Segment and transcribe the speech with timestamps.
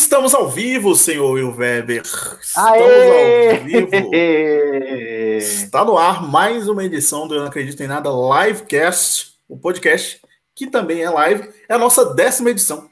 [0.00, 2.00] Estamos ao vivo, senhor Will Weber.
[2.00, 3.50] Estamos Aê!
[3.50, 4.10] ao vivo.
[5.36, 10.22] Está no ar mais uma edição do Eu Não Acredito em Nada Livecast, o podcast
[10.56, 11.50] que também é live.
[11.68, 12.88] É a nossa décima edição.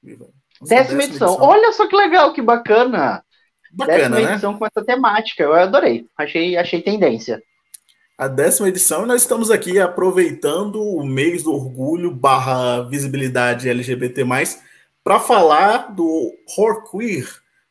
[0.00, 0.32] Nossa
[0.62, 1.38] Décima edição.
[1.40, 3.20] Olha só que legal, que bacana.
[3.72, 4.32] Bacana, Décima né?
[4.32, 5.42] edição com essa temática.
[5.42, 6.06] Eu adorei.
[6.16, 7.42] Achei, achei tendência.
[8.16, 14.24] A décima edição e nós estamos aqui aproveitando o mês do orgulho barra visibilidade LGBT+,
[15.08, 17.26] para falar do horror queer,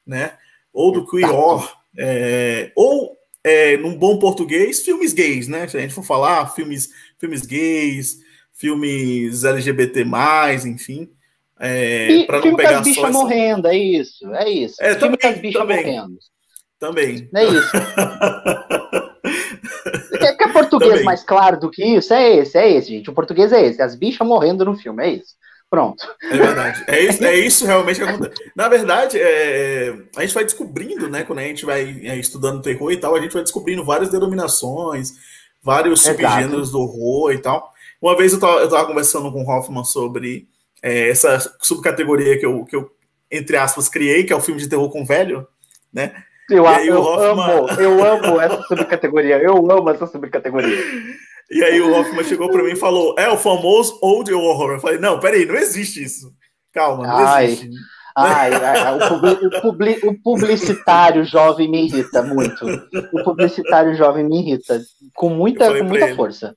[0.08, 0.34] né?
[0.74, 5.68] Ou do queer horror, é, ou, é, num bom português, filmes gays, né?
[5.68, 6.90] Se a gente for falar, filmes,
[7.20, 8.18] filmes gays,
[8.52, 10.04] filmes LGBT+,
[10.66, 11.12] enfim,
[11.60, 14.34] é, para não pegar as bichas só essa- morrendo, é isso.
[14.34, 14.76] É isso.
[14.82, 15.86] É, filme também, as bichas também.
[15.86, 16.18] morrendo.
[16.80, 17.30] Também.
[17.36, 17.72] É isso.
[20.20, 21.06] Quer, quer português Também.
[21.06, 22.14] mais claro do que isso?
[22.14, 23.10] É esse, é esse, gente.
[23.10, 23.82] O português é esse.
[23.82, 25.36] As bichas morrendo no filme, é isso.
[25.70, 25.98] Pronto.
[26.24, 26.84] É verdade.
[26.88, 28.52] É isso, é isso realmente que acontece.
[28.56, 31.24] Na verdade, é, a gente vai descobrindo, né?
[31.24, 35.14] Quando a gente vai é, estudando terror e tal, a gente vai descobrindo várias denominações,
[35.62, 36.22] vários Exato.
[36.22, 37.74] subgêneros do horror e tal.
[38.02, 40.48] Uma vez eu tava, eu tava conversando com o Hoffman sobre
[40.82, 42.90] é, essa subcategoria que eu, que eu,
[43.30, 45.46] entre aspas, criei, que é o filme de terror com velho,
[45.92, 46.14] né?
[46.50, 49.38] Eu, eu Hoffman- amo, eu amo essa subcategoria.
[49.38, 50.78] Eu amo essa subcategoria.
[51.50, 54.72] E aí o Hoffman chegou pra mim e falou: é o famoso old horror.
[54.74, 56.34] Eu falei, não, peraí, não existe isso.
[56.74, 57.46] Calma, não Ai.
[57.46, 57.70] existe.
[58.20, 62.66] Ai, ai, o, publi- o publi- o publicitário jovem me irrita muito.
[63.14, 64.82] O publicitário jovem me irrita.
[65.14, 66.16] Com muita, com muita ele.
[66.16, 66.56] força.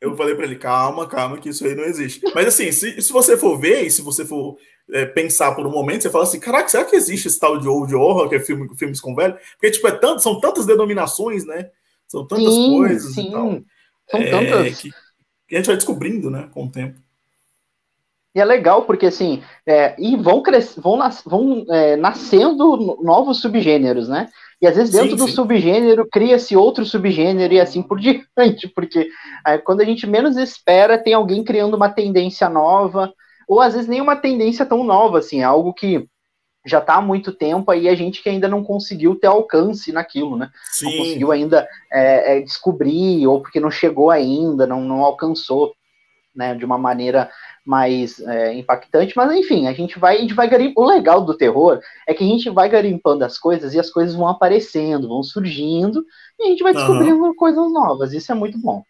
[0.00, 2.22] Eu falei pra ele, calma, calma, que isso aí não existe.
[2.34, 4.56] Mas assim, se, se você for ver, e se você for
[4.92, 7.68] é, pensar por um momento, você fala assim, caraca, será que existe esse tal de
[7.68, 9.36] old horror, que é filme, filmes com velho?
[9.52, 11.68] Porque, tipo, é tanto, são tantas denominações, né?
[12.08, 13.30] São tantas Sim, coisas sim.
[14.10, 14.80] São é, tantas.
[14.80, 14.90] Que,
[15.48, 17.00] que a gente vai descobrindo, né, com o tempo.
[18.34, 20.74] E é legal porque assim, é, e vão cres...
[20.76, 21.22] vão, nas...
[21.24, 24.28] vão é, nascendo no- novos subgêneros, né?
[24.60, 25.34] E às vezes dentro Sim, do sim.
[25.34, 29.08] subgênero cria-se outro subgênero e assim por diante, porque
[29.46, 33.12] é, quando a gente menos espera, tem alguém criando uma tendência nova,
[33.46, 36.08] ou às vezes nem uma tendência tão nova, assim, é algo que
[36.64, 40.36] já está há muito tempo aí a gente que ainda não conseguiu ter alcance naquilo,
[40.36, 40.50] né?
[40.82, 45.74] não Sim, conseguiu ainda é, é, descobrir, ou porque não chegou ainda, não, não alcançou,
[46.34, 47.30] né, de uma maneira
[47.64, 50.72] mais é, impactante, mas enfim, a gente vai, a gente vai garim...
[50.76, 54.14] O legal do terror é que a gente vai garimpando as coisas e as coisas
[54.14, 56.04] vão aparecendo, vão surgindo,
[56.38, 58.12] e a gente vai descobrindo coisas novas.
[58.12, 58.82] Isso é muito bom.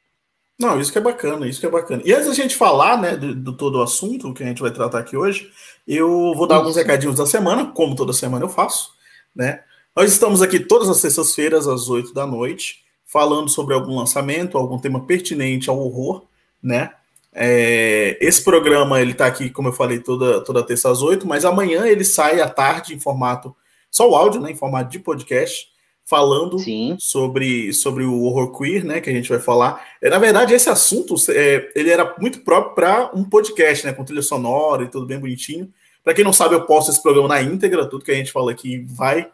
[0.58, 2.02] Não, isso que é bacana, isso que é bacana.
[2.04, 4.70] E antes da gente falar, né, do, do todo o assunto que a gente vai
[4.70, 5.50] tratar aqui hoje,
[5.86, 8.92] eu vou dar alguns recadinhos da semana, como toda semana eu faço,
[9.34, 9.62] né?
[9.96, 14.78] Nós estamos aqui todas as sextas-feiras, às 8 da noite, falando sobre algum lançamento, algum
[14.78, 16.24] tema pertinente ao horror,
[16.62, 16.90] né?
[17.32, 21.44] É, esse programa, ele tá aqui, como eu falei, toda, toda terça às 8, mas
[21.44, 23.54] amanhã ele sai à tarde em formato,
[23.90, 25.68] só o áudio, né, em formato de podcast,
[26.04, 29.84] falando Sim, sobre, sobre o horror queer, né, que a gente vai falar.
[30.02, 34.04] É, na verdade, esse assunto, é, ele era muito próprio para um podcast, né, com
[34.04, 35.72] trilha sonora e tudo bem bonitinho.
[36.02, 38.52] Para quem não sabe, eu posto esse programa na íntegra, tudo que a gente fala
[38.52, 39.26] aqui vai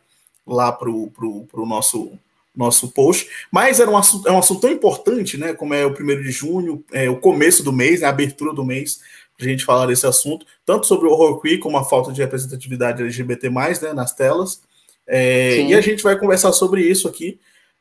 [0.46, 2.12] lá pro, pro, pro nosso
[2.52, 5.94] nosso post, mas era um assunto, é um assunto tão importante, né, como é o
[5.94, 8.98] primeiro de junho, é o começo do mês, né, a abertura do mês,
[9.36, 13.02] pra gente falar desse assunto, tanto sobre o horror queer, como a falta de representatividade
[13.02, 14.62] LGBT+, né, nas telas,
[15.12, 17.40] é, e a gente vai conversar sobre isso aqui.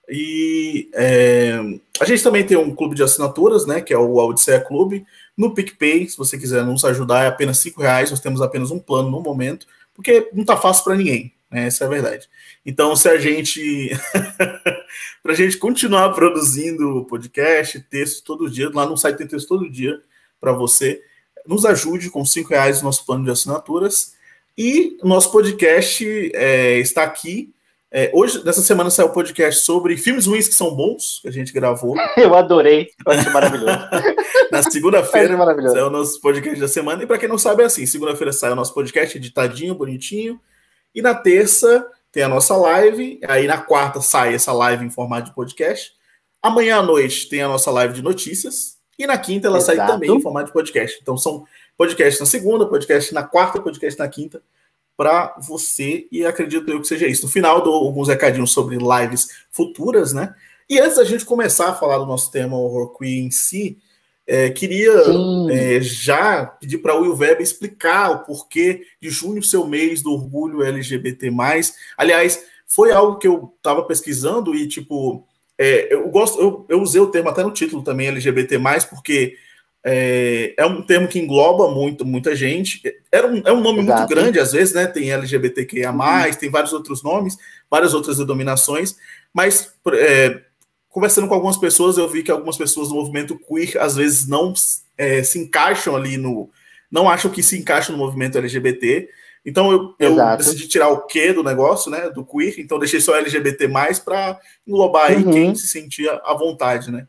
[0.09, 1.59] E é,
[1.99, 3.81] a gente também tem um clube de assinaturas, né?
[3.81, 5.05] Que é o Odisseia Clube.
[5.37, 8.09] No PicPay, se você quiser nos ajudar, é apenas cinco reais.
[8.09, 11.67] Nós temos apenas um plano no momento, porque não tá fácil para ninguém, né?
[11.67, 12.27] Essa é a verdade.
[12.65, 13.91] Então, se a gente.
[15.21, 19.69] para a gente continuar produzindo podcast, textos todo dia, lá no site tem texto todo
[19.69, 20.01] dia
[20.41, 20.99] para você,
[21.45, 24.17] nos ajude com cinco reais no nosso plano de assinaturas.
[24.61, 26.05] E nosso podcast
[26.35, 27.53] é, está aqui.
[27.89, 31.31] É, hoje, nessa semana, saiu o podcast sobre filmes ruins que são bons, que a
[31.31, 31.95] gente gravou.
[32.17, 32.89] eu adorei.
[33.07, 33.79] Eu achei maravilhoso.
[34.51, 35.37] Na segunda-feira
[35.69, 37.01] saiu o nosso podcast da semana.
[37.01, 40.37] E para quem não sabe, é assim: segunda-feira sai o nosso podcast editadinho, bonitinho.
[40.93, 43.17] E na terça tem a nossa live.
[43.29, 45.93] Aí na quarta sai essa live em formato de podcast.
[46.43, 48.77] Amanhã à noite tem a nossa live de notícias.
[48.97, 49.93] E na quinta ela sai Exato.
[49.93, 50.99] também em formato de podcast.
[51.01, 51.45] Então são
[51.79, 54.41] podcast na segunda, podcast na quarta, podcast na quinta
[54.97, 57.25] para você e acredito eu que seja isso.
[57.25, 60.35] No final dou alguns recadinhos sobre lives futuras, né?
[60.69, 63.77] E antes da gente começar a falar do nosso tema horror queer em si,
[64.27, 64.91] é, queria
[65.51, 70.01] é, já pedir para o Will Weber explicar o porquê de junho ser o mês
[70.01, 71.31] do orgulho LGBT+.
[71.97, 75.25] Aliás, foi algo que eu estava pesquisando e, tipo,
[75.57, 78.59] é, eu gosto, eu, eu usei o termo até no título também, LGBT+,
[78.89, 79.37] porque
[79.83, 82.81] é, é, um termo que engloba muito, muita gente.
[83.11, 83.99] É um, é um nome Exato.
[83.99, 84.85] muito grande, às vezes, né?
[84.87, 86.33] Tem LGBTQIA, uhum.
[86.39, 87.37] tem vários outros nomes,
[87.69, 88.95] várias outras denominações,
[89.33, 90.41] mas é,
[90.89, 94.53] conversando com algumas pessoas, eu vi que algumas pessoas do movimento queer às vezes não
[94.97, 96.49] é, se encaixam ali no.
[96.91, 99.09] não acham que se encaixam no movimento LGBT.
[99.45, 102.09] Então eu, eu decidi tirar o Q do negócio, né?
[102.09, 103.69] Do queer, então deixei só LGBT
[104.03, 104.37] para
[104.67, 105.17] englobar uhum.
[105.17, 107.07] aí quem se sentia à vontade, né?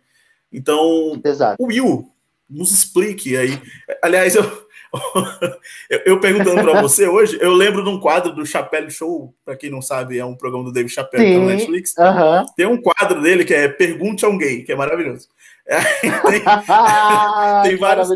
[0.53, 1.63] Então, Exato.
[1.63, 2.11] o Will,
[2.51, 3.61] nos explique aí.
[4.03, 4.45] Aliás, eu,
[6.05, 9.71] eu, perguntando para você hoje, eu lembro de um quadro do Chapelle Show, para quem
[9.71, 11.95] não sabe, é um programa do David Chappelle Sim, tá no Netflix.
[11.97, 12.47] Uh -huh.
[12.57, 15.29] Tem um quadro dele que é Pergunte a um Gay, que é maravilhoso.
[15.71, 16.43] É, tem,
[17.63, 18.09] tem vários,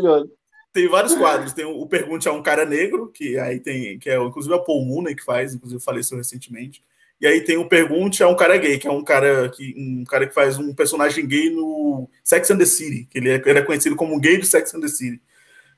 [0.73, 1.53] tem vários quadros.
[1.53, 4.63] Tem o, Pergunte a um cara negro, que aí tem, que é inclusive é o
[4.63, 6.83] Paul Mooney que faz, inclusive faleceu recentemente.
[7.19, 10.03] E aí tem o Pergunte a um cara gay, que é um cara que um
[10.03, 13.59] cara que faz um personagem gay no Sex and the City, que ele é, ele
[13.59, 15.21] é conhecido como gay do Sex and the City.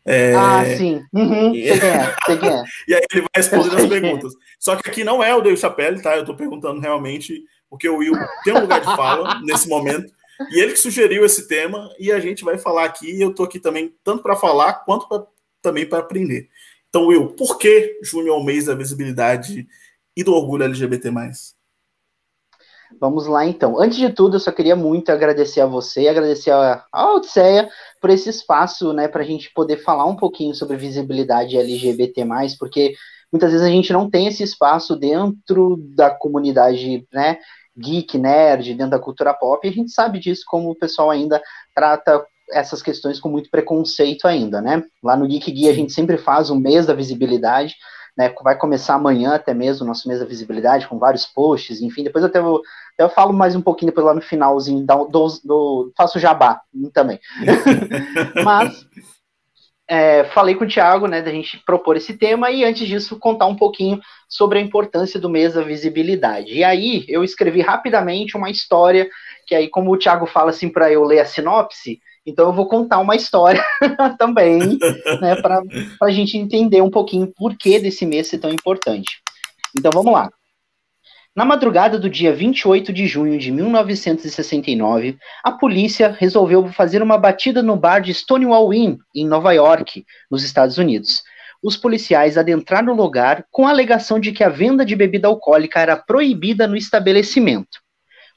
[0.04, 0.34] É...
[0.34, 1.04] Ah, sim.
[1.14, 1.68] Uhum, e...
[1.68, 2.16] É, é.
[2.88, 4.34] e aí ele vai respondendo as perguntas.
[4.58, 6.16] Só que aqui não é o Dave Chappelle, tá?
[6.16, 8.14] Eu tô perguntando realmente, porque o Will
[8.44, 10.12] tem um lugar de fala nesse momento.
[10.52, 13.12] E ele que sugeriu esse tema, e a gente vai falar aqui.
[13.12, 15.26] E eu tô aqui também, tanto para falar quanto pra,
[15.62, 16.48] também para aprender.
[16.90, 19.68] Então, Will, por que junho é o mês da visibilidade
[20.18, 21.12] e do orgulho LGBT?
[23.00, 23.80] Vamos lá então.
[23.80, 27.70] Antes de tudo, eu só queria muito agradecer a você, agradecer a, a Odisseia
[28.02, 32.26] por esse espaço, né, para a gente poder falar um pouquinho sobre visibilidade LGBT,
[32.58, 32.96] porque
[33.32, 37.38] muitas vezes a gente não tem esse espaço dentro da comunidade, né,
[37.78, 41.40] geek, nerd, dentro da cultura pop, e a gente sabe disso, como o pessoal ainda
[41.76, 44.82] trata essas questões com muito preconceito ainda, né?
[45.04, 47.76] Lá no Geek Guia a gente sempre faz o mês da visibilidade,
[48.18, 52.04] né, vai começar amanhã até mesmo o nosso mês da visibilidade, com vários posts, enfim,
[52.04, 52.62] depois até eu,
[52.98, 56.62] eu falo mais um pouquinho depois lá no finalzinho, do, do, do faço jabá
[56.94, 57.20] também.
[58.44, 58.88] Mas
[59.88, 63.46] é, falei com o Thiago, né, da gente propor esse tema e antes disso contar
[63.46, 66.54] um pouquinho sobre a importância do mês da visibilidade.
[66.54, 69.08] E aí eu escrevi rapidamente uma história
[69.46, 72.68] que aí como o Thiago fala assim para eu ler a sinopse, então eu vou
[72.68, 73.64] contar uma história
[74.20, 74.78] também,
[75.22, 75.62] né, para
[76.04, 79.22] a gente entender um pouquinho por que desse mês ser tão importante.
[79.78, 80.30] Então vamos lá.
[81.34, 87.64] Na madrugada do dia 28 de junho de 1969, a polícia resolveu fazer uma batida
[87.64, 91.24] no bar de Stonewall Inn, em Nova York, nos Estados Unidos.
[91.64, 95.80] Os policiais adentraram no lugar com a alegação de que a venda de bebida alcoólica
[95.80, 97.87] era proibida no estabelecimento.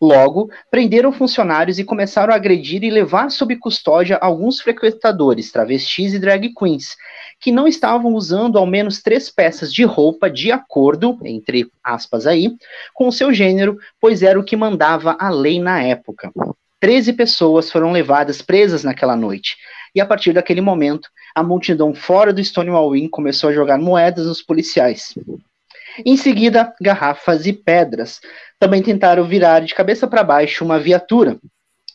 [0.00, 6.18] Logo, prenderam funcionários e começaram a agredir e levar sob custódia alguns frequentadores, travestis e
[6.18, 6.96] drag queens,
[7.38, 12.54] que não estavam usando ao menos três peças de roupa de acordo, entre aspas aí,
[12.94, 16.32] com o seu gênero, pois era o que mandava a lei na época.
[16.80, 19.58] Treze pessoas foram levadas presas naquela noite,
[19.94, 24.26] e a partir daquele momento, a multidão fora do Stonewall Inn começou a jogar moedas
[24.26, 25.14] nos policiais.
[26.04, 28.20] Em seguida, garrafas e pedras.
[28.60, 31.38] Também tentaram virar de cabeça para baixo uma viatura.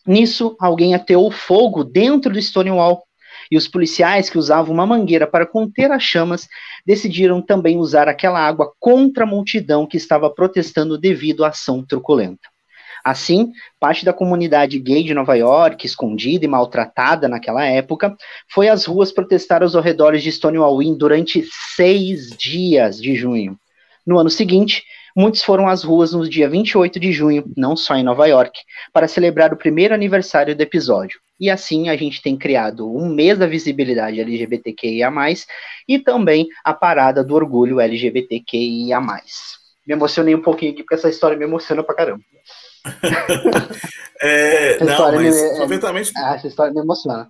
[0.05, 3.03] Nisso, alguém ateou fogo dentro do Stonewall.
[3.51, 6.47] E os policiais que usavam uma mangueira para conter as chamas
[6.83, 12.49] decidiram também usar aquela água contra a multidão que estava protestando devido à ação truculenta.
[13.03, 18.17] Assim, parte da comunidade gay de Nova York, escondida e maltratada naquela época,
[18.51, 23.55] foi às ruas protestar aos arredores de Stonewall Inn durante seis dias de junho.
[24.07, 24.83] No ano seguinte,
[25.15, 28.59] muitos foram às ruas no dia 28 de junho, não só em Nova York,
[28.91, 31.19] para celebrar o primeiro aniversário do episódio.
[31.39, 35.09] E assim a gente tem criado um mês da visibilidade LGBTQIA,
[35.87, 38.99] e também a parada do orgulho LGBTQIA.
[38.99, 42.23] Me emocionei um pouquinho aqui, porque essa história me emociona pra caramba.
[44.21, 46.11] é, não, mas me, completamente...
[46.17, 47.27] Ah, essa história me emociona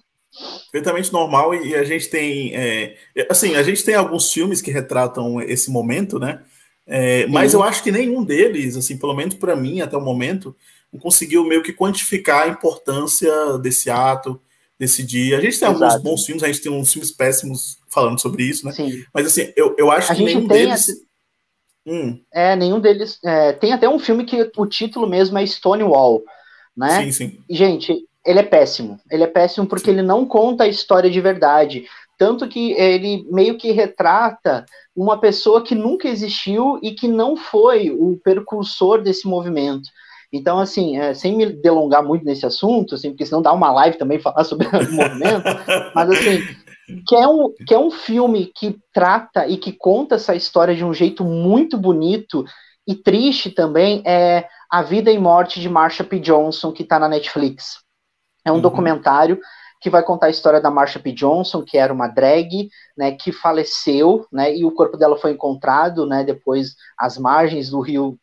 [0.69, 2.97] perfeitamente normal e a gente tem é,
[3.29, 6.43] assim a gente tem alguns filmes que retratam esse momento né
[6.87, 10.55] é, mas eu acho que nenhum deles, assim, pelo menos para mim até o momento,
[10.99, 14.39] conseguiu meio que quantificar a importância desse ato,
[14.79, 15.37] desse dia.
[15.37, 15.83] A gente tem Exato.
[15.83, 18.71] alguns bons filmes, a gente tem uns filmes péssimos falando sobre isso, né?
[18.71, 19.03] Sim.
[19.13, 20.87] Mas assim, eu, eu acho a que nenhum deles.
[21.85, 22.19] Hum.
[22.33, 23.19] É, nenhum deles.
[23.23, 26.23] É, tem até um filme que o título mesmo é Stonewall,
[26.75, 27.03] né?
[27.03, 27.39] Sim, sim.
[27.49, 28.99] Gente, ele é péssimo.
[29.09, 29.91] Ele é péssimo porque sim.
[29.91, 31.85] ele não conta a história de verdade.
[32.17, 37.91] Tanto que ele meio que retrata uma pessoa que nunca existiu e que não foi
[37.91, 39.89] o precursor desse movimento.
[40.31, 43.97] Então, assim, é, sem me delongar muito nesse assunto, assim, porque senão dá uma live
[43.97, 45.43] também falar sobre o movimento,
[45.93, 46.39] mas assim,
[47.07, 50.83] que é, um, que é um filme que trata e que conta essa história de
[50.83, 52.45] um jeito muito bonito
[52.87, 56.19] e triste também, é A Vida e Morte de Marsha P.
[56.19, 57.79] Johnson, que está na Netflix.
[58.45, 58.61] É um uhum.
[58.61, 59.39] documentário
[59.85, 61.11] que vai contar a história da Marsha P.
[61.11, 66.07] Johnson, que era uma drag, né, que faleceu, né, e o corpo dela foi encontrado,
[66.07, 68.17] né, depois às margens do rio,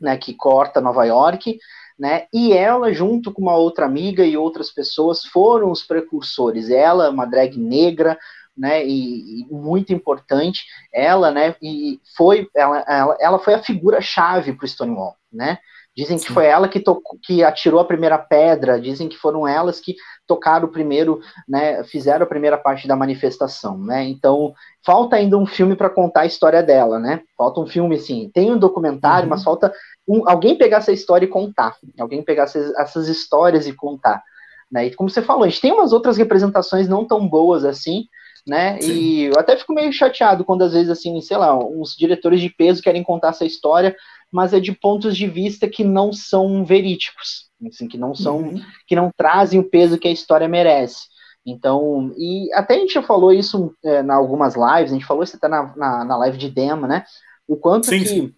[0.00, 1.60] né, que corta Nova York,
[1.96, 6.70] né, e ela, junto com uma outra amiga e outras pessoas, foram os precursores.
[6.70, 8.18] Ela, uma drag negra,
[8.58, 14.54] né, e, e, muito importante, ela, né, e foi, ela, ela, ela foi a figura-chave
[14.54, 15.58] para o Stonewall, né,
[15.96, 16.34] Dizem que Sim.
[16.34, 20.66] foi ela que, tocou, que atirou a primeira pedra, dizem que foram elas que tocaram
[20.66, 24.04] o primeiro, né, fizeram a primeira parte da manifestação, né?
[24.04, 24.52] Então,
[24.84, 27.22] falta ainda um filme para contar a história dela, né?
[27.36, 28.30] Falta um filme, sim.
[28.34, 29.30] Tem um documentário, uhum.
[29.30, 29.72] mas falta
[30.06, 31.74] um, alguém pegar essa história e contar.
[31.98, 34.22] Alguém pegar essas, essas histórias e contar.
[34.70, 34.86] Né?
[34.86, 38.06] E como você falou, a gente tem umas outras representações não tão boas assim,
[38.46, 38.80] né?
[38.80, 38.92] Sim.
[38.92, 42.48] E eu até fico meio chateado quando às vezes, assim, sei lá, uns diretores de
[42.48, 43.96] peso querem contar essa história,
[44.30, 48.62] mas é de pontos de vista que não são verídicos, assim, que não são, uhum.
[48.86, 51.06] que não trazem o peso que a história merece.
[51.44, 55.22] Então, e até a gente já falou isso é, em algumas lives, a gente falou
[55.22, 57.04] isso até na, na, na live de demo, né?
[57.46, 58.34] O quanto sim, que sim.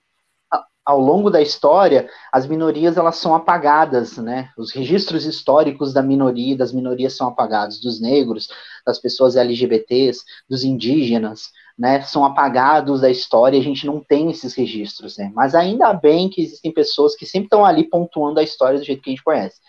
[0.89, 4.49] Ao longo da história as minorias elas são apagadas, né?
[4.57, 8.49] Os registros históricos da minoria, das minorias são apagados, dos negros,
[8.87, 14.55] das pessoas LGBTs, dos indígenas, né, são apagados da história a gente não tem esses
[14.55, 15.31] registros, né?
[15.35, 19.03] Mas ainda bem que existem pessoas que sempre estão ali pontuando a história do jeito
[19.03, 19.61] que a gente conhece.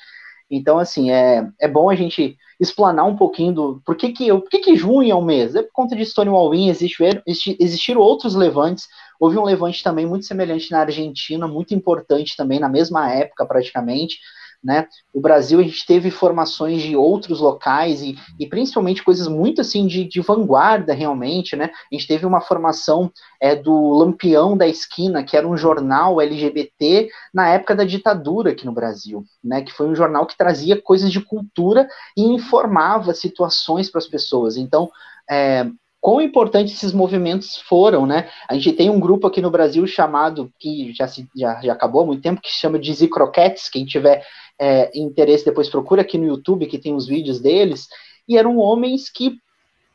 [0.50, 4.50] Então, assim, é, é bom a gente explanar um pouquinho do por que, que, por
[4.50, 5.56] que, que junho é o mês.
[5.56, 8.88] É por conta de Stonewall Inn, existiram outros levantes.
[9.20, 14.18] Houve um levante também muito semelhante na Argentina, muito importante também, na mesma época praticamente
[14.64, 14.88] né?
[15.14, 19.88] O Brasil a gente teve formações de outros locais e, e principalmente coisas muito assim
[19.88, 21.70] de, de, vanguarda realmente, né?
[21.92, 23.12] A gente teve uma formação
[23.42, 28.66] é, do Lampião da Esquina, que era um jornal LGBT na época da ditadura aqui
[28.66, 29.62] no Brasil, né?
[29.62, 31.88] Que foi um jornal que trazia coisas de cultura
[32.18, 34.58] e informava situações para as pessoas.
[34.58, 34.90] Então,
[35.30, 35.66] é,
[36.02, 38.30] quão importantes esses movimentos foram, né?
[38.48, 42.02] A gente tem um grupo aqui no Brasil chamado, que já, se, já, já acabou
[42.02, 44.26] há muito tempo, que se chama de Zicroquettes, quem tiver
[44.58, 47.88] é, interesse, depois procura aqui no YouTube, que tem os vídeos deles,
[48.28, 49.38] e eram homens que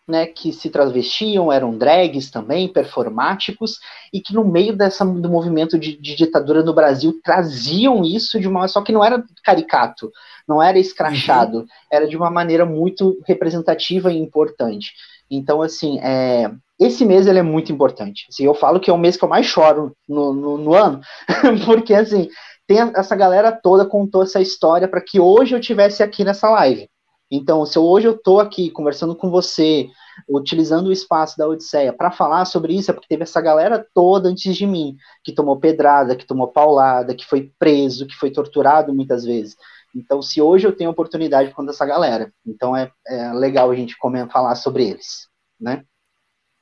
[0.06, 3.78] né, que se travestiam, eram drags também, performáticos,
[4.12, 8.46] e que no meio dessa, do movimento de, de, ditadura no Brasil traziam isso de
[8.46, 8.68] uma.
[8.68, 10.12] Só que não era caricato,
[10.46, 11.66] não era escrachado, uhum.
[11.90, 14.92] era de uma maneira muito representativa e importante.
[15.30, 18.26] Então, assim, é, esse mês ele é muito importante.
[18.28, 21.00] Assim, eu falo que é o mês que eu mais choro no, no, no ano,
[21.64, 22.28] porque assim,
[22.66, 26.88] tem essa galera toda contou essa história para que hoje eu tivesse aqui nessa live.
[27.30, 29.88] Então, se hoje eu estou aqui conversando com você,
[30.28, 34.28] utilizando o espaço da Odisseia para falar sobre isso, é porque teve essa galera toda
[34.28, 38.94] antes de mim, que tomou pedrada, que tomou paulada, que foi preso, que foi torturado
[38.94, 39.56] muitas vezes.
[39.94, 43.96] Então, se hoje eu tenho oportunidade com essa galera, então é, é legal a gente
[43.96, 45.28] comentar, falar sobre eles,
[45.60, 45.84] né?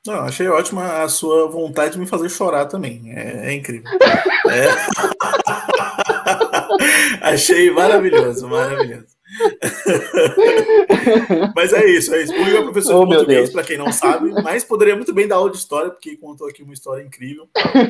[0.05, 3.11] Não, achei ótima a sua vontade de me fazer chorar também.
[3.13, 3.89] É, é incrível.
[4.45, 4.67] É.
[7.23, 9.12] achei maravilhoso, maravilhoso.
[11.55, 12.33] mas é isso, é isso.
[12.33, 15.27] O Will é professor oh, de português, para quem não sabe, mas poderia muito bem
[15.27, 17.47] dar aula de história, porque contou aqui uma história incrível.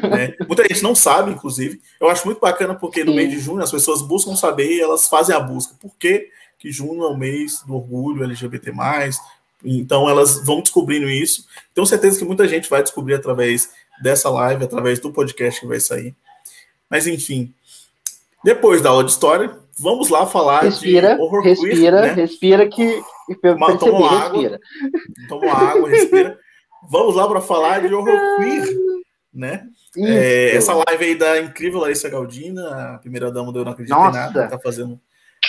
[0.10, 0.36] Né?
[0.48, 1.82] Muita gente não sabe, inclusive.
[2.00, 3.18] Eu acho muito bacana porque no Sim.
[3.18, 5.76] mês de junho as pessoas buscam saber e elas fazem a busca.
[5.80, 8.72] Por que, que junho é o mês do orgulho LGBT?
[9.64, 11.48] Então elas vão descobrindo isso.
[11.74, 13.70] Tenho certeza que muita gente vai descobrir através
[14.02, 16.16] dessa live, através do podcast que vai sair.
[16.90, 17.54] Mas enfim,
[18.44, 22.14] depois da aula de história, vamos lá falar respira, de horror respira, queer, né?
[22.14, 23.02] respira que
[23.58, 24.60] Mas, toma água,
[25.28, 26.38] toma água, respira.
[26.90, 28.68] Vamos lá para falar de horror queer,
[29.34, 29.66] né?
[29.98, 33.96] É, essa live aí da incrível Larissa Galdina, a primeira dama do Eu Não Acredito
[33.96, 34.18] Nossa.
[34.18, 35.00] em Nada, tá fazendo.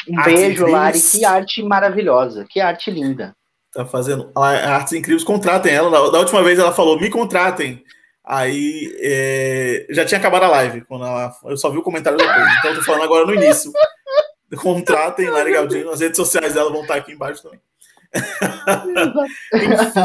[0.09, 3.35] Um beijo, Lari, que arte maravilhosa, que arte linda
[3.75, 5.91] tá fazendo artes incríveis, contratem ela.
[6.11, 7.83] Da, última vez ela falou, me contratem.
[8.25, 12.57] Aí é, já tinha acabado a live, quando ela, eu só vi o comentário depois.
[12.59, 13.71] Então eu tô falando agora no início.
[14.57, 17.61] Contratem Lari Galdino, as redes sociais dela vão estar aqui embaixo também.
[19.55, 20.01] Enfim,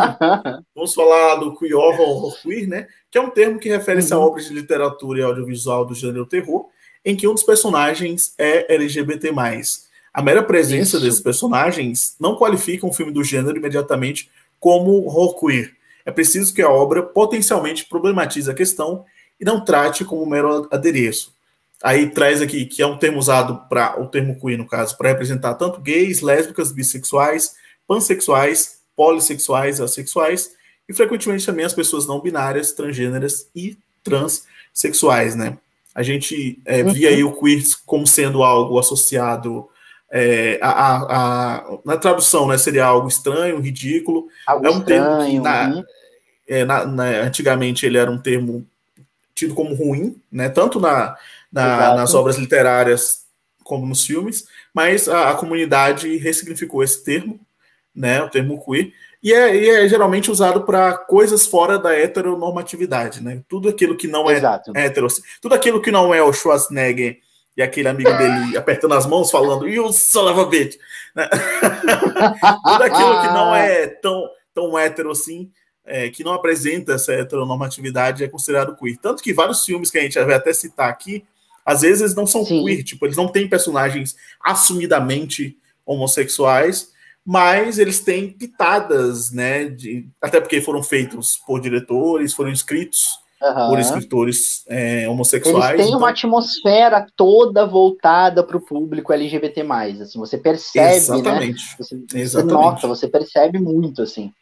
[0.73, 2.87] vamos falar do queer horror queer, né?
[3.11, 4.21] Que é um termo que refere-se uhum.
[4.21, 6.67] a obras de literatura e audiovisual do gênero terror,
[7.05, 9.31] em que um dos personagens é LGBT+.
[10.11, 11.05] A mera presença Isso.
[11.05, 14.29] desses personagens não qualifica um filme do gênero imediatamente
[14.59, 15.71] como horror queer.
[16.03, 19.05] É preciso que a obra potencialmente problematize a questão
[19.39, 21.33] e não trate como um mero adereço.
[21.83, 25.09] Aí traz aqui que é um termo usado para o termo queer, no caso, para
[25.09, 27.55] representar tanto gays, lésbicas, bissexuais,
[27.87, 30.51] pansexuais, polissexuais, assexuais
[30.87, 35.57] e frequentemente também as pessoas não binárias, transgêneras e transexuais, né?
[35.95, 37.15] A gente é, via uhum.
[37.15, 39.69] aí o queer como sendo algo associado
[40.11, 40.95] É, a, a,
[41.57, 44.27] a, na tradução, né, seria algo estranho, ridículo.
[44.47, 45.83] Algo é um estranho, termo que na, uhum.
[46.47, 48.65] é, na, na, antigamente ele era um termo
[49.35, 51.15] tido como ruim, né, tanto na,
[51.51, 53.25] nas obras literárias
[53.63, 57.39] como nos filmes, mas a, comunidade ressignificou esse termo,
[57.95, 58.91] né, o termo queer,
[59.21, 63.41] e é, e é geralmente usado para coisas fora da heteronormatividade, né?
[63.49, 64.71] Tudo aquilo que não é Exato.
[64.75, 65.07] hetero,
[65.41, 67.19] tudo aquilo que não é o Schwarzenegger
[67.57, 70.77] e aquele amigo dele apertando as mãos falando of a bitch,
[71.13, 71.27] né?
[72.63, 75.51] tudo aquilo que não é tão tão hétero assim,
[75.85, 78.97] é, que não apresenta essa heteronormatividade é considerado queer.
[78.97, 81.25] Tanto que vários filmes que a gente vai até citar aqui,
[81.69, 82.63] às vezes eles não são Sim.
[82.65, 86.89] queer, tipo, eles não têm personagens assumidamente homossexuais,
[87.23, 89.65] mas eles têm pitadas, né?
[89.65, 93.69] De, até porque foram feitos por diretores, foram escritos uhum.
[93.69, 95.69] por escritores é, homossexuais.
[95.69, 95.99] Eles têm então...
[95.99, 99.61] uma atmosfera toda voltada para o público LGBT+.
[100.01, 100.95] Assim, você percebe, né?
[100.95, 101.63] Exatamente.
[101.63, 101.75] né?
[101.77, 102.29] Você, Exatamente.
[102.29, 104.33] você nota, você percebe muito, assim.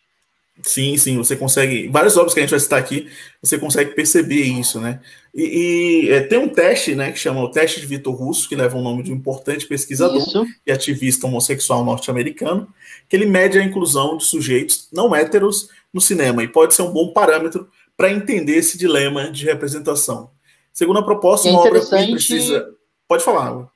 [0.63, 1.87] Sim, sim, você consegue.
[1.87, 3.07] Várias obras que a gente vai citar aqui,
[3.41, 4.99] você consegue perceber isso, né?
[5.33, 8.55] E, e é, tem um teste, né, que chama o teste de Vitor Russo, que
[8.55, 10.45] leva o nome de um importante pesquisador isso.
[10.65, 12.67] e ativista homossexual norte-americano,
[13.07, 16.91] que ele mede a inclusão de sujeitos não héteros no cinema e pode ser um
[16.91, 20.31] bom parâmetro para entender esse dilema de representação.
[20.73, 22.67] Segundo a proposta, é uma obra que precisa.
[23.07, 23.67] Pode falar.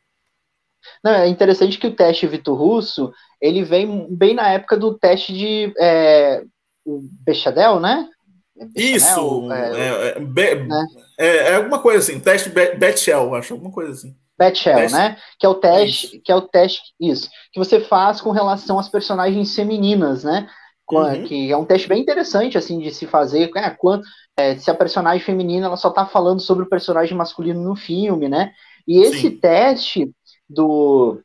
[1.04, 3.12] Não, é interessante que o teste Vitor Russo
[3.42, 6.44] ele vem bem na época do teste de é,
[6.86, 8.08] o Bechadel, né?
[8.76, 10.86] Isso, é, é, é, be, né?
[11.18, 14.16] é, é, alguma coisa assim, teste Betshell, acho, alguma coisa assim.
[14.38, 15.18] Betshell, né?
[15.40, 16.22] Que é o teste, isso.
[16.24, 20.48] que é o teste, isso, que você faz com relação às personagens femininas, né?
[20.92, 21.24] Uhum.
[21.24, 24.04] Que é um teste bem interessante, assim, de se fazer, é, quando,
[24.38, 28.28] é, se a personagem feminina ela só tá falando sobre o personagem masculino no filme,
[28.28, 28.52] né?
[28.88, 29.38] E esse Sim.
[29.38, 30.12] teste
[30.50, 31.22] do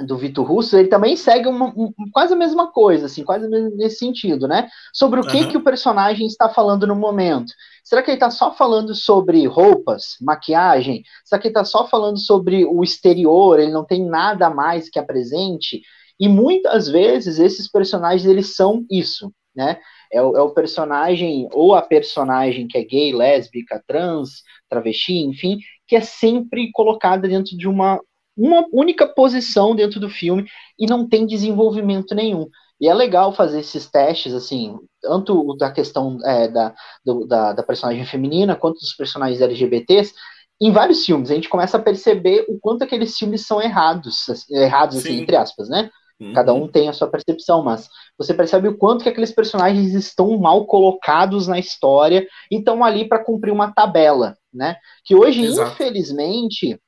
[0.00, 3.98] do Vitor Russo, ele também segue uma, um, quase a mesma coisa, assim, quase nesse
[3.98, 4.68] sentido, né?
[4.92, 5.48] Sobre o que, uhum.
[5.48, 7.52] que o personagem está falando no momento.
[7.82, 11.02] Será que ele está só falando sobre roupas, maquiagem?
[11.24, 13.58] Será que ele está só falando sobre o exterior?
[13.58, 15.82] Ele não tem nada mais que apresente?
[16.20, 19.78] E muitas vezes esses personagens eles são isso, né?
[20.12, 25.58] É o, é o personagem ou a personagem que é gay, lésbica, trans, travesti, enfim,
[25.86, 28.00] que é sempre colocada dentro de uma
[28.38, 30.46] uma única posição dentro do filme
[30.78, 32.48] e não tem desenvolvimento nenhum.
[32.80, 36.72] E é legal fazer esses testes, assim, tanto da questão é, da,
[37.04, 40.14] do, da, da, personagem feminina quanto dos personagens LGBTs,
[40.60, 41.30] em vários filmes.
[41.30, 45.34] A gente começa a perceber o quanto aqueles filmes são errados, assim, errados, assim, entre
[45.34, 45.90] aspas, né?
[46.20, 46.32] Uhum.
[46.32, 50.36] Cada um tem a sua percepção, mas você percebe o quanto que aqueles personagens estão
[50.38, 54.76] mal colocados na história e estão ali para cumprir uma tabela, né?
[55.04, 55.72] Que hoje, Exato.
[55.72, 56.78] infelizmente,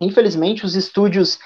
[0.00, 1.38] Infelizmente, os estúdios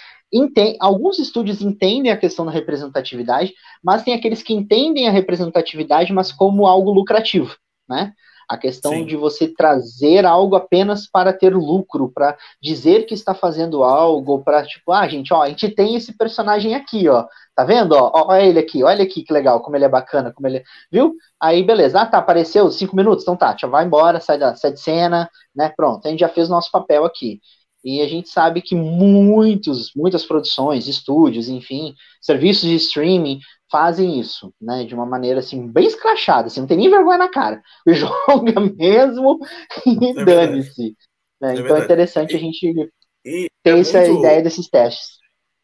[0.80, 6.32] alguns estúdios entendem a questão da representatividade, mas tem aqueles que entendem a representatividade, mas
[6.32, 7.54] como algo lucrativo,
[7.88, 8.12] né?
[8.46, 9.06] A questão Sim.
[9.06, 14.66] de você trazer algo apenas para ter lucro, para dizer que está fazendo algo, para
[14.66, 17.24] tipo, ah, gente, ó, a gente tem esse personagem aqui, ó,
[17.56, 17.92] tá vendo?
[17.92, 20.64] Ó, olha ele aqui, olha aqui que legal, como ele é bacana, como ele, é...
[20.92, 21.14] viu?
[21.40, 24.72] Aí, beleza, ah, tá, apareceu cinco minutos, então tá, já vai embora, sai da, sai
[24.72, 25.72] de cena, né?
[25.74, 27.40] Pronto, a gente já fez o nosso papel aqui.
[27.84, 34.54] E a gente sabe que muitos, muitas produções, estúdios, enfim, serviços de streaming fazem isso,
[34.60, 37.60] né, de uma maneira assim bem escrachada, assim, não tem nem vergonha na cara.
[37.86, 39.38] Joga mesmo
[39.84, 40.96] e é dane-se.
[41.40, 41.56] Né?
[41.56, 42.90] É então é interessante a gente
[43.26, 44.18] e ter é essa muito...
[44.20, 45.18] ideia desses testes.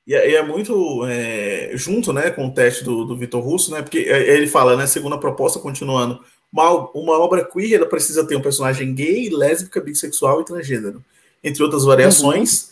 [0.07, 3.81] E é, é muito é, junto, né, com o teste do, do Vitor Russo, né,
[3.81, 6.21] porque ele fala, né, segundo a proposta, continuando,
[6.53, 11.03] uma, uma obra queer ela precisa ter um personagem gay, lésbica, bissexual e transgênero
[11.43, 12.69] entre outras variações, uhum.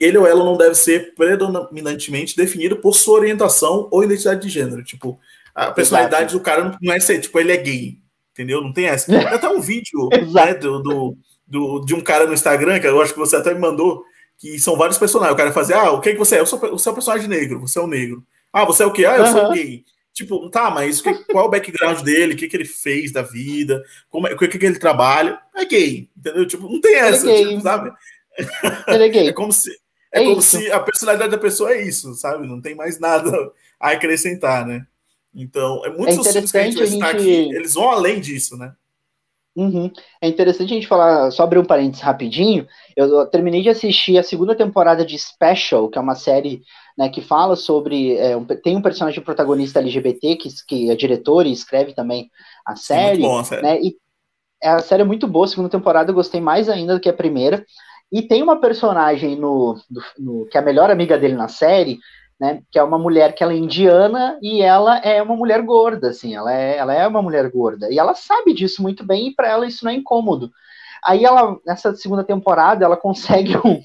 [0.00, 4.82] ele ou ela não deve ser predominantemente definido por sua orientação ou identidade de gênero.
[4.84, 5.18] Tipo,
[5.54, 6.38] a personalidade Exato.
[6.38, 7.98] do cara não é ser, tipo, ele é gay,
[8.32, 8.60] entendeu?
[8.60, 9.06] Não tem essa.
[9.06, 13.00] Tem até um vídeo né, do, do, do, de um cara no Instagram, que eu
[13.00, 14.04] acho que você até me mandou,
[14.38, 15.34] que são vários personagens.
[15.34, 16.40] O cara fazia, ah, o que, é que você é?
[16.40, 18.24] Eu sou, você é um personagem negro, você é o um negro.
[18.52, 19.04] Ah, você é o quê?
[19.04, 19.32] Ah, eu uhum.
[19.32, 19.84] sou gay.
[20.14, 22.34] Tipo, tá, mas que, qual é o background dele?
[22.34, 23.82] O que, que ele fez da vida?
[24.08, 25.40] Como, é, o que, que ele trabalha?
[25.52, 26.46] É gay, entendeu?
[26.46, 27.92] Tipo, não tem essa, é tipo, sabe?
[28.86, 29.28] Ele é gay.
[29.30, 29.72] É como se,
[30.12, 32.46] é, é como se a personalidade da pessoa é isso, sabe?
[32.46, 33.28] Não tem mais nada
[33.80, 34.86] a acrescentar, né?
[35.34, 37.02] Então, é muito é interessante que a gente, a gente...
[37.02, 38.72] aqui, eles vão além disso, né?
[39.56, 39.90] Uhum.
[40.20, 42.68] É interessante a gente falar, só abrir um parênteses rapidinho.
[42.96, 46.62] Eu terminei de assistir a segunda temporada de Special, que é uma série
[46.96, 48.16] né, que fala sobre.
[48.16, 52.30] É, um, tem um personagem protagonista LGBT que, que é diretor e escreve também
[52.64, 53.24] a série.
[53.24, 53.62] É muito bom, a série.
[53.62, 53.96] Né, e
[54.62, 57.12] a série é muito boa, a segunda temporada eu gostei mais ainda do que a
[57.12, 57.64] primeira.
[58.10, 59.76] E tem uma personagem no,
[60.18, 61.98] no, que é a melhor amiga dele na série,
[62.38, 62.62] né?
[62.70, 66.34] Que é uma mulher que ela é indiana e ela é uma mulher gorda, assim,
[66.34, 67.90] ela é, ela é uma mulher gorda.
[67.90, 70.50] E ela sabe disso muito bem e para ela isso não é incômodo.
[71.04, 73.80] Aí ela, nessa segunda temporada, ela consegue um,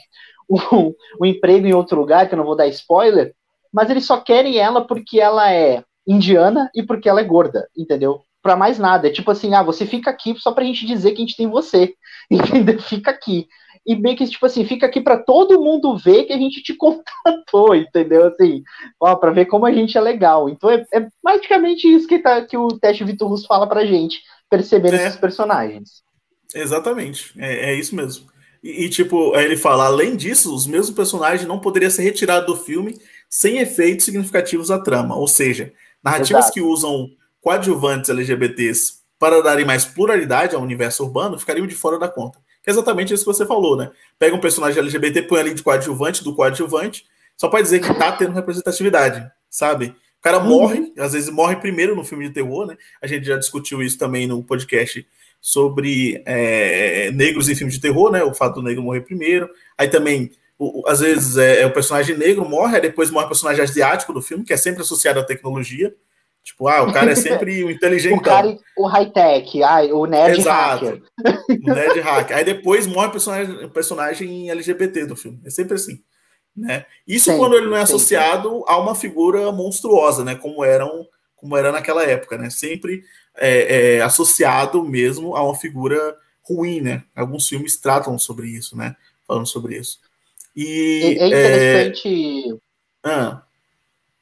[0.50, 3.34] um, um emprego em outro lugar, que eu não vou dar spoiler,
[3.72, 8.22] mas eles só querem ela porque ela é indiana e porque ela é gorda, entendeu?
[8.42, 9.08] Pra mais nada.
[9.08, 11.48] É tipo assim, ah, você fica aqui só pra gente dizer que a gente tem
[11.48, 11.94] você.
[12.32, 12.80] Entendeu?
[12.80, 13.48] Fica aqui
[13.90, 16.74] e meio que, tipo assim, fica aqui para todo mundo ver que a gente te
[16.78, 18.28] contatou, entendeu?
[18.28, 18.64] Assim,
[19.00, 20.48] ó, para ver como a gente é legal.
[20.48, 24.22] Então é, é praticamente isso que, tá, que o teste Vitor Russo fala pra gente,
[24.48, 25.08] perceber é.
[25.08, 26.04] esses personagens.
[26.54, 28.28] Exatamente, é, é isso mesmo.
[28.64, 32.62] E, e, tipo, ele fala, além disso, os mesmos personagens não poderiam ser retirados do
[32.62, 32.98] filme
[33.30, 35.16] sem efeitos significativos à trama.
[35.16, 36.54] Ou seja, narrativas Exato.
[36.54, 37.10] que usam
[37.42, 42.72] coadjuvantes LGBTs para darem mais pluralidade ao universo urbano ficariam de fora da conta é
[42.72, 43.92] exatamente isso que você falou, né?
[44.18, 48.12] Pega um personagem LGBT, põe ali de coadjuvante, do coadjuvante, só para dizer que tá
[48.12, 49.88] tendo representatividade, sabe?
[49.88, 50.50] O cara uhum.
[50.50, 52.78] morre, às vezes morre primeiro no filme de terror, né?
[53.02, 55.06] A gente já discutiu isso também no podcast
[55.42, 58.24] sobre é, negros em filmes de terror, né?
[58.24, 59.50] O fato do negro morrer primeiro.
[59.78, 63.30] Aí também, o, às vezes, é, é, o personagem negro morre, aí depois morre o
[63.30, 65.94] personagem asiático do filme, que é sempre associado à tecnologia.
[66.44, 68.18] Tipo, ah, o cara é sempre o inteligente.
[68.18, 70.86] o cara, o high-tech, ah, o nerd Exato.
[70.86, 71.02] hacker.
[71.50, 72.38] O nerd hacker.
[72.38, 75.40] Aí depois morre o personagem, personagem LGBT do filme.
[75.46, 76.02] É sempre assim.
[76.56, 76.86] Né?
[77.08, 80.36] Isso sempre, quando ele não é associado a uma figura monstruosa, né?
[80.36, 82.50] Como eram, como era naquela época, né?
[82.50, 83.04] Sempre
[83.40, 87.04] é, é, associado mesmo a uma figura ruim, né?
[87.16, 88.96] Alguns filmes tratam sobre isso, né?
[89.28, 90.00] Falando sobre isso.
[90.56, 92.60] E, é, é interessante.
[93.06, 93.10] É...
[93.10, 93.44] Ah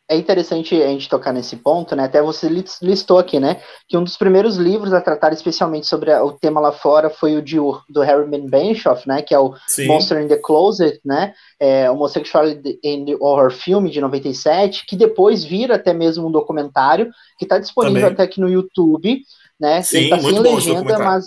[0.10, 2.06] é interessante a gente tocar nesse ponto, né?
[2.06, 2.48] Até você
[2.82, 3.62] listou aqui, né?
[3.90, 7.42] Que um dos primeiros livros a tratar especialmente sobre o tema lá fora foi o
[7.42, 7.58] de,
[7.90, 9.22] do Herman Benshoff, né?
[9.22, 9.88] Que é o Sim.
[9.88, 11.34] Monster in the Closet, né?
[11.60, 17.12] É, Homosexuality in the Horror Film de 97, que depois vira até mesmo um documentário
[17.38, 18.14] que está disponível Também.
[18.14, 19.22] até aqui no YouTube,
[19.60, 19.82] né?
[19.82, 21.26] Sim, Ele tá sem legenda, mas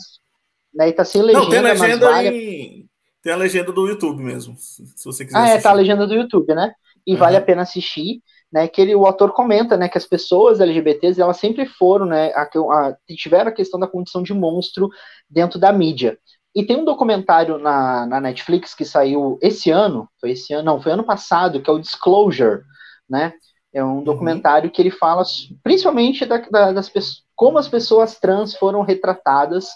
[0.75, 2.29] né, ele tá sem legenda, Não, tem legenda vale...
[2.29, 2.87] em...
[3.23, 5.37] tem a legenda do YouTube mesmo, se você quiser.
[5.37, 5.59] Ah, assistir.
[5.59, 6.73] é, tá a legenda do YouTube, né?
[7.07, 7.19] E uhum.
[7.19, 11.21] vale a pena assistir né, que ele, o autor comenta, né, que as pessoas LGBTs,
[11.21, 14.89] elas sempre foram, né, a, a, tiveram a questão da condição de monstro
[15.29, 16.19] dentro da mídia.
[16.55, 20.83] E tem um documentário na, na Netflix que saiu esse ano, foi esse ano, não,
[20.83, 22.63] foi ano passado, que é o Disclosure,
[23.09, 23.33] né,
[23.73, 24.05] é um uhum.
[24.05, 24.73] documentário uhum.
[24.73, 25.23] que ele fala
[25.63, 29.69] principalmente da, da, das pessoas, como as pessoas trans foram retratadas.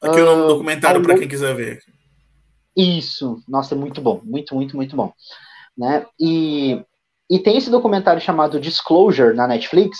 [0.00, 1.80] Aqui uh, o documentário para quem quiser ver.
[2.76, 5.12] Isso, nossa, é muito bom, muito, muito, muito bom.
[5.76, 6.06] Né?
[6.18, 6.82] E
[7.30, 9.98] e tem esse documentário chamado Disclosure na Netflix,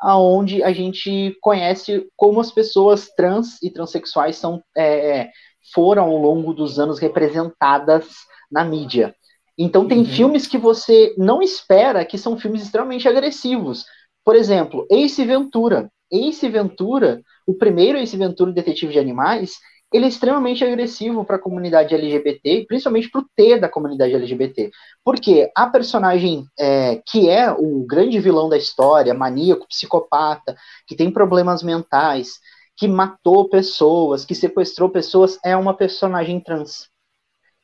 [0.00, 5.30] aonde a gente conhece como as pessoas trans e transexuais são, é,
[5.72, 8.08] foram ao longo dos anos representadas
[8.50, 9.14] na mídia.
[9.56, 10.04] Então tem uhum.
[10.06, 13.84] filmes que você não espera que são filmes extremamente agressivos.
[14.24, 15.88] Por exemplo, Ace Ventura.
[16.10, 19.52] Ace Ventura, o primeiro Ace Ventura Detetive de Animais,
[19.92, 24.70] ele é extremamente agressivo para a comunidade LGBT, principalmente para o T da comunidade LGBT.
[25.04, 31.10] Porque a personagem é, que é o grande vilão da história, maníaco, psicopata, que tem
[31.10, 32.40] problemas mentais,
[32.76, 36.88] que matou pessoas, que sequestrou pessoas, é uma personagem trans.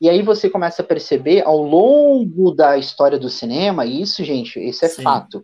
[0.01, 4.61] E aí você começa a perceber ao longo da história do cinema, e isso, gente,
[4.61, 5.03] isso é Sim.
[5.03, 5.43] fato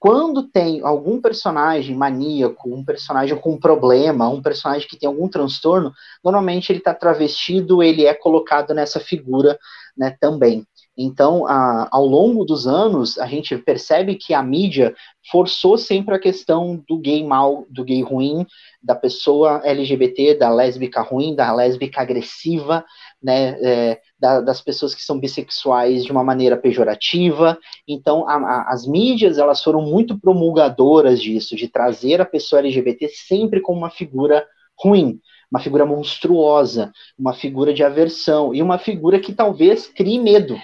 [0.00, 5.92] quando tem algum personagem maníaco, um personagem com problema, um personagem que tem algum transtorno,
[6.24, 9.58] normalmente ele está travestido, ele é colocado nessa figura
[9.94, 10.66] né, também.
[11.02, 14.94] Então, a, ao longo dos anos, a gente percebe que a mídia
[15.32, 18.46] forçou sempre a questão do gay mal, do gay ruim,
[18.82, 22.84] da pessoa LGBT, da lésbica ruim, da lésbica agressiva,
[23.22, 27.58] né, é, da, das pessoas que são bissexuais de uma maneira pejorativa.
[27.88, 33.08] Então, a, a, as mídias elas foram muito promulgadoras disso, de trazer a pessoa LGBT
[33.08, 34.46] sempre como uma figura
[34.78, 35.18] ruim,
[35.50, 40.58] uma figura monstruosa, uma figura de aversão e uma figura que talvez crie medo.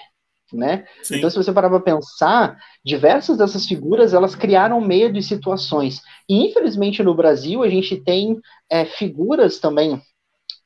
[0.53, 0.85] Né?
[1.11, 6.01] Então, se você parar para pensar, diversas dessas figuras elas criaram medo e situações.
[6.29, 8.39] E infelizmente no Brasil a gente tem
[8.71, 10.01] é, figuras também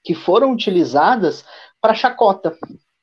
[0.04, 1.44] que foram utilizadas
[1.80, 2.56] para chacota.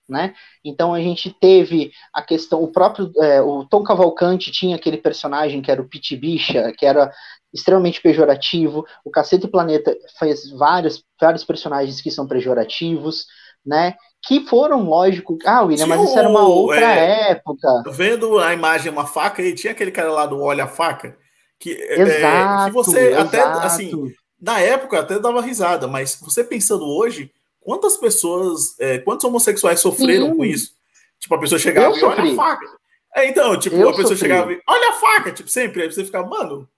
[0.08, 0.34] Né?
[0.64, 5.62] Então a gente teve a questão, o próprio é, o Tom Cavalcante tinha aquele personagem
[5.62, 7.12] que era o Pit Bicha, que era
[7.54, 8.86] extremamente pejorativo.
[9.04, 13.26] O Cacete Planeta fez vários, vários personagens que são pejorativos,
[13.66, 13.96] né?
[14.26, 15.38] Que foram, lógico.
[15.46, 17.84] Ah, William, mas isso era uma outra é, época.
[17.92, 21.18] Vendo a imagem, uma faca, e tinha aquele cara lá do Olha a Faca,
[21.60, 23.28] que, exato, é, que você exato.
[23.28, 23.92] até, assim,
[24.40, 30.32] na época até dava risada, mas você pensando hoje, quantas pessoas, é, quantos homossexuais sofreram
[30.32, 30.38] Sim.
[30.38, 30.72] com isso?
[31.20, 32.66] Tipo, a pessoa chegava eu e olha a faca.
[33.16, 34.30] É, então, tipo, eu a pessoa sofri.
[34.30, 35.82] chegava e olha a faca, tipo, sempre.
[35.84, 36.70] Aí você ficava, mano,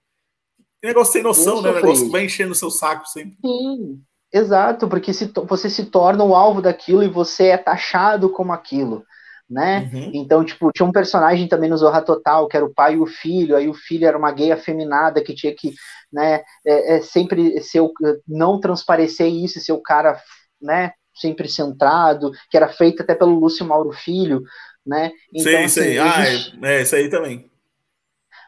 [0.83, 1.69] negócio sem noção, eu né?
[1.69, 1.81] Sofri.
[1.81, 3.37] negócio que vai enchendo o seu saco sempre.
[3.43, 8.53] Sim, exato, porque se, você se torna o alvo daquilo e você é taxado como
[8.53, 9.03] aquilo
[9.49, 9.89] né?
[9.91, 10.11] Uhum.
[10.13, 13.07] Então, tipo, tinha um personagem também no Zorra Total, que era o pai e o
[13.07, 15.73] filho, aí o filho era uma gay afeminada que tinha que,
[16.13, 17.91] né, é, é sempre ser o,
[18.27, 20.21] não transparecer isso, ser o cara,
[20.61, 24.43] né, sempre centrado, que era feito até pelo Lúcio Mauro Filho,
[24.85, 25.11] né?
[25.33, 25.97] Então, sim, assim, sim.
[25.97, 27.49] Ah, é, é, isso aí também.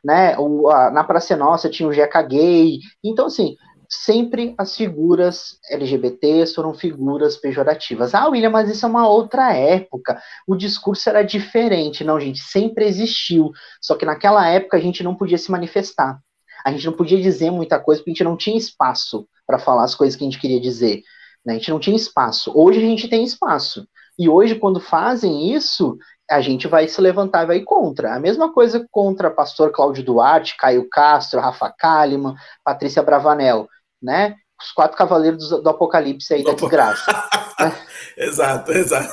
[0.03, 3.55] Né, o, a, na Praça Nossa tinha o Jeca Gay, então, assim,
[3.91, 8.15] sempre as figuras LGBTs foram figuras pejorativas.
[8.15, 10.21] Ah, William, mas isso é uma outra época.
[10.47, 12.03] O discurso era diferente.
[12.03, 13.51] Não, gente, sempre existiu.
[13.81, 16.19] Só que naquela época a gente não podia se manifestar.
[16.63, 19.83] A gente não podia dizer muita coisa porque a gente não tinha espaço para falar
[19.83, 21.03] as coisas que a gente queria dizer.
[21.45, 21.53] Né?
[21.53, 22.51] A gente não tinha espaço.
[22.55, 23.85] Hoje a gente tem espaço.
[24.17, 25.97] E hoje, quando fazem isso,
[26.29, 28.15] a gente vai se levantar e vai contra.
[28.15, 33.67] A mesma coisa contra pastor Cláudio Duarte, Caio Castro, Rafa Kalimann, Patrícia Bravanel
[34.01, 34.35] né?
[34.61, 37.11] Os quatro cavaleiros do, do Apocalipse aí da desgraça.
[37.59, 37.75] né?
[38.17, 39.07] Exato, exato.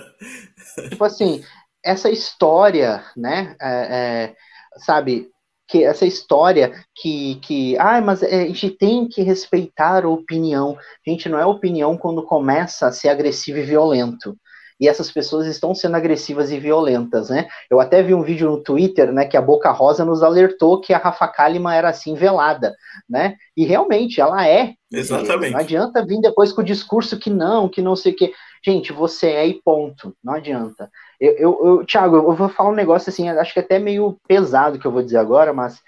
[0.88, 1.44] tipo assim,
[1.84, 3.54] essa história, né?
[3.60, 4.34] É, é,
[4.78, 5.28] sabe,
[5.68, 10.76] que essa história que, que ah, mas é, a gente tem que respeitar a opinião.
[11.06, 14.36] Gente, não é opinião quando começa a ser agressivo e violento
[14.80, 17.46] e essas pessoas estão sendo agressivas e violentas, né?
[17.70, 20.92] Eu até vi um vídeo no Twitter, né, que a Boca Rosa nos alertou que
[20.92, 22.74] a Rafa Kalimann era assim velada,
[23.08, 23.36] né?
[23.56, 24.74] E realmente ela é.
[24.92, 25.52] Exatamente.
[25.52, 28.32] Não adianta vir depois com o discurso que não, que não sei o quê.
[28.64, 30.14] Gente, você é e ponto.
[30.22, 30.90] Não adianta.
[31.20, 34.18] Eu, eu, eu Thiago, eu vou falar um negócio assim, acho que é até meio
[34.26, 35.80] pesado que eu vou dizer agora, mas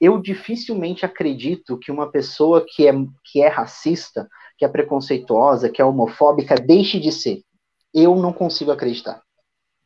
[0.00, 2.92] eu dificilmente acredito que uma pessoa que é,
[3.24, 4.28] que é racista,
[4.58, 7.42] que é preconceituosa, que é homofóbica, deixe de ser
[7.94, 9.22] eu não consigo acreditar.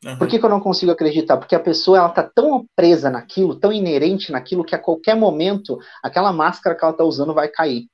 [0.05, 0.19] Uhum.
[0.19, 1.37] Por que, que, eu não consigo acreditar?
[1.37, 5.79] Porque a pessoa ela tá tão presa naquilo, tão inerente naquilo, que a qualquer momento
[6.03, 7.88] aquela máscara que ela tá usando vai cair.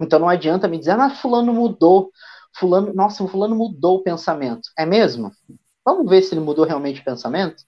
[0.00, 2.10] Então não adianta me dizer, ah, fulano mudou,
[2.56, 4.70] fulano, nossa, o fulano mudou o pensamento.
[4.78, 5.32] É mesmo?
[5.84, 7.62] Vamos ver se ele mudou realmente o pensamento?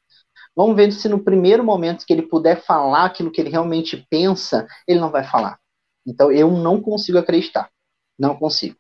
[0.55, 4.67] Vamos ver se no primeiro momento que ele puder falar aquilo que ele realmente pensa,
[4.89, 5.59] ele não vai falar.
[6.07, 7.71] Então eu não consigo acreditar.
[8.19, 8.77] Não consigo,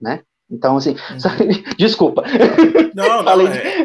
[0.00, 0.24] né?
[0.50, 1.74] Então, assim, uhum.
[1.76, 2.22] desculpa.
[2.94, 3.84] Não, não, é,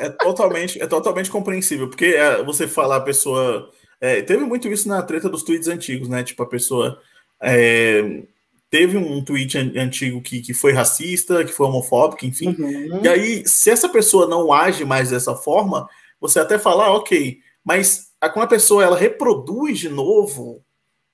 [0.00, 3.70] é, totalmente, é totalmente compreensível, porque é, você fala a pessoa.
[4.00, 6.22] É, teve muito isso na treta dos tweets antigos, né?
[6.22, 7.00] Tipo, a pessoa
[7.42, 8.22] é,
[8.70, 12.54] teve um tweet antigo que, que foi racista, que foi homofóbico, enfim.
[12.58, 13.00] Uhum.
[13.02, 15.88] E aí, se essa pessoa não age mais dessa forma,
[16.20, 20.62] você até fala, ah, ok, mas quando a pessoa ela reproduz de novo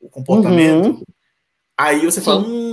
[0.01, 1.03] o comportamento, uhum.
[1.79, 2.72] aí você fala, hum,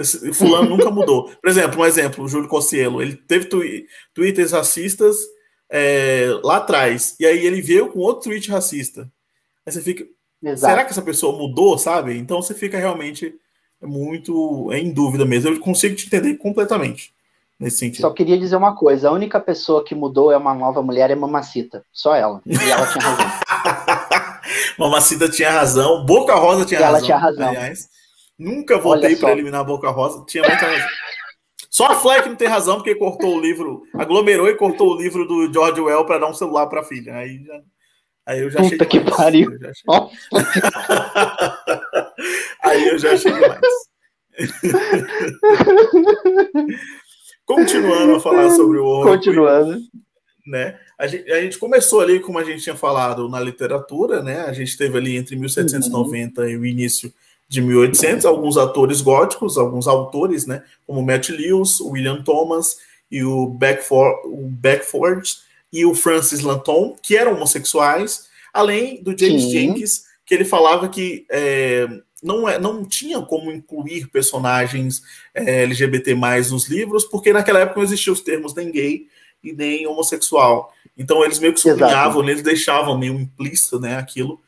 [0.00, 1.30] esse fulano nunca mudou.
[1.40, 5.16] Por exemplo, um exemplo, o Júlio Cossielo, ele teve twi twitters racistas
[5.70, 9.10] é, lá atrás, e aí ele veio com outro tweet racista.
[9.66, 10.06] Aí você fica,
[10.42, 10.72] Exato.
[10.72, 12.16] será que essa pessoa mudou, sabe?
[12.16, 13.34] Então você fica realmente
[13.82, 15.50] muito em dúvida mesmo.
[15.50, 17.12] Eu consigo te entender completamente
[17.58, 18.02] nesse sentido.
[18.02, 21.14] Só queria dizer uma coisa: a única pessoa que mudou é uma nova mulher, é
[21.14, 21.84] Mamacita.
[21.92, 22.40] Só ela.
[22.46, 23.26] E ela tinha razão.
[24.78, 26.96] Mamacita tinha razão, Boca Rosa tinha e razão.
[26.96, 27.48] Ela tinha razão.
[27.48, 27.88] Aliás.
[28.38, 30.24] Nunca votei para eliminar a Boca Rosa.
[30.26, 30.88] Tinha muita razão.
[31.68, 35.26] Só a Fleck não tem razão porque cortou o livro, aglomerou e cortou o livro
[35.26, 37.16] do George Well para dar um celular para a filha.
[37.16, 37.60] Aí, já,
[38.26, 39.52] aí eu já Puta que pariu.
[39.52, 39.58] Eu
[42.62, 43.60] aí eu já achei demais.
[47.44, 49.16] Continuando a falar sobre o horror.
[49.16, 49.80] Continuando.
[50.46, 50.78] Né?
[50.98, 54.42] A gente, a gente, começou ali, como a gente tinha falado, na literatura, né?
[54.42, 56.48] A gente teve ali entre 1790 uhum.
[56.48, 57.12] e o início
[57.48, 62.76] de 1800, alguns atores góticos, alguns autores, né, como Matt Lewis, William Thomas
[63.10, 65.36] e o Beckford, o Beckford
[65.72, 69.50] e o Francis Lanton, que eram homossexuais, além do James Sim.
[69.50, 71.88] Jenkins, que ele falava que é,
[72.22, 75.02] não, é, não tinha como incluir personagens
[75.34, 79.06] é, LGBT mais nos livros, porque naquela época não existiam os termos nem gay
[79.42, 80.72] e nem homossexual.
[80.96, 84.40] Então eles meio que sublinhavam, eles deixavam meio implícito né, aquilo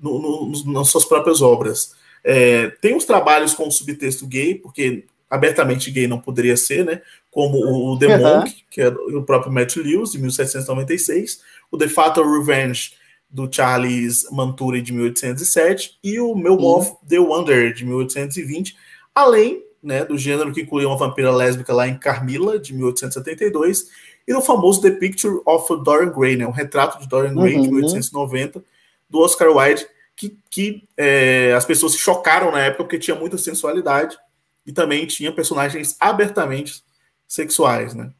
[0.00, 1.94] no, no, nas suas próprias obras.
[2.24, 7.02] É, tem uns trabalhos com subtexto gay, porque abertamente gay não poderia ser, né?
[7.30, 12.24] Como o The Monk, que é o próprio Matt Lewis, de 1796, o The Fatal
[12.24, 12.92] Revenge,
[13.28, 18.76] do Charles Manturi, de 1807, e o Meu Wolf The Wonder, de 1820,
[19.12, 23.88] além né, do gênero que incluía uma vampira lésbica lá em Carmilla, de 1872,
[24.26, 27.62] e do famoso The Picture of Dorian Gray, né, um retrato de Dorian Gray, uhum.
[27.62, 28.64] de 1890,
[29.10, 33.38] do Oscar Wilde, que, que é, as pessoas se chocaram na época porque tinha muita
[33.38, 34.16] sensualidade
[34.66, 36.82] e também tinha personagens abertamente
[37.26, 38.10] sexuais, né?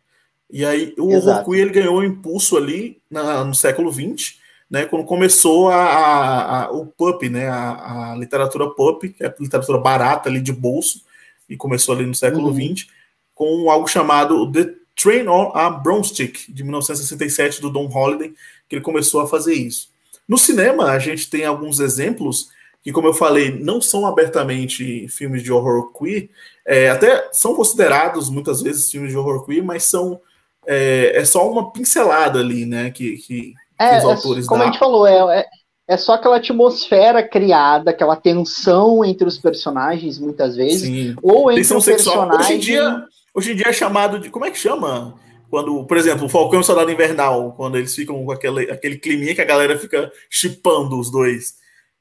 [0.51, 1.29] E aí o Exato.
[1.29, 4.39] horror queer ele ganhou um impulso ali na, no século XX,
[4.71, 9.27] né, quando começou a, a, a o pulp, né, a, a, literatura pulp, que é
[9.27, 11.03] a literatura barata ali de bolso,
[11.49, 12.89] e começou ali no século XX, uhum.
[13.35, 18.33] com algo chamado The Train on a Broomstick, de 1967, do Don Holliday,
[18.69, 19.91] que ele começou a fazer isso.
[20.29, 22.49] No cinema, a gente tem alguns exemplos
[22.83, 26.29] que, como eu falei, não são abertamente filmes de horror queer,
[26.67, 30.21] é, até são considerados muitas vezes filmes de horror queer, mas são
[30.67, 34.65] é, é só uma pincelada ali, né, que, que, é, os autores é, Como dá.
[34.65, 35.47] a gente falou, é, é,
[35.89, 41.17] é só aquela atmosfera criada, aquela tensão entre os personagens, muitas vezes, Sim.
[41.23, 42.39] ou entre tensão personagem...
[42.39, 44.31] Hoje em, dia, hoje em dia é chamado de...
[44.31, 45.15] Como é que chama?
[45.55, 48.99] Quando, por exemplo, o Falcão e o Soldado Invernal, quando eles ficam com aquele, aquele
[48.99, 51.55] climinha que a galera fica chipando os dois.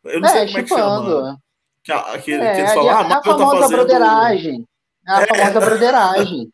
[0.06, 1.42] Eu não é, sei como é que chama.
[1.84, 1.92] Que,
[2.24, 3.78] que, é, que eles falam, ah, a, a tá famosa tá fazendo...
[3.78, 4.68] broderagem.
[5.08, 5.28] É a é.
[5.28, 6.50] famosa broderagem.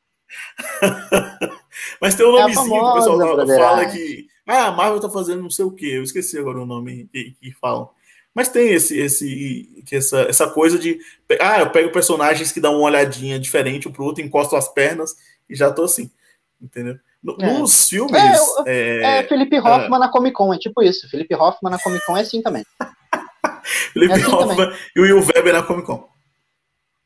[2.01, 4.27] Mas tem um é nomezinho que o pessoal fala que.
[4.45, 5.91] Ah, a Marvel tá fazendo não sei o quê.
[5.93, 7.89] Eu esqueci agora o nome que, que falam.
[8.35, 10.99] Mas tem esse, esse, que essa, essa coisa de.
[11.39, 15.15] Ah, eu pego personagens que dão uma olhadinha diferente um pro outro, encosto as pernas
[15.49, 16.11] e já tô assim
[16.61, 16.95] entendeu?
[17.39, 17.53] É.
[17.53, 18.13] Nos filmes.
[18.65, 19.59] É, é, é Felipe é.
[19.59, 21.09] Hoffman na Comic Con, é tipo isso.
[21.09, 22.65] Felipe Hoffman na Comic Con é assim também.
[23.93, 24.79] Felipe é assim Hoffman também.
[24.95, 26.07] e o Will Weber na Comic Con.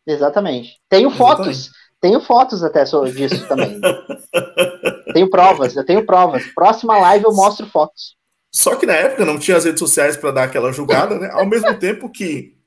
[0.06, 0.78] Exatamente.
[0.90, 1.48] Tenho fotos.
[1.48, 1.84] Exatamente.
[2.04, 3.80] Tenho fotos até disso também.
[5.14, 6.44] tenho provas, eu tenho provas.
[6.54, 8.18] Próxima live eu mostro fotos.
[8.52, 11.30] Só que na época não tinha as redes sociais para dar aquela julgada, né?
[11.32, 12.58] Ao mesmo tempo que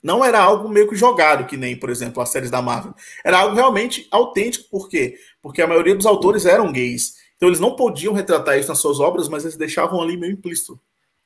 [0.00, 2.94] não era algo meio que jogado, que nem, por exemplo, as séries da Marvel.
[3.24, 5.16] Era algo realmente autêntico, por quê?
[5.48, 7.14] Porque a maioria dos autores eram gays.
[7.34, 10.78] Então eles não podiam retratar isso nas suas obras, mas eles deixavam ali meio implícito,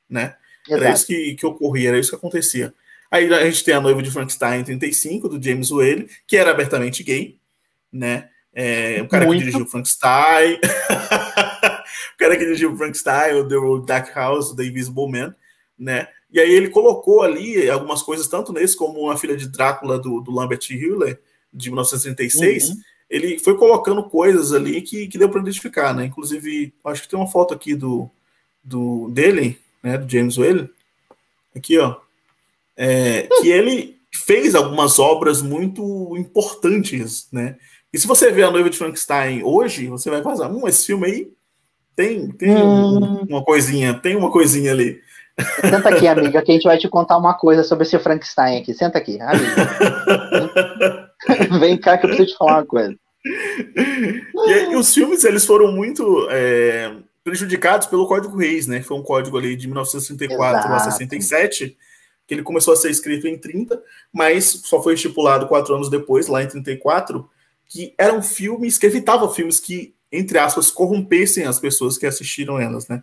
[0.09, 0.37] né?
[0.65, 0.81] Exato.
[0.81, 2.73] Era isso que, que ocorria, era isso que acontecia.
[3.11, 6.51] Aí a gente tem a noiva de Frankenstein em 35, do James Whale, que era
[6.51, 7.37] abertamente gay,
[7.91, 8.29] né?
[8.53, 9.39] É, o cara Muito.
[9.39, 10.53] que dirigiu Frankenstein,
[12.15, 15.35] o cara que dirigiu Frankenstein, o The Dark House, o The Invisible Man,
[15.77, 16.07] né?
[16.31, 20.21] E aí ele colocou ali algumas coisas, tanto nesse como a filha de Drácula do,
[20.21, 21.19] do Lambert Hewler,
[21.53, 22.75] de 1936, uhum.
[23.09, 26.05] Ele foi colocando coisas ali que, que deu para identificar, né?
[26.05, 28.09] Inclusive, acho que tem uma foto aqui do,
[28.63, 30.69] do dele, né, do James Whale,
[31.55, 31.97] aqui, ó,
[32.75, 37.57] é, que ele fez algumas obras muito importantes, né?
[37.91, 41.05] E se você vê a noiva de Frankenstein hoje, você vai fazer, hum, esse filme
[41.05, 41.31] aí
[41.95, 43.25] tem, tem hum.
[43.29, 44.99] uma coisinha, tem uma coisinha ali.
[45.61, 48.73] Senta aqui, amiga, que a gente vai te contar uma coisa sobre esse Frankenstein aqui.
[48.73, 51.02] Senta aqui, amiga.
[51.59, 52.95] Vem cá que eu preciso te falar uma coisa.
[53.25, 58.81] E, aí, os filmes, eles foram muito é, prejudicados pelo Código Reis, né?
[58.81, 60.73] Foi um código ali de 1964 Exato.
[60.73, 61.77] a 67,
[62.27, 63.81] que ele começou a ser escrito em 30,
[64.11, 67.27] mas só foi estipulado quatro anos depois, lá em 34,
[67.67, 72.87] que eram filmes que evitavam filmes que, entre aspas, corrompessem as pessoas que assistiram elas,
[72.87, 73.01] né?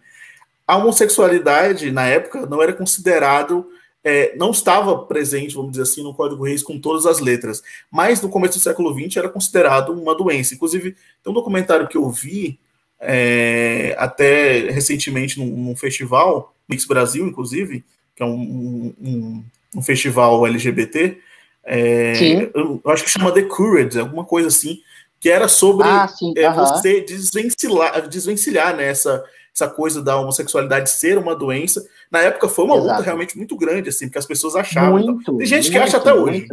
[0.71, 3.69] a homossexualidade, na época, não era considerado,
[4.03, 8.21] é, não estava presente, vamos dizer assim, no Código Reis com todas as letras, mas
[8.21, 10.55] no começo do século XX era considerado uma doença.
[10.55, 12.59] Inclusive, tem um documentário que eu vi
[12.99, 17.85] é, até recentemente num, num, festival, Mix Brasil, inclusive,
[18.15, 19.45] que é um, um,
[19.77, 21.19] um festival LGBT,
[21.65, 22.13] é,
[22.55, 24.81] eu, eu, acho que chama The Cured, alguma coisa assim,
[25.19, 26.67] que era sobre ah, sim, é, uh -huh.
[26.67, 29.23] você desvencilhar, desvencilhar né, essa,
[29.55, 31.85] essa coisa da homossexualidade ser uma doença.
[32.11, 32.91] Na época foi uma Exato.
[32.91, 34.93] luta realmente muito grande, assim, porque as pessoas achavam.
[34.93, 35.37] Muito, então.
[35.37, 36.47] Tem gente muito, que acha até hoje.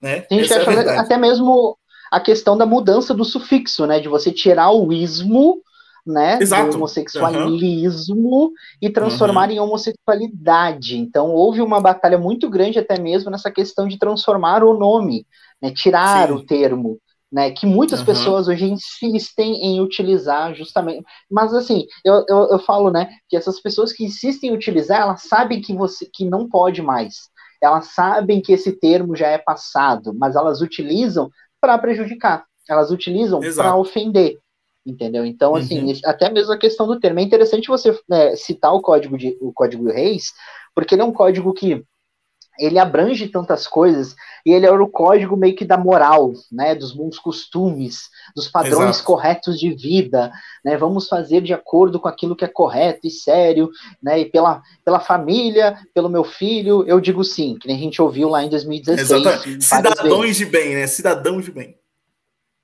[0.00, 0.20] Né?
[0.20, 1.78] Tem gente que acha é até mesmo
[2.10, 4.00] a questão da mudança do sufixo, né?
[4.00, 5.60] De você tirar o ismo,
[6.06, 6.38] né?
[6.40, 6.70] Exato.
[6.70, 8.52] Do homossexualismo uhum.
[8.80, 9.54] e transformar uhum.
[9.54, 10.98] em homossexualidade.
[10.98, 15.26] Então houve uma batalha muito grande até mesmo nessa questão de transformar o nome,
[15.60, 15.72] né?
[15.72, 16.34] Tirar Sim.
[16.34, 16.98] o termo
[17.34, 17.50] né?
[17.50, 18.06] Que muitas uhum.
[18.06, 21.04] pessoas hoje insistem em utilizar justamente.
[21.28, 25.22] Mas assim, eu, eu, eu, falo, né, que essas pessoas que insistem em utilizar, elas
[25.22, 27.28] sabem que você que não pode mais.
[27.60, 31.28] Elas sabem que esse termo já é passado, mas elas utilizam
[31.60, 32.44] para prejudicar.
[32.68, 34.38] Elas utilizam para ofender.
[34.86, 35.26] Entendeu?
[35.26, 36.00] Então, assim, uhum.
[36.04, 37.18] até mesmo a questão do termo.
[37.18, 40.26] É interessante você né, citar o código de o código Reis,
[40.72, 41.82] porque ele é um código que
[42.58, 46.92] ele abrange tantas coisas e ele era o código meio que da moral, né, dos
[46.92, 49.04] bons costumes, dos padrões Exato.
[49.04, 50.32] corretos de vida,
[50.64, 53.70] né, vamos fazer de acordo com aquilo que é correto e sério,
[54.02, 58.00] né, e pela, pela família, pelo meu filho, eu digo sim, que nem a gente
[58.00, 59.10] ouviu lá em 2016.
[59.10, 59.64] Exatamente.
[59.64, 61.78] Cidadãos de bem, né, cidadãos de bem.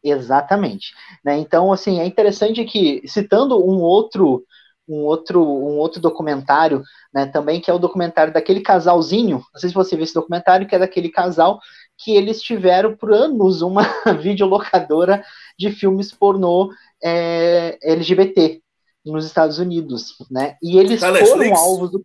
[0.02, 0.94] Exatamente.
[1.24, 4.44] Né, então, assim, é interessante que, citando um outro
[4.90, 6.82] um outro, um outro documentário,
[7.14, 10.66] né, também, que é o documentário daquele casalzinho, não sei se você viu esse documentário,
[10.66, 11.60] que é daquele casal
[11.96, 13.82] que eles tiveram por anos uma
[14.20, 15.22] videolocadora
[15.58, 16.70] de filmes pornô
[17.02, 18.60] é, LGBT
[19.04, 20.56] nos Estados Unidos, né?
[20.62, 21.58] E eles tá foram Netflix?
[21.58, 22.04] alvos do.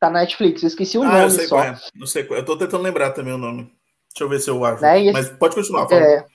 [0.00, 1.56] Tá na Netflix, eu esqueci o ah, nome eu sei só.
[1.56, 1.80] Qual é.
[1.94, 2.40] Não sei qual é.
[2.40, 3.62] Eu tô tentando lembrar também o nome.
[4.12, 4.82] Deixa eu ver se eu acho.
[4.82, 5.12] Né?
[5.12, 5.90] Mas pode continuar.
[5.92, 6.26] É,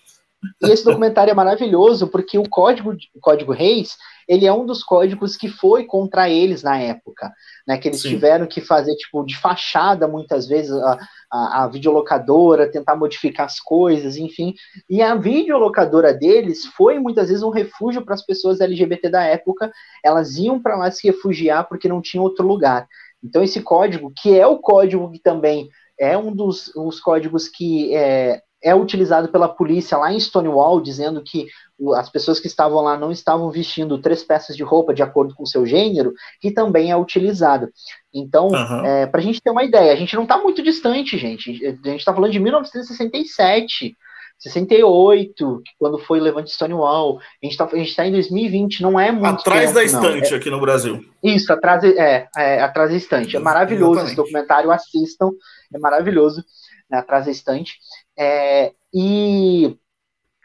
[0.61, 3.97] e esse documentário é maravilhoso porque o código, o código Reis
[4.29, 7.33] ele é um dos códigos que foi contra eles na época,
[7.67, 7.79] né?
[7.79, 8.09] Que eles Sim.
[8.09, 10.99] tiveram que fazer tipo de fachada muitas vezes a,
[11.31, 14.53] a, a, videolocadora, tentar modificar as coisas, enfim.
[14.87, 19.71] E a videolocadora deles foi muitas vezes um refúgio para as pessoas LGBT da época.
[20.05, 22.87] Elas iam para lá se refugiar porque não tinha outro lugar.
[23.23, 25.69] Então esse código, que é o código que também
[25.99, 31.21] é um dos os códigos que é, é utilizado pela polícia lá em Stonewall, dizendo
[31.23, 31.47] que
[31.95, 35.43] as pessoas que estavam lá não estavam vestindo três peças de roupa de acordo com
[35.43, 37.69] o seu gênero, que também é utilizado.
[38.13, 38.85] Então, uhum.
[38.85, 41.49] é, para a gente ter uma ideia, a gente não está muito distante, gente.
[41.65, 43.95] A gente está falando de 1967,
[44.39, 47.19] 68, quando foi o levante Stonewall.
[47.19, 50.49] A gente está tá em 2020, não é muito Atrás tempo, da estante é, aqui
[50.49, 51.03] no Brasil.
[51.21, 53.35] Isso, atrás, é, é, atrás da estante.
[53.35, 54.07] É maravilhoso Exatamente.
[54.07, 55.31] esse documentário, assistam,
[55.73, 56.43] é maravilhoso,
[56.89, 57.77] né, atrás da estante.
[58.17, 59.77] É, e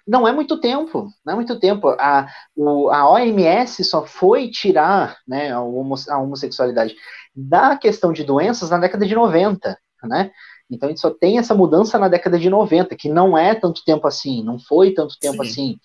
[0.06, 1.88] não é muito tempo, não é muito tempo.
[1.98, 6.94] A, o, a OMS só foi tirar né, a, a homossexualidade
[7.34, 10.30] da questão de doenças na década de 90, né?
[10.70, 13.84] Então a gente só tem essa mudança na década de 90, que não é tanto
[13.84, 15.50] tempo assim, não foi tanto tempo Sim.
[15.50, 15.78] assim.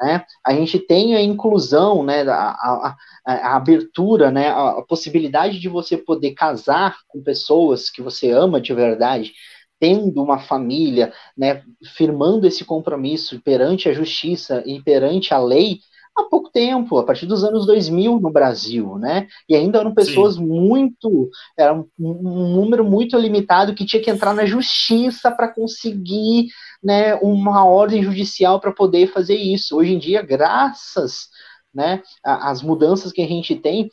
[0.00, 0.24] Né?
[0.44, 2.96] A gente tem a inclusão, né, a, a,
[3.26, 8.72] a, abertura, né, a possibilidade de você poder casar com pessoas que você ama de
[8.72, 9.34] verdade,
[9.80, 11.62] tendo uma família, né,
[11.96, 15.80] firmando esse compromisso perante a justiça e perante a lei
[16.16, 19.26] há pouco tempo, a partir dos anos 2000 no Brasil, né?
[19.48, 20.46] E ainda eram pessoas Sim.
[20.46, 26.48] muito, era um, um, número muito limitado que tinha que entrar na justiça para conseguir,
[26.82, 29.76] né, uma ordem judicial para poder fazer isso.
[29.76, 31.28] Hoje em dia, graças,
[31.72, 33.88] né, às mudanças que a gente tem,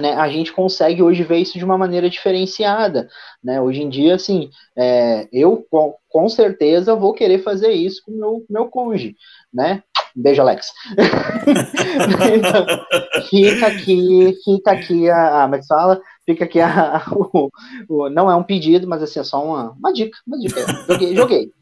[0.00, 3.08] né, a gente consegue hoje ver isso de uma maneira diferenciada,
[3.44, 3.60] né?
[3.60, 8.44] Hoje em dia, assim, é, eu com, com, certeza vou querer fazer isso com meu,
[8.48, 9.14] meu cônjuge,
[9.52, 9.82] né?
[10.14, 10.68] Beijo, Alex.
[13.28, 16.00] fica aqui, fica aqui a, a é fala?
[16.24, 17.50] Fica aqui a, a o,
[17.88, 20.60] o, não é um pedido, mas assim, é só uma, uma dica, uma dica.
[20.88, 21.52] Joguei, joguei,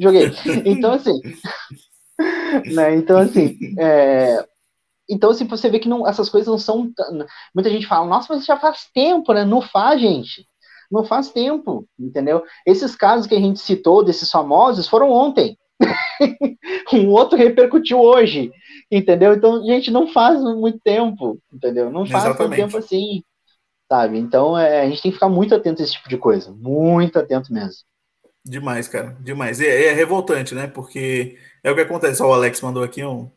[0.00, 0.32] joguei.
[0.66, 1.18] Então, assim,
[2.74, 2.94] né?
[2.94, 4.44] Então, assim, é,
[5.08, 6.90] então, assim, você vê que não, essas coisas não são.
[7.54, 9.44] Muita gente fala, nossa, mas já faz tempo, né?
[9.44, 10.46] Não faz, gente.
[10.90, 12.42] Não faz tempo, entendeu?
[12.66, 15.58] Esses casos que a gente citou, desses famosos, foram ontem.
[16.92, 18.52] um outro repercutiu hoje,
[18.90, 19.34] entendeu?
[19.34, 21.90] Então, gente, não faz muito tempo, entendeu?
[21.90, 22.60] Não faz Exatamente.
[22.60, 23.22] tanto tempo assim,
[23.90, 24.18] sabe?
[24.18, 26.52] Então, é, a gente tem que ficar muito atento a esse tipo de coisa.
[26.52, 27.82] Muito atento mesmo.
[28.44, 29.60] Demais, cara, demais.
[29.60, 30.66] É, é revoltante, né?
[30.66, 32.22] Porque é o que acontece.
[32.22, 33.30] Ó, o Alex mandou aqui um,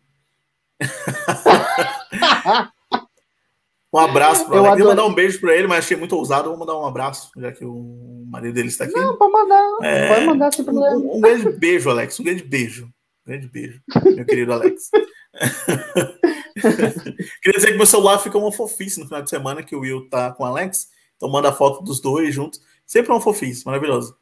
[3.93, 4.81] um abraço para ele.
[4.81, 6.49] Eu mandar um beijo para ele, mas achei muito ousado.
[6.49, 8.93] Vou mandar um abraço, já que o marido dele está aqui.
[8.93, 9.77] Não, pode mandar.
[9.81, 10.95] É, pode mandar sem problema.
[10.95, 12.19] Um, um grande beijo, Alex.
[12.19, 12.85] Um grande beijo.
[12.85, 13.81] Um grande beijo,
[14.15, 14.89] meu querido Alex.
[17.41, 20.09] Queria dizer que meu celular fica uma fofice no final de semana que o Will
[20.09, 20.89] tá com o Alex.
[21.15, 22.61] Então manda a foto dos dois juntos.
[22.85, 24.15] Sempre uma fofice, maravilhoso.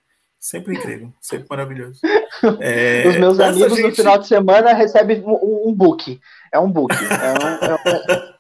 [0.45, 1.99] Sempre incrível, sempre maravilhoso.
[2.61, 3.89] É, Os meus amigos gente...
[3.89, 6.19] no final de semana recebem um, um book.
[6.53, 6.93] É um book.
[6.93, 8.35] É um, é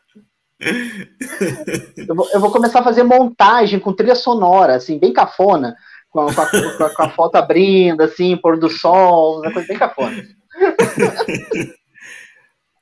[2.07, 5.75] eu, vou, eu, vou, começar a fazer montagem com trilha sonora, assim, bem cafona,
[6.09, 9.77] com a, com a, com a foto abrindo, assim, pôr do sol, uma coisa bem
[9.77, 10.23] cafona.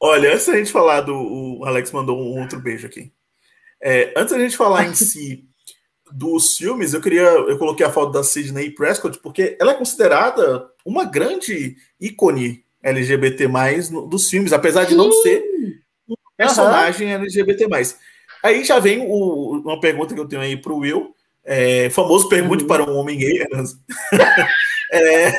[0.02, 1.16] Olha, antes da gente falar do.
[1.16, 3.14] O Alex mandou um outro beijo aqui.
[3.82, 5.48] É, antes da gente falar em si
[6.14, 7.24] dos filmes, eu queria.
[7.24, 13.48] Eu coloquei a foto da Sidney Prescott, porque ela é considerada uma grande ícone LGBT
[13.92, 15.44] no, dos filmes, apesar de não ser
[16.08, 17.24] um personagem uhum.
[17.24, 17.68] LGBT.
[18.44, 21.16] Aí já vem o, uma pergunta que eu tenho aí para o Will.
[21.44, 22.68] É, famoso pergunte uhum.
[22.68, 23.46] para um homem gay.
[24.96, 25.32] É,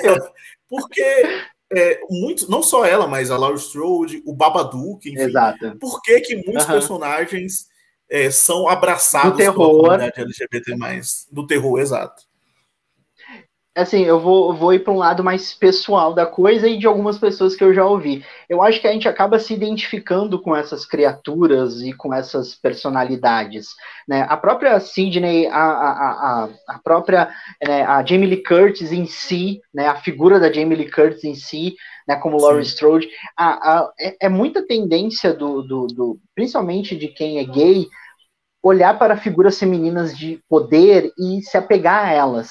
[0.69, 1.01] porque
[1.73, 5.21] é, muito, não só ela, mas a Laurie Strode, o Babadook, enfim.
[5.21, 5.77] Exato.
[5.79, 6.73] Por que, que muitos uhum.
[6.73, 7.69] personagens
[8.15, 9.55] é, são abraçados do terror.
[9.57, 10.77] pela comunidade LGBT+,
[11.33, 12.23] do terror, exato.
[13.77, 17.19] Assim, eu vou, vou ir para um lado mais pessoal da coisa e de algumas
[17.19, 18.25] pessoas que eu já ouvi.
[18.49, 23.71] Eu acho que a gente acaba se identificando com essas criaturas e com essas personalidades.
[24.07, 24.25] Né?
[24.29, 27.35] A própria Sidney, a, a, a, a própria
[27.67, 31.35] né, a Jamie Lee Curtis em si, né, a figura da Jamie Lee Curtis em
[31.35, 31.75] si,
[32.07, 37.09] né, como Laurie Strode, a, a, é, é, muita tendência do, do, do, principalmente de
[37.09, 37.89] quem é gay,
[38.65, 42.51] olhar para figuras femininas de poder e se apegar a elas,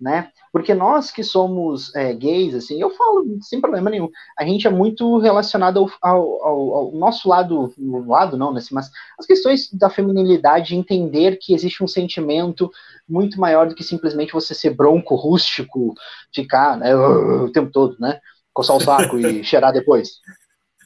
[0.00, 0.28] né?
[0.52, 4.70] Porque nós que somos é, gays, assim, eu falo sem problema nenhum, a gente é
[4.70, 7.72] muito relacionado ao, ao, ao, nosso lado,
[8.06, 8.60] lado não, né?
[8.70, 12.70] Mas as questões da feminilidade, entender que existe um sentimento
[13.08, 15.94] muito maior do que simplesmente você ser bronco, rústico,
[16.32, 18.20] ficar né, o tempo todo, né?
[18.52, 20.20] Coçar o saco e cheirar depois.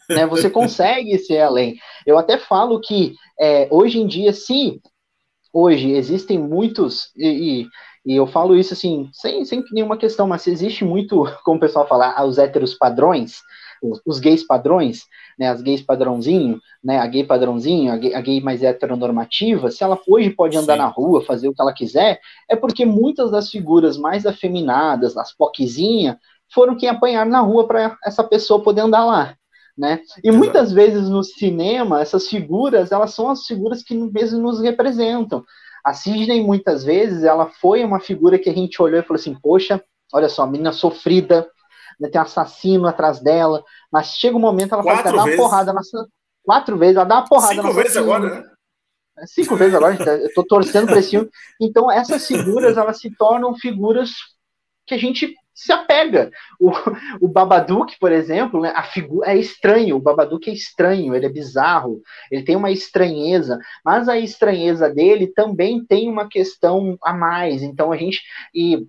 [0.08, 1.76] Né, você consegue ser além.
[2.06, 4.80] Eu até falo que é, hoje em dia, se
[5.52, 7.66] hoje existem muitos, e,
[8.04, 11.86] e eu falo isso assim, sem, sem nenhuma questão, mas existe muito, como o pessoal
[11.86, 13.40] fala, ah, os héteros padrões,
[13.82, 15.04] os, os gays padrões,
[15.38, 19.82] né, as gays padrãozinho, né, a gay padrãozinho, a gay, a gay mais heteronormativa, se
[19.82, 20.78] ela hoje pode andar Sim.
[20.80, 25.34] na rua, fazer o que ela quiser, é porque muitas das figuras mais afeminadas, as
[25.34, 26.18] poquezinha,
[26.52, 29.36] foram quem apanharam na rua para essa pessoa poder andar lá.
[29.76, 30.00] Né?
[30.22, 35.44] E muitas vezes no cinema, essas figuras, elas são as figuras que mesmo nos representam.
[35.84, 39.34] A Sidney, muitas vezes, ela foi uma figura que a gente olhou e falou assim:
[39.34, 41.48] poxa, olha só, menina sofrida,
[42.00, 45.72] né, tem um assassino atrás dela, mas chega um momento ela Quatro dar uma porrada
[45.72, 45.80] na
[46.44, 48.50] Quatro vezes, ela dá uma porrada Cinco vezes agora, né?
[49.18, 51.28] É, cinco vezes agora, eu tô torcendo para esse filme.
[51.60, 54.10] Então, essas figuras, elas se tornam figuras
[54.86, 56.30] que a gente se apega.
[56.58, 56.72] O,
[57.20, 61.28] o Babadook, por exemplo, né, a figura é estranho, o Babadook é estranho, ele é
[61.28, 67.62] bizarro, ele tem uma estranheza, mas a estranheza dele também tem uma questão a mais.
[67.62, 68.22] Então a gente
[68.54, 68.86] e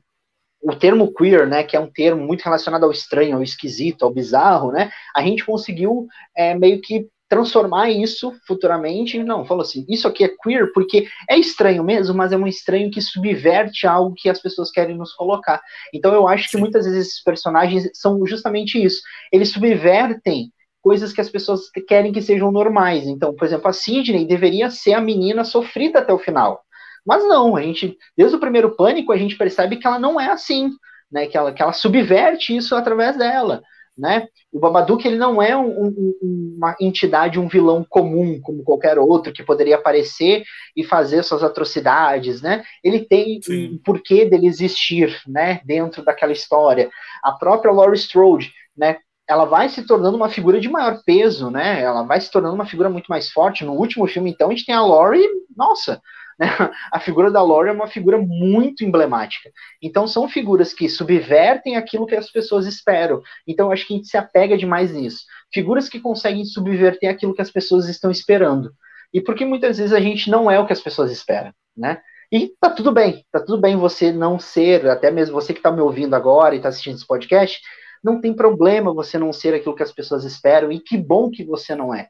[0.62, 4.12] o termo queer, né, que é um termo muito relacionado ao estranho, ao esquisito, ao
[4.12, 9.22] bizarro, né, a gente conseguiu é, meio que transformar isso futuramente.
[9.22, 12.90] Não, falou assim: isso aqui é queer porque é estranho mesmo, mas é um estranho
[12.90, 15.62] que subverte algo que as pessoas querem nos colocar.
[15.94, 19.02] Então eu acho que muitas vezes esses personagens são justamente isso.
[19.32, 20.50] Eles subvertem
[20.82, 23.06] coisas que as pessoas querem que sejam normais.
[23.06, 26.62] Então, por exemplo, a Sidney deveria ser a menina sofrida até o final.
[27.06, 30.32] Mas não, a gente, desde o primeiro pânico, a gente percebe que ela não é
[30.32, 30.70] assim,
[31.12, 31.28] né?
[31.28, 33.62] Que ela, que ela subverte isso através dela
[33.98, 34.28] né?
[34.52, 39.32] O Babadook ele não é um, um, uma entidade, um vilão comum como qualquer outro
[39.32, 40.44] que poderia aparecer
[40.76, 42.64] e fazer suas atrocidades, né?
[42.84, 43.74] Ele tem Sim.
[43.74, 45.62] um porquê dele existir, né?
[45.66, 46.90] Dentro daquela história.
[47.24, 48.98] A própria Laurie Strode, né?
[49.28, 51.82] Ela vai se tornando uma figura de maior peso, né?
[51.82, 53.66] Ela vai se tornando uma figura muito mais forte.
[53.66, 56.00] No último filme, então, a gente tem a Laurie, nossa,
[56.38, 56.48] né?
[56.92, 59.50] A figura da Lore é uma figura muito emblemática.
[59.82, 63.22] Então são figuras que subvertem aquilo que as pessoas esperam.
[63.48, 65.24] Então acho que a gente se apega demais nisso.
[65.54, 68.74] Figuras que conseguem subverter aquilo que as pessoas estão esperando.
[69.14, 72.02] E porque muitas vezes a gente não é o que as pessoas esperam, né?
[72.32, 75.72] E tá tudo bem, tá tudo bem você não ser, até mesmo você que está
[75.72, 77.62] me ouvindo agora e está assistindo esse podcast,
[78.04, 81.44] não tem problema você não ser aquilo que as pessoas esperam, e que bom que
[81.44, 82.10] você não é.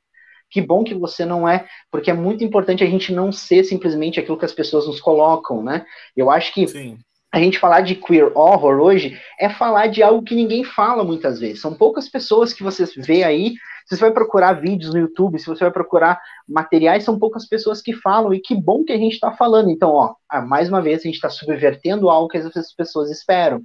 [0.52, 4.20] Que bom que você não é, porque é muito importante a gente não ser simplesmente
[4.20, 5.86] aquilo que as pessoas nos colocam, né?
[6.16, 6.98] Eu acho que Sim.
[7.34, 11.39] a gente falar de queer horror hoje é falar de algo que ninguém fala muitas
[11.39, 11.62] vezes.
[11.62, 13.56] São poucas pessoas que você vê aí.
[13.86, 17.82] Se você vai procurar vídeos no YouTube, se você vai procurar materiais, são poucas pessoas
[17.82, 19.70] que falam, e que bom que a gente está falando.
[19.70, 20.16] Então, ó,
[20.48, 23.62] mais uma vez, a gente está subvertendo algo que as pessoas esperam.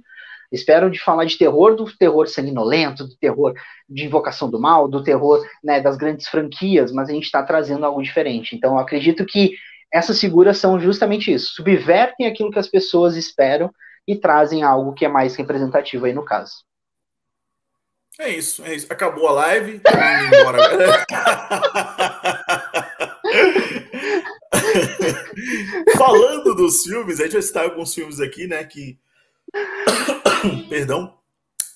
[0.51, 3.53] Esperam de falar de terror, do terror sanguinolento, do terror
[3.87, 7.85] de invocação do mal, do terror né, das grandes franquias, mas a gente está trazendo
[7.85, 8.55] algo diferente.
[8.55, 9.53] Então, eu acredito que
[9.91, 13.71] essas figuras são justamente isso, subvertem aquilo que as pessoas esperam
[14.07, 16.53] e trazem algo que é mais representativo aí no caso.
[18.19, 18.87] É isso, é isso.
[18.89, 20.59] Acabou a live, indo embora.
[25.97, 28.97] Falando dos filmes, a gente vai citar alguns filmes aqui, né, que
[30.69, 31.13] perdão,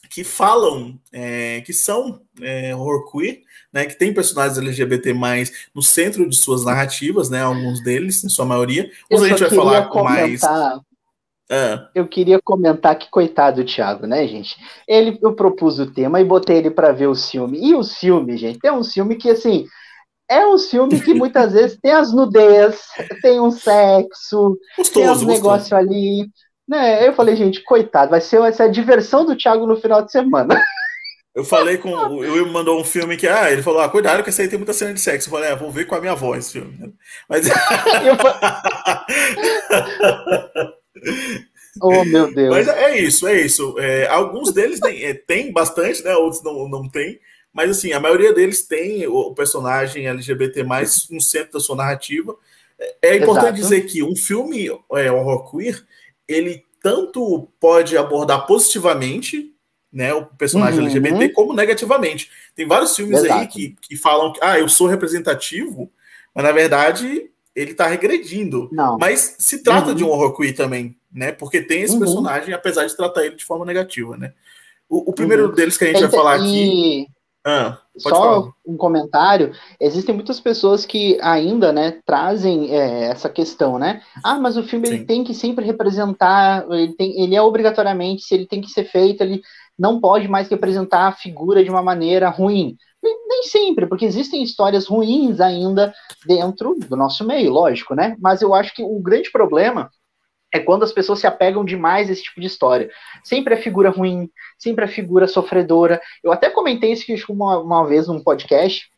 [0.10, 5.82] que falam, é, que são é, horror queer, né, que tem personagens LGBT mais no
[5.82, 8.90] centro de suas narrativas, né, alguns deles, em sua maioria.
[9.12, 10.42] Os a gente vai falar com mais.
[10.44, 10.80] Ah.
[11.94, 14.56] Eu queria comentar que coitado do Thiago, né, gente?
[14.88, 17.60] Ele, eu propus o tema e botei ele para ver o filme.
[17.62, 19.68] E o filme, gente, é um filme que assim
[20.30, 22.82] é um filme que muitas vezes tem as nudez,
[23.22, 26.28] tem um sexo, gostoso, tem os negócios ali.
[26.68, 30.02] Né, eu falei, gente, coitado, vai ser, vai ser a diversão do Thiago no final
[30.02, 30.60] de semana.
[31.36, 31.90] Eu falei com.
[31.90, 33.28] O Will mandou um filme que.
[33.28, 35.28] Ah, ele falou: ah, cuidado, que esse aí tem muita cena de sexo.
[35.28, 36.94] Eu falei: é, vou ver com a minha voz esse filme.
[37.28, 37.46] Mas.
[41.82, 42.56] oh, meu Deus.
[42.56, 43.78] Mas é isso, é isso.
[43.78, 46.16] É, alguns deles tem, é, tem bastante, né?
[46.16, 47.20] Outros não, não tem.
[47.52, 52.34] Mas assim, a maioria deles tem o personagem LGBT mais no centro da sua narrativa.
[52.80, 53.62] É, é importante Exato.
[53.62, 55.84] dizer que um filme é, horror queer
[56.28, 59.52] ele tanto pode abordar positivamente
[59.92, 60.88] né, o personagem uhum.
[60.88, 62.30] LGBT como negativamente.
[62.54, 63.40] Tem vários filmes Exato.
[63.40, 65.90] aí que, que falam que ah, eu sou representativo,
[66.34, 68.70] mas na verdade ele está regredindo.
[68.72, 68.98] Não.
[68.98, 69.96] Mas se trata uhum.
[69.96, 71.32] de um horror queer também, né?
[71.32, 72.00] Porque tem esse uhum.
[72.00, 74.34] personagem, apesar de tratar ele de forma negativa, né?
[74.90, 75.56] O, o primeiro uhum.
[75.56, 77.08] deles que a gente vai falar aqui.
[77.44, 78.52] Ah, Só falar.
[78.66, 84.02] um comentário: existem muitas pessoas que ainda, né, trazem é, essa questão, né?
[84.24, 88.34] Ah, mas o filme ele tem que sempre representar, ele, tem, ele é obrigatoriamente, se
[88.34, 89.42] ele tem que ser feito, ele
[89.78, 92.76] não pode mais representar a figura de uma maneira ruim.
[93.04, 95.94] Nem sempre, porque existem histórias ruins ainda
[96.26, 98.16] dentro do nosso meio, lógico, né?
[98.20, 99.92] Mas eu acho que o grande problema
[100.56, 102.90] é quando as pessoas se apegam demais a esse tipo de história.
[103.24, 106.02] Sempre a figura ruim, sempre a figura sofredora.
[106.24, 108.90] Eu até comentei isso uma, uma vez num podcast,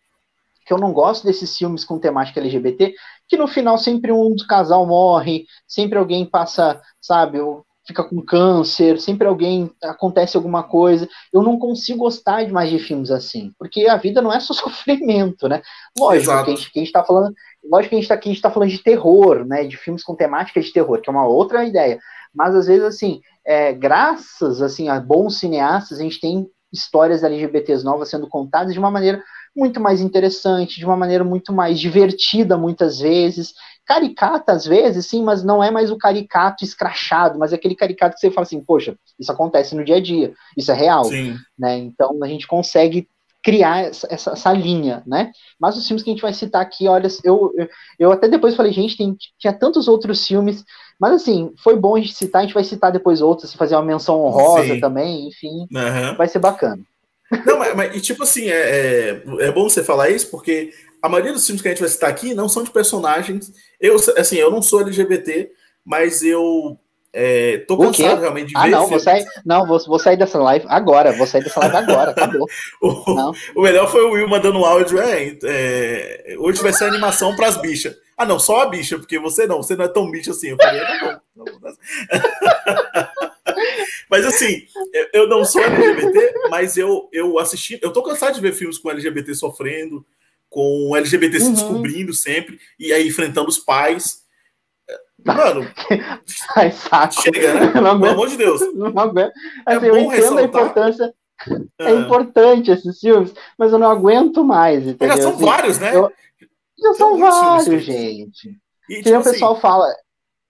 [0.63, 2.93] que eu não gosto desses filmes com temática LGBT,
[3.27, 7.39] que no final sempre um casal morre, sempre alguém passa, sabe,
[7.87, 11.07] fica com câncer, sempre alguém acontece alguma coisa.
[11.31, 14.53] Eu não consigo gostar de mais de filmes assim, porque a vida não é só
[14.53, 15.61] sofrimento, né?
[15.97, 17.33] Lógico, que a, gente, que a gente tá falando,
[17.63, 19.63] lógico que a gente tá aqui, a gente tá falando de terror, né?
[19.63, 21.97] De filmes com temática de terror, que é uma outra ideia.
[22.35, 27.83] Mas às vezes, assim, é, graças assim, a bons cineastas, a gente tem histórias LGBTs
[27.85, 29.23] novas sendo contadas de uma maneira
[29.57, 33.53] muito mais interessante, de uma maneira muito mais divertida, muitas vezes
[33.87, 38.15] caricata às vezes, sim, mas não é mais o caricato escrachado, mas é aquele caricato
[38.15, 41.37] que você fala assim, poxa, isso acontece no dia a dia, isso é real, sim.
[41.57, 41.77] né?
[41.77, 43.07] Então a gente consegue
[43.41, 45.31] criar essa, essa, essa, linha, né?
[45.57, 48.57] Mas os filmes que a gente vai citar aqui, olha, eu, eu, eu até depois
[48.57, 50.65] falei, gente, tem, tinha tantos outros filmes,
[50.99, 53.85] mas assim, foi bom a gente citar, a gente vai citar depois outros, fazer uma
[53.85, 54.79] menção honrosa Sim.
[54.81, 56.15] também, enfim, uhum.
[56.17, 56.83] vai ser bacana.
[57.45, 60.71] Não, mas, mas, e tipo assim, é, é, é, bom você falar isso, porque
[61.01, 63.51] a maioria dos filmes que a gente vai citar aqui não são de personagens.
[63.79, 65.51] Eu, assim, eu não sou LGBT,
[65.85, 66.77] mas eu
[67.13, 68.67] é, tô cansado realmente de ah, ver.
[68.67, 71.75] Ah, não, vou sair, não vou, vou, sair dessa live agora, vou sair dessa live
[71.75, 72.47] agora, acabou.
[72.81, 77.35] o, o, melhor foi o Will mandando um áudio, é, é, hoje vai ser animação
[77.35, 77.95] para as bichas.
[78.17, 80.49] Ah, não, só a bicha, porque você não, você não é tão bicho assim.
[80.49, 81.45] Eu falei, tá bom.
[84.09, 84.65] mas assim,
[85.13, 88.89] eu não sou LGBT, mas eu, eu assisti, eu tô cansado de ver filmes com
[88.89, 90.05] LGBT sofrendo,
[90.49, 91.43] com LGBT uhum.
[91.43, 94.25] se descobrindo sempre, e aí enfrentando os pais.
[95.25, 95.67] Mano,
[96.55, 97.21] Ai, saco.
[97.21, 97.71] chega, né?
[97.71, 98.61] Pelo amor de Deus.
[98.73, 99.33] Não aguento.
[99.67, 100.39] É assim, é eu entendo ressaltar.
[100.39, 101.13] a importância.
[101.79, 101.91] É.
[101.91, 101.95] é.
[101.95, 104.87] importante esses filmes, mas eu não aguento mais.
[104.87, 105.15] Entendeu?
[105.15, 105.95] Já são assim, vários, né?
[105.95, 106.11] Eu...
[106.79, 108.57] Já são vários, gente.
[108.89, 109.87] E, tipo o assim, pessoal fala.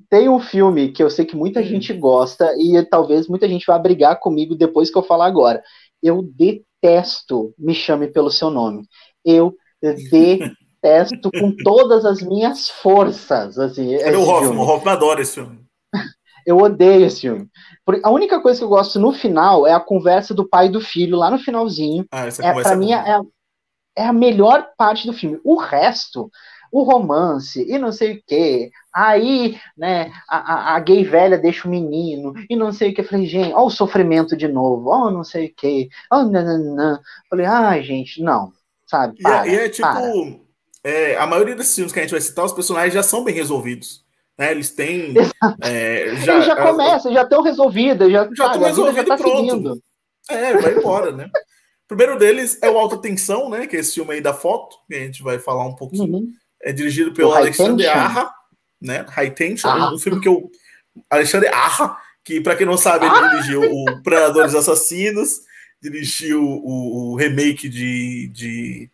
[0.09, 1.63] Tem um filme que eu sei que muita hum.
[1.63, 5.61] gente gosta e talvez muita gente vá brigar comigo depois que eu falar agora.
[6.01, 8.83] Eu detesto Me Chame Pelo Seu Nome.
[9.25, 13.59] Eu detesto com todas as minhas forças.
[13.59, 14.57] Assim, Cadê o Hoffman?
[14.57, 15.59] O Hoffman adora esse filme.
[16.45, 17.49] Eu odeio esse filme.
[18.01, 20.79] A única coisa que eu gosto no final é a conversa do pai e do
[20.79, 22.05] filho, lá no finalzinho.
[22.09, 23.19] Ah, essa é, pra é mim, é,
[23.97, 25.41] é a melhor parte do filme.
[25.43, 26.31] O resto,
[26.71, 28.71] o romance e não sei o que.
[28.97, 33.01] Aí, né, a, a, gay velha deixa o menino e não sei o que.
[33.01, 35.89] Eu falei, gente, ó o sofrimento de novo, ó não sei o que.
[36.11, 36.99] Oh, não.
[37.29, 38.51] Falei, ai, gente, não
[38.87, 39.21] sabe?
[39.21, 39.87] Para, e, é, e, é tipo,
[40.83, 43.35] é, a maioria desses filmes que a gente vai citar, os personagens já são bem
[43.35, 44.05] resolvidos.
[44.37, 44.51] Né?
[44.51, 45.13] Eles têm.
[45.61, 49.49] É, já, Eles já começam, já estão resolvidos, já estão resolvidos tá pronto.
[49.49, 49.81] Seguindo.
[50.29, 51.29] É, vai embora, né?
[51.85, 53.65] O primeiro deles é o Alta Tensão, né?
[53.65, 56.17] Que é esse filme aí da foto, que a gente vai falar um pouquinho.
[56.17, 56.31] Uhum.
[56.61, 58.29] É dirigido pelo Alexandre Arra,
[58.81, 59.05] né?
[59.09, 59.93] High Tension, ah.
[59.93, 60.49] um filme que eu.
[61.09, 63.27] Alexandre Arra, que para quem não sabe, ele ah.
[63.29, 65.41] dirigiu o Predadores Assassinos,
[65.81, 68.89] dirigiu o, o remake de, de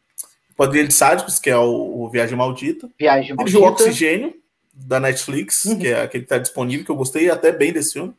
[0.56, 2.90] Quadrilha de Sádicos, que é o, o Viagem Maldita.
[3.00, 3.44] Viagem Maldita.
[3.46, 4.34] Dirigiu o Oxigênio,
[4.74, 5.80] da Netflix, uhum.
[5.80, 8.14] que é aquele que está disponível, que eu gostei até bem desse filme.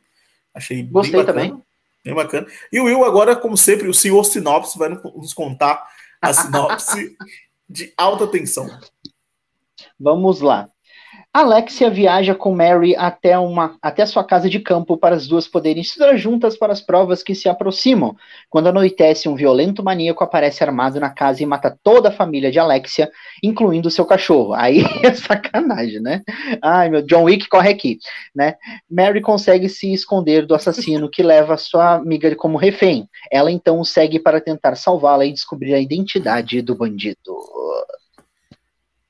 [0.53, 1.63] Achei gostei bem bacana, também.
[2.03, 2.47] Bem bacana.
[2.71, 5.85] E o Will, agora, como sempre, o senhor Sinopse vai nos contar
[6.21, 7.17] a sinopse
[7.67, 8.67] de alta tensão.
[9.99, 10.69] Vamos lá.
[11.35, 15.81] Alexia viaja com Mary até, uma, até sua casa de campo para as duas poderem
[15.81, 18.15] estudar juntas para as provas que se aproximam.
[18.49, 22.57] Quando anoitece, um violento maníaco aparece armado na casa e mata toda a família de
[22.57, 23.11] Alexia,
[23.43, 24.53] incluindo seu cachorro.
[24.53, 26.21] Aí é sacanagem, né?
[26.61, 27.99] Ai, meu, John Wick corre aqui,
[28.33, 28.55] né?
[28.89, 33.09] Mary consegue se esconder do assassino que leva sua amiga como refém.
[33.29, 37.35] Ela então o segue para tentar salvá-la e descobrir a identidade do bandido.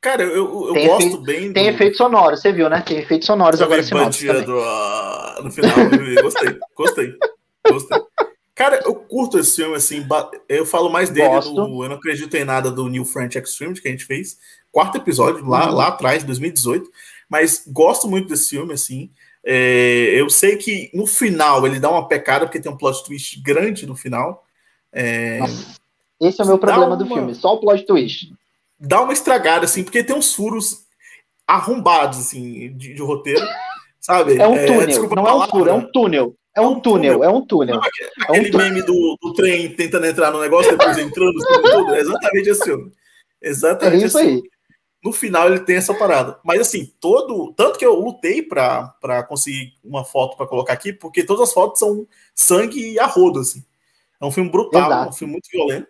[0.05, 1.47] Cara, eu, eu gosto efeito, bem.
[1.47, 1.53] Do...
[1.55, 2.79] Tem efeitos sonoros, você viu, né?
[2.79, 5.71] Tem efeitos sonoros agora esse bandido, uh, no final.
[6.21, 7.13] gostei, gostei,
[7.67, 7.99] gostei.
[8.53, 10.05] Cara, eu curto esse filme, assim.
[10.47, 13.87] Eu falo mais dele no Eu Não Acredito em Nada do New French Extreme, que
[13.87, 14.37] a gente fez.
[14.71, 15.75] Quarto episódio, lá, uhum.
[15.75, 16.87] lá atrás, 2018.
[17.27, 19.09] Mas gosto muito desse filme, assim.
[19.43, 23.41] É, eu sei que no final ele dá uma pecada, porque tem um plot twist
[23.41, 24.45] grande no final.
[24.93, 25.39] É,
[26.21, 26.95] Esse é o meu problema uma...
[26.95, 28.31] do filme, só o plot twist
[28.79, 30.85] dá uma estragada, assim, porque tem uns furos
[31.47, 33.45] arrombados, assim, de, de roteiro.
[33.99, 34.37] sabe?
[34.37, 36.35] É um é, túnel, não é um furo, é um túnel.
[36.55, 37.75] É um, é túnel, túnel, é um túnel.
[37.75, 41.95] Não, aquele é um meme do, do, trem tentando entrar no negócio, depois entrando, tudo,
[41.95, 42.91] é exatamente assim.
[43.41, 44.27] Exatamente é isso assim.
[44.27, 44.43] aí.
[45.03, 46.39] No final ele tem essa parada.
[46.43, 47.53] Mas assim, todo.
[47.53, 51.77] Tanto que eu lutei para conseguir uma foto para colocar aqui, porque todas as fotos
[51.77, 53.63] são sangue a rodo, assim.
[54.21, 55.09] É um filme brutal, Exato.
[55.09, 55.87] um filme muito violento.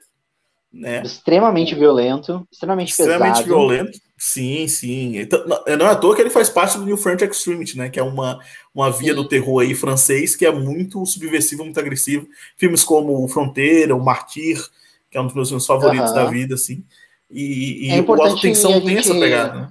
[0.75, 1.01] Né?
[1.03, 3.47] Extremamente violento, extremamente, extremamente pesado.
[3.47, 3.97] violento.
[4.17, 5.17] Sim, sim.
[5.17, 7.89] Então, não é à toa que ele faz parte do New French Extremity, né?
[7.89, 8.39] Que é uma,
[8.73, 9.15] uma via sim.
[9.15, 12.27] do terror aí francês que é muito subversivo, muito agressivo.
[12.57, 14.61] Filmes como o Fronteira, o Martyr,
[15.09, 16.83] que é um dos meus filmes favoritos da vida, assim.
[17.31, 18.85] E, e é o Alta Tensão gente...
[18.85, 19.69] tem essa pegada, né?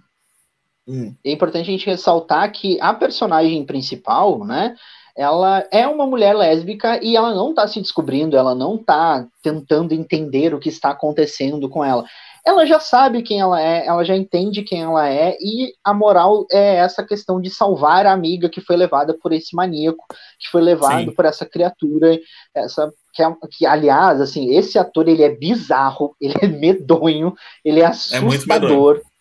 [0.88, 1.14] Hum.
[1.22, 4.74] É importante a gente ressaltar que a personagem principal, né?
[5.16, 9.94] Ela é uma mulher lésbica e ela não está se descobrindo, ela não está tentando
[9.94, 12.04] entender o que está acontecendo com ela.
[12.46, 16.44] Ela já sabe quem ela é, ela já entende quem ela é, e a moral
[16.52, 20.04] é essa questão de salvar a amiga que foi levada por esse maníaco,
[20.38, 21.14] que foi levado Sim.
[21.14, 22.18] por essa criatura,
[22.54, 27.32] essa que, é, que, aliás, assim, esse ator ele é bizarro, ele é medonho,
[27.64, 28.96] ele é, é assustador.
[28.96, 29.13] É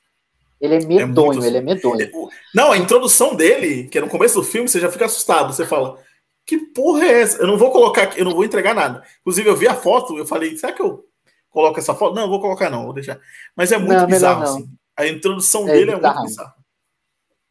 [0.63, 2.29] ele é medonho, é ele é medonho.
[2.55, 5.53] Não, a introdução dele, que é no começo do filme, você já fica assustado.
[5.53, 5.99] Você fala,
[6.45, 7.37] que porra é essa?
[7.39, 9.03] Eu não vou colocar, eu não vou entregar nada.
[9.19, 11.03] Inclusive, eu vi a foto, eu falei, será que eu
[11.49, 12.15] coloco essa foto?
[12.15, 13.19] Não, vou colocar não, vou deixar.
[13.57, 14.69] Mas é muito não, bizarro, assim.
[14.95, 16.05] A introdução é dele bizarro.
[16.05, 16.55] é muito bizarra.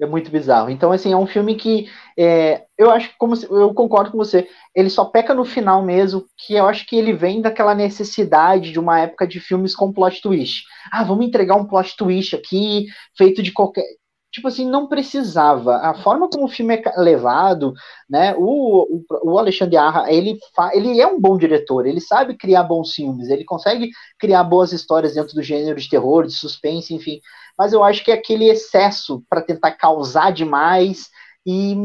[0.03, 0.69] É muito bizarro.
[0.69, 1.89] Então, assim, é um filme que
[2.19, 6.27] é, eu acho que, como eu concordo com você, ele só peca no final mesmo,
[6.37, 10.21] que eu acho que ele vem daquela necessidade de uma época de filmes com plot
[10.21, 10.65] twist.
[10.91, 12.87] Ah, vamos entregar um plot twist aqui,
[13.17, 13.85] feito de qualquer.
[14.33, 15.77] Tipo assim, não precisava.
[15.77, 17.73] A forma como o filme é levado,
[18.11, 18.35] né?
[18.37, 20.73] O, o, o Alexandre Arra, ele, fa...
[20.75, 25.15] ele é um bom diretor, ele sabe criar bons filmes, ele consegue criar boas histórias
[25.15, 27.21] dentro do gênero de terror, de suspense, enfim
[27.63, 31.09] mas eu acho que é aquele excesso para tentar causar demais
[31.47, 31.77] e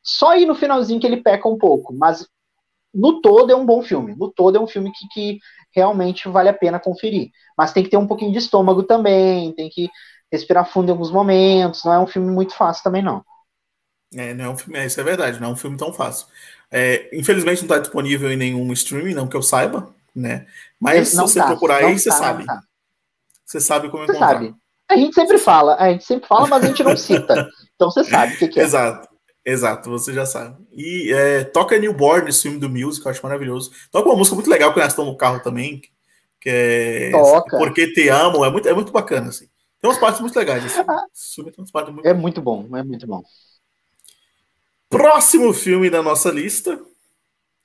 [0.00, 2.24] só aí no finalzinho que ele peca um pouco, mas
[2.94, 5.38] no todo é um bom filme, no todo é um filme que, que
[5.74, 9.68] realmente vale a pena conferir, mas tem que ter um pouquinho de estômago também, tem
[9.68, 9.90] que
[10.30, 13.24] respirar fundo em alguns momentos, não é um filme muito fácil também não.
[14.14, 16.28] É, não é um filme, é, isso é verdade, não é um filme tão fácil.
[16.70, 20.46] É, infelizmente não está disponível em nenhum streaming, não que eu saiba, né?
[20.78, 22.46] Mas não se você tá, procurar aí, tá, você sabe.
[22.46, 22.60] Tá.
[23.44, 24.34] Você sabe como você encontrar.
[24.34, 24.61] Sabe.
[24.92, 27.48] A gente sempre fala, a gente sempre fala, mas a gente não cita.
[27.74, 28.62] Então você sabe o que, que é.
[28.62, 29.08] Exato.
[29.44, 30.56] Exato, você já sabe.
[30.72, 33.72] E é, toca Newborn, esse filme do Music, eu acho maravilhoso.
[33.90, 35.80] Toca uma música muito legal que nós estamos no carro também,
[36.40, 37.58] que é toca.
[37.58, 39.46] Porque Te Amo, é muito, é muito bacana, assim.
[39.80, 40.64] Tem umas partes muito legais.
[40.64, 41.42] Assim.
[41.42, 41.64] muito
[42.04, 43.22] é muito bom, é muito bom.
[44.88, 46.78] Próximo filme da nossa lista.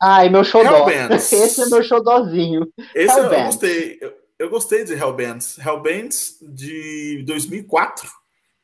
[0.01, 0.87] Ai, meu xodó.
[1.11, 2.67] Esse é meu xodózinho.
[2.95, 3.97] Esse eu gostei.
[4.01, 5.57] Eu, eu gostei de Hellbands.
[5.57, 8.09] Hellbands de 2004,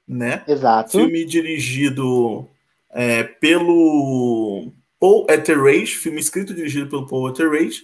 [0.07, 0.43] né?
[0.47, 0.91] Exato.
[0.91, 2.47] Filme dirigido
[2.91, 7.83] é, pelo Paul Etheridge, filme escrito e dirigido pelo Paul Etheridge.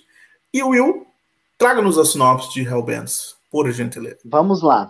[0.53, 1.05] E Will,
[1.57, 4.19] traga-nos a sinopse de Hellbands, por gentileza.
[4.25, 4.89] Vamos lá.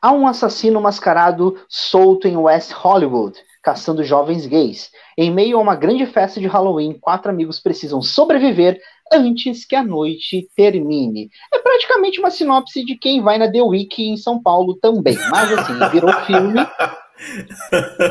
[0.00, 4.90] Há um assassino mascarado solto em West Hollywood, caçando jovens gays.
[5.16, 8.80] Em meio a uma grande festa de Halloween, quatro amigos precisam sobreviver
[9.12, 11.30] antes que a noite termine.
[11.52, 15.16] É praticamente uma sinopse de quem vai na The Week em São Paulo também.
[15.30, 16.60] Mas assim, virou filme.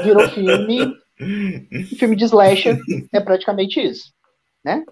[0.03, 0.93] Virou filme.
[1.97, 2.77] Filme de slasher
[3.13, 4.11] é praticamente isso.
[4.63, 4.83] Né?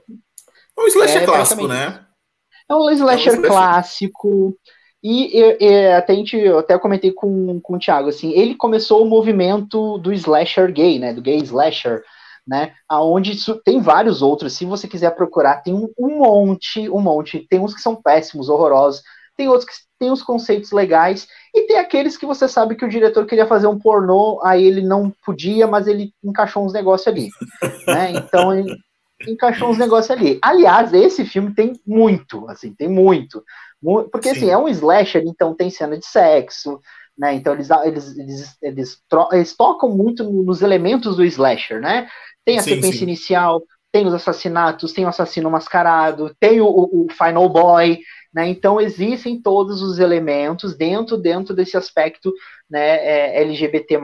[0.78, 2.06] É um slasher é clássico, né?
[2.70, 3.48] É um slasher, é um slasher.
[3.48, 4.58] clássico.
[5.08, 8.56] E, e, e, até a gente, eu até comentei com, com o Thiago, assim, ele
[8.56, 11.14] começou o movimento do slasher gay, né?
[11.14, 12.02] Do gay slasher
[12.48, 12.74] né?
[12.88, 17.46] Aonde isso, tem vários outros, se você quiser procurar, tem um, um, monte, um monte.
[17.50, 19.02] Tem uns que são péssimos, horrorosos,
[19.36, 22.90] tem outros que têm os conceitos legais, e tem aqueles que você sabe que o
[22.90, 27.30] diretor queria fazer um pornô, aí ele não podia, mas ele encaixou uns negócios ali,
[27.88, 28.12] né?
[28.12, 28.76] Então ele
[29.28, 30.38] encaixou uns negócios ali.
[30.42, 33.44] Aliás, esse filme tem muito, assim, tem muito.
[34.12, 34.46] Porque assim, Sim.
[34.46, 36.80] assim, é um slasher, então tem cena de sexo,
[37.18, 37.34] né?
[37.36, 38.98] Então eles, eles, eles, eles,
[39.32, 42.08] eles tocam muito nos elementos do slasher, né?
[42.44, 43.06] Tem a sim, sequência sim.
[43.06, 43.62] inicial,
[43.92, 48.00] tem os assassinatos, tem o assassino mascarado, tem o, o, o, Final Boy,
[48.36, 48.50] né?
[48.50, 52.34] Então existem todos os elementos dentro dentro desse aspecto
[52.70, 53.98] né, é, LGBT+.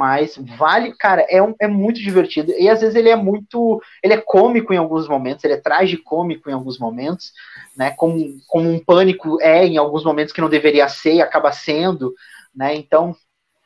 [0.58, 2.54] Vale, cara, é, um, é muito divertido.
[2.58, 3.82] E às vezes ele é muito.
[4.02, 7.34] Ele é cômico em alguns momentos, ele é tragicômico em alguns momentos,
[7.76, 7.92] né?
[7.92, 12.14] Como, como um pânico é em alguns momentos que não deveria ser e acaba sendo,
[12.56, 12.74] né?
[12.74, 13.14] Então,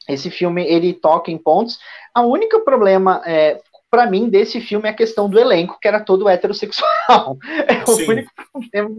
[0.10, 1.78] esse filme ele toca em pontos.
[2.12, 3.62] A única problema é,
[3.96, 7.38] para mim, desse filme é a questão do elenco, que era todo heterossexual.
[7.68, 8.10] É o Sim.
[8.10, 8.96] único problema,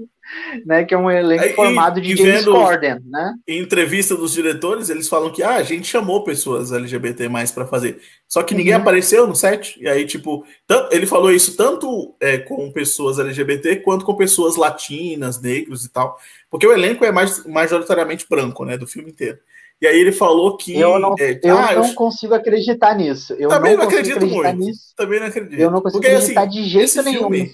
[0.64, 0.84] né?
[0.84, 3.34] Que é um elenco Aí, formado de James Corden, né?
[3.46, 7.66] Em entrevista dos diretores, eles falam que ah, a gente chamou pessoas LGBT mais para
[7.66, 8.00] fazer.
[8.26, 8.80] Só que ninguém uhum.
[8.80, 9.78] apareceu no set.
[9.80, 14.56] E aí, tipo, tanto, ele falou isso tanto é, com pessoas LGBT quanto com pessoas
[14.56, 16.18] latinas, negros e tal.
[16.50, 18.78] Porque o elenco é mais majoritariamente branco, né?
[18.78, 19.38] Do filme inteiro.
[19.80, 20.78] E aí ele falou que.
[20.78, 21.94] Eu não, é, eu ah, não eu...
[21.94, 23.34] consigo acreditar nisso.
[23.34, 24.56] Eu também não, não acredito muito.
[24.56, 24.94] Nisso.
[24.96, 25.60] Também não acredito.
[25.60, 27.18] Eu não consigo porque, acreditar assim, de jeito nenhum.
[27.20, 27.52] Filme,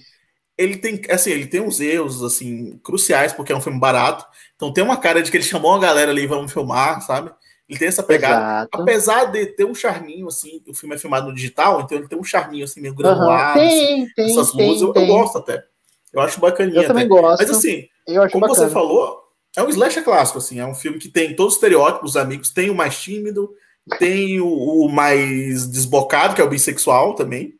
[0.56, 4.24] ele tem, assim, ele tem uns erros assim cruciais porque é um filme barato.
[4.54, 7.32] Então tem uma cara de que ele chamou a galera ali vamos filmar, sabe?
[7.68, 8.36] Ele tem essa pegada.
[8.36, 8.82] Exato.
[8.82, 12.18] Apesar de ter um charminho assim, o filme é filmado no digital, então ele tem
[12.18, 13.66] um charminho assim meio granulado, uhum.
[13.66, 15.02] tem, assim, tem, essas tem, luzes, tem.
[15.02, 15.64] Eu, eu, gosto até.
[16.12, 16.82] Eu acho bacaninha.
[16.82, 17.08] Eu também até.
[17.08, 17.40] gosto.
[17.40, 17.88] Mas assim,
[18.30, 18.54] como bacana.
[18.54, 19.21] você falou,
[19.56, 22.70] é um slasher clássico, assim, é um filme que tem todos os estereótipos amigos, tem
[22.70, 23.54] o mais tímido,
[23.98, 27.54] tem o, o mais desbocado, que é o bissexual também,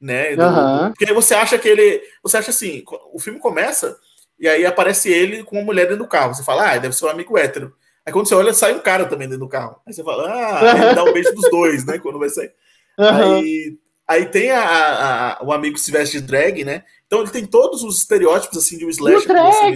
[0.00, 0.36] né?
[0.36, 0.88] Do, uhum.
[0.90, 2.02] Porque aí você acha que ele.
[2.22, 2.82] Você acha assim,
[3.12, 3.98] o filme começa
[4.38, 6.34] e aí aparece ele com uma mulher dentro do carro.
[6.34, 7.74] Você fala, ah, deve ser um amigo hétero.
[8.06, 9.80] Aí quando você olha, sai um cara também dentro do carro.
[9.86, 11.98] Aí você fala, ah, ele dá um beijo dos dois, né?
[11.98, 12.52] Quando vai sair.
[12.98, 13.34] Uhum.
[13.34, 16.84] Aí, aí tem a, a, o amigo que se veste de drag, né?
[17.06, 19.26] Então ele tem todos os estereótipos assim de um slasher.
[19.26, 19.74] drag,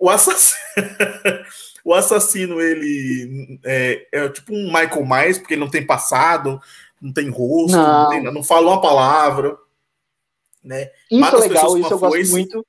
[0.00, 0.58] o assassino,
[1.84, 6.60] o assassino ele é, é, tipo um Michael Myers, porque ele não tem passado,
[7.00, 9.56] não tem rosto, não, não, tem, não fala uma palavra.
[10.64, 10.90] Né?
[11.10, 12.66] Isso Mata é legal, isso eu gosto muito.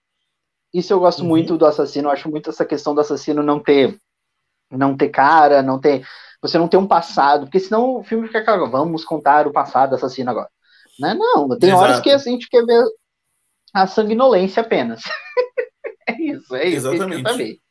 [0.73, 1.27] Isso eu gosto uhum.
[1.27, 3.97] muito do assassino, eu acho muito essa questão do assassino não ter
[4.69, 6.05] não ter cara, não ter
[6.41, 9.89] você não ter um passado, porque senão o filme fica claro, vamos contar o passado
[9.89, 10.49] do assassino agora.
[10.99, 11.13] Né?
[11.13, 11.83] Não, tem Exato.
[11.83, 12.83] horas que a gente quer ver
[13.73, 15.01] a sanguinolência apenas.
[16.07, 16.87] É isso, é isso.
[16.87, 17.61] Exatamente.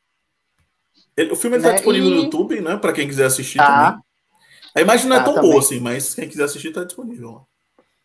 [1.15, 1.75] Ele, o filme está né?
[1.75, 2.11] disponível e...
[2.11, 2.77] no YouTube, né?
[2.77, 3.91] Para quem quiser assistir tá.
[3.91, 4.03] também.
[4.75, 5.49] A imagem não é tá, tão também.
[5.49, 7.45] boa assim, mas quem quiser assistir está disponível.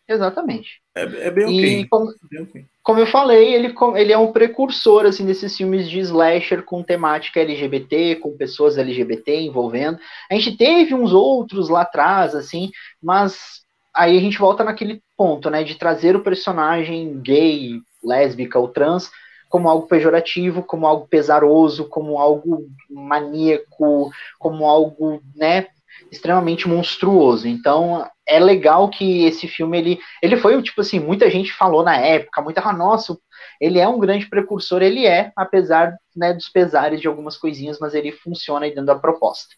[0.07, 0.81] Exatamente.
[0.95, 1.87] É, é bem ok.
[1.89, 2.65] Como, bem okay.
[2.81, 7.41] como, eu falei, ele, ele é um precursor assim desses filmes de slasher com temática
[7.41, 9.99] LGBT, com pessoas LGBT envolvendo.
[10.31, 12.71] A gente teve uns outros lá atrás, assim,
[13.01, 13.61] mas
[13.93, 19.09] aí a gente volta naquele ponto, né, de trazer o personagem gay, lésbica ou trans
[19.49, 25.67] como algo pejorativo, como algo pesaroso, como algo maníaco, como algo, né,
[26.11, 27.47] extremamente monstruoso.
[27.47, 31.95] Então, é legal que esse filme ele, ele foi tipo assim, muita gente falou na
[31.97, 33.17] época, muita, ah, nossa,
[33.59, 37.93] ele é um grande precursor, ele é, apesar, né, dos pesares de algumas coisinhas, mas
[37.93, 39.55] ele funciona aí dentro da proposta.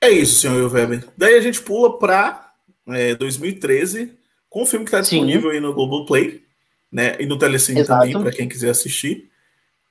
[0.00, 1.08] É isso, senhor Weber.
[1.16, 2.52] Daí a gente pula para
[2.88, 4.16] é, 2013,
[4.48, 5.56] com o filme que está disponível Sim.
[5.56, 6.42] aí no Globoplay,
[6.90, 7.16] né?
[7.18, 8.00] E no Telecine Exato.
[8.00, 9.30] também, para quem quiser assistir.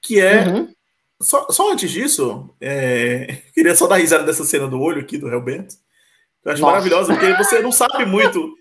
[0.02, 0.48] Que é.
[0.48, 0.74] Uhum.
[1.20, 3.40] Só, só antes disso, é...
[3.54, 5.74] queria só dar risada dessa cena do olho aqui do Hellbent.
[6.46, 6.74] Eu acho Nossa.
[6.74, 8.56] maravilhosa, porque você não sabe muito.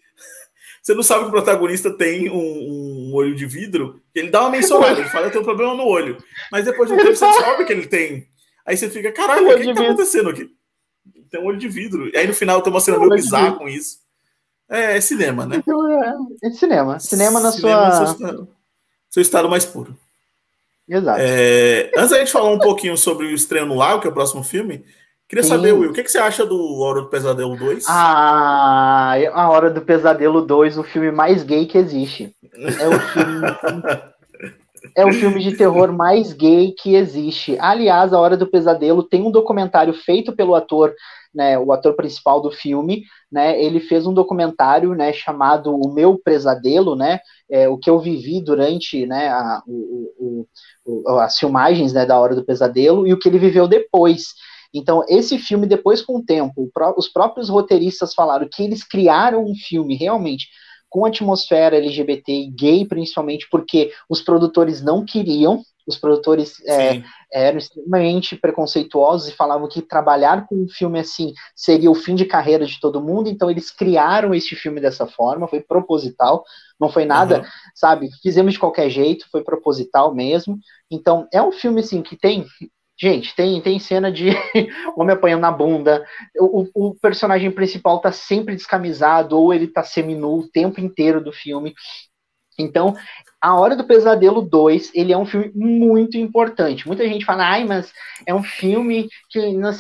[0.82, 4.50] Você não sabe que o protagonista tem um, um olho de vidro, ele dá uma
[4.50, 6.16] mencionada, ele fala que tem um problema no olho.
[6.50, 8.28] Mas depois de um tempo você descobre que ele tem.
[8.64, 10.48] Aí você fica, caralho, o que, que tá acontecendo aqui?
[11.28, 12.08] Tem um olho de vidro.
[12.08, 13.98] E aí no final tem uma cena meio bizarra com isso.
[14.68, 15.56] É, é cinema, né?
[15.56, 16.14] Então, é,
[16.44, 16.98] é cinema.
[16.98, 18.06] Cinema na cinema sua.
[18.06, 18.48] Seu estado,
[19.10, 19.96] seu estado mais puro.
[20.88, 21.20] Exato.
[21.20, 24.14] É, antes da gente falar um pouquinho sobre o Estranho no Lago, que é o
[24.14, 24.84] próximo filme,
[25.28, 25.50] queria Sim.
[25.50, 27.84] saber, Will, o que, que você acha do Hora do Pesadelo 2?
[27.88, 32.32] Ah, A Hora do Pesadelo 2, o filme mais gay que existe.
[32.54, 33.46] É o filme.
[34.96, 37.56] é o filme de terror mais gay que existe.
[37.60, 40.94] Aliás, A Hora do Pesadelo tem um documentário feito pelo ator
[41.36, 46.18] né, o ator principal do filme, né, ele fez um documentário, né, chamado O Meu
[46.18, 47.20] Pesadelo, né,
[47.50, 50.46] é, o que eu vivi durante, né, a, o,
[50.86, 54.28] o, as filmagens, né, da Hora do Pesadelo e o que ele viveu depois.
[54.72, 59.54] Então, esse filme, depois com o tempo, os próprios roteiristas falaram que eles criaram um
[59.54, 60.48] filme realmente
[60.88, 67.02] com atmosfera LGBT e gay, principalmente porque os produtores não queriam, os produtores é,
[67.36, 72.24] eram extremamente preconceituosos e falavam que trabalhar com um filme assim seria o fim de
[72.24, 76.44] carreira de todo mundo, então eles criaram este filme dessa forma, foi proposital,
[76.80, 77.44] não foi nada, uhum.
[77.74, 80.58] sabe, fizemos de qualquer jeito, foi proposital mesmo.
[80.90, 82.46] Então, é um filme assim que tem
[82.98, 84.30] Gente, tem, tem cena de
[84.96, 86.02] homem apanhando na bunda.
[86.38, 91.30] O, o, personagem principal tá sempre descamisado, ou ele tá seminu o tempo inteiro do
[91.30, 91.74] filme.
[92.58, 92.96] Então,
[93.46, 96.84] a Hora do Pesadelo 2, ele é um filme muito importante.
[96.84, 97.92] Muita gente fala, ai, mas
[98.26, 99.38] é um filme que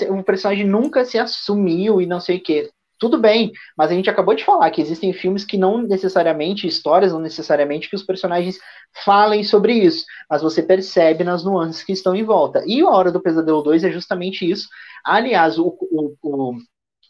[0.08, 2.70] o personagem nunca se assumiu e não sei o quê.
[2.96, 7.12] Tudo bem, mas a gente acabou de falar que existem filmes que não necessariamente, histórias
[7.12, 8.56] não necessariamente que os personagens
[9.04, 12.62] falem sobre isso, mas você percebe nas nuances que estão em volta.
[12.68, 14.68] E a Hora do Pesadelo 2 é justamente isso.
[15.04, 16.54] Aliás, o, o, o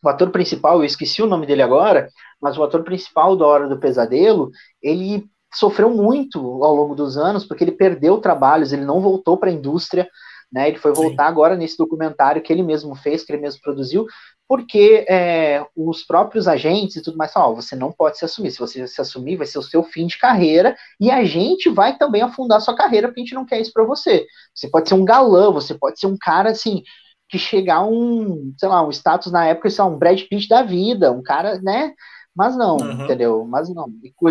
[0.04, 2.08] o ator principal, eu esqueci o nome dele agora,
[2.40, 4.50] mas o ator principal da Hora do Pesadelo,
[4.82, 5.24] ele
[5.58, 9.52] sofreu muito ao longo dos anos, porque ele perdeu trabalhos, ele não voltou para a
[9.52, 10.08] indústria,
[10.52, 10.68] né?
[10.68, 11.30] Ele foi voltar Sim.
[11.30, 14.06] agora nesse documentário que ele mesmo fez, que ele mesmo produziu,
[14.48, 18.52] porque é, os próprios agentes e tudo mais falam, oh, você não pode se assumir,
[18.52, 21.98] se você se assumir vai ser o seu fim de carreira, e a gente vai
[21.98, 24.24] também afundar sua carreira, porque a gente não quer isso para você.
[24.54, 26.82] Você pode ser um galã, você pode ser um cara, assim,
[27.28, 30.62] que chegar um, sei lá, um status na época, sei lá, um Brad Pitt da
[30.62, 31.92] vida, um cara, né,
[32.36, 33.04] mas não, uhum.
[33.04, 33.46] entendeu?
[33.48, 33.86] Mas não.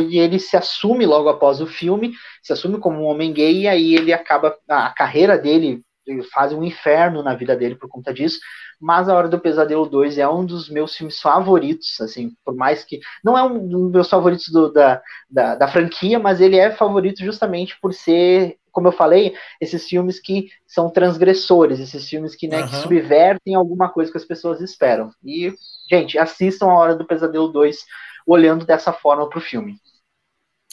[0.09, 3.67] E ele se assume logo após o filme, se assume como um homem gay, e
[3.67, 5.83] aí ele acaba, a carreira dele
[6.31, 8.39] faz um inferno na vida dele por conta disso.
[8.79, 12.83] Mas A Hora do Pesadelo 2 é um dos meus filmes favoritos, assim, por mais
[12.83, 12.99] que.
[13.23, 17.23] Não é um dos meus favoritos do, da, da, da franquia, mas ele é favorito
[17.23, 22.59] justamente por ser como eu falei, esses filmes que são transgressores, esses filmes que, né,
[22.59, 22.67] uhum.
[22.67, 25.11] que subvertem alguma coisa que as pessoas esperam.
[25.23, 25.53] E,
[25.89, 27.85] gente, assistam A Hora do Pesadelo 2
[28.27, 29.79] olhando dessa forma pro filme.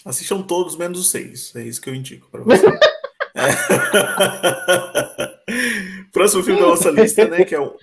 [0.04, 1.54] Assistam todos menos os seis.
[1.54, 2.66] É isso que eu indico para você.
[3.34, 5.32] é.
[6.12, 7.44] Próximo filme da nossa lista, né?
[7.44, 7.74] Que é o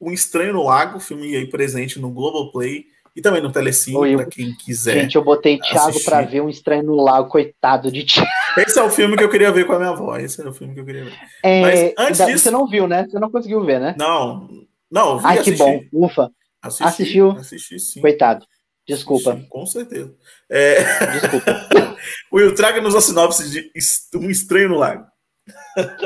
[0.00, 2.84] Um Estranho no Lago, filme aí presente no Globoplay
[3.14, 5.00] e também no Telecine, para quem quiser.
[5.00, 8.28] Gente, eu botei Thiago para ver Um Estranho no Lago, coitado de Thiago.
[8.58, 10.16] Esse é o filme que eu queria ver com a minha avó.
[10.16, 11.14] Esse era o filme que eu queria ver.
[11.42, 12.44] É, Mas antes disso.
[12.44, 13.06] Você não viu, né?
[13.08, 13.94] Você não conseguiu ver, né?
[13.98, 14.48] Não.
[14.90, 15.82] Não, vi, Ai, que bom.
[15.92, 16.30] Ufa.
[16.62, 17.30] Assisti, Assistiu?
[17.30, 18.00] Assisti, sim.
[18.00, 18.44] Coitado.
[18.86, 19.32] Desculpa.
[19.32, 20.14] Assisti, com certeza.
[20.50, 20.76] É...
[21.20, 21.66] Desculpa.
[22.32, 23.70] Will, traga-nos a sinopse de
[24.14, 25.06] Um Estranho no Lago.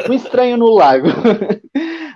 [0.08, 1.08] Um Estranho no Lago.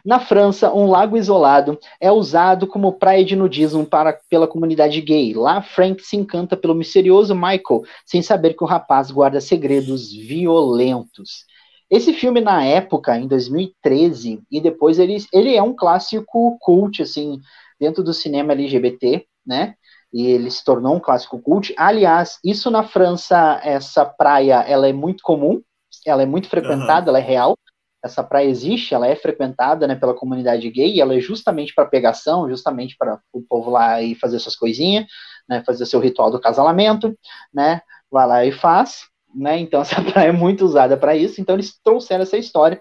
[0.05, 5.33] Na França, um lago isolado é usado como praia de nudismo para, pela comunidade gay.
[5.33, 11.47] Lá, Frank se encanta pelo misterioso Michael, sem saber que o rapaz guarda segredos violentos.
[11.91, 17.41] Esse filme, na época, em 2013, e depois ele, ele é um clássico cult, assim,
[17.81, 19.75] dentro do cinema LGBT, né?
[20.15, 21.75] E ele se tornou um clássico cult.
[21.77, 25.61] Aliás, isso na França, essa praia, ela é muito comum,
[26.07, 27.17] ela é muito frequentada, uhum.
[27.17, 27.57] ela é real
[28.05, 32.49] essa praia existe, ela é frequentada né, pela comunidade gay, ela é justamente para pegação,
[32.51, 35.07] justamente para o povo lá e fazer suas coisinhas,
[35.49, 37.17] né, fazer seu ritual do casalamento,
[37.53, 41.57] né, vai lá e faz, né, então essa praia é muito usada para isso, então
[41.57, 42.79] eles trouxeram essa história,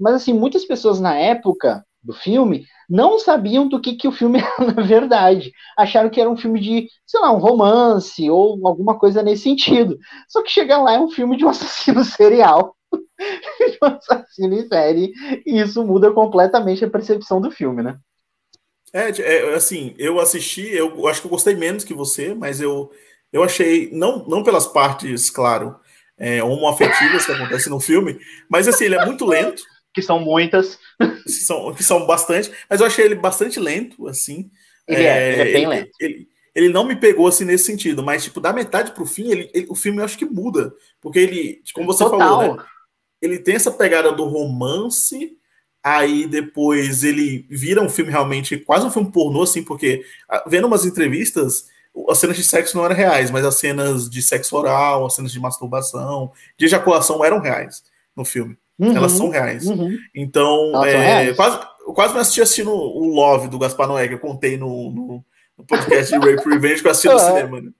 [0.00, 4.38] mas assim, muitas pessoas na época do filme não sabiam do que, que o filme
[4.58, 8.98] era na verdade, acharam que era um filme de, sei lá, um romance ou alguma
[8.98, 13.78] coisa nesse sentido, só que chegar lá é um filme de um assassino serial, de
[13.82, 15.12] um assassino em série,
[15.46, 17.98] e isso muda completamente a percepção do filme, né?
[18.92, 22.90] É, é, assim, eu assisti, eu acho que eu gostei menos que você, mas eu,
[23.32, 25.76] eu achei, não, não pelas partes, claro,
[26.18, 28.18] é, homoafetivas que acontecem no filme,
[28.48, 29.62] mas assim, ele é muito lento.
[29.96, 30.78] Que são muitas.
[31.24, 34.50] Que são, que são bastante, mas eu achei ele bastante lento, assim.
[34.86, 35.90] Ele é, é ele é bem ele, lento.
[35.98, 39.50] Ele, ele não me pegou assim nesse sentido, mas tipo, da metade pro fim, ele,
[39.54, 40.70] ele, o filme eu acho que muda.
[41.00, 42.18] Porque ele, como você Total.
[42.18, 42.64] falou, né?
[43.22, 45.34] ele tem essa pegada do romance,
[45.82, 50.04] aí depois ele vira um filme realmente, quase um filme pornô, assim, porque
[50.46, 51.68] vendo umas entrevistas,
[52.10, 55.32] as cenas de sexo não eram reais, mas as cenas de sexo oral, as cenas
[55.32, 57.82] de masturbação, de ejaculação eram reais
[58.14, 58.58] no filme.
[58.78, 59.66] Uhum, Elas são reais.
[59.66, 59.96] Uhum.
[60.14, 61.36] Então, é, reais.
[61.36, 61.58] quase,
[61.94, 65.24] quase me assisti assistindo o Love do Gaspar Noé, que eu contei no, no,
[65.56, 67.60] no podcast de Rape Revenge que eu assisti no cinema.
[67.60, 67.70] Né?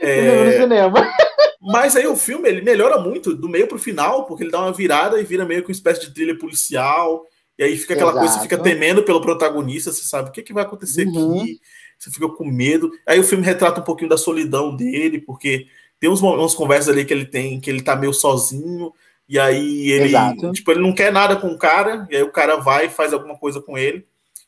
[0.00, 1.12] É, no cinema.
[1.60, 4.72] Mas aí o filme ele melhora muito do meio pro final, porque ele dá uma
[4.72, 7.26] virada e vira meio que uma espécie de trilha policial.
[7.58, 8.24] E aí fica aquela Exato.
[8.24, 11.40] coisa, você fica temendo pelo protagonista, você sabe o que, que vai acontecer uhum.
[11.40, 11.60] aqui,
[11.98, 12.90] você fica com medo.
[13.06, 15.66] Aí o filme retrata um pouquinho da solidão dele, porque
[15.98, 18.94] tem uns, umas conversas ali que ele tem, que ele tá meio sozinho,
[19.30, 20.50] e aí ele, Exato.
[20.50, 23.12] tipo, ele não quer nada com o cara, e aí o cara vai e faz
[23.12, 24.04] alguma coisa com ele.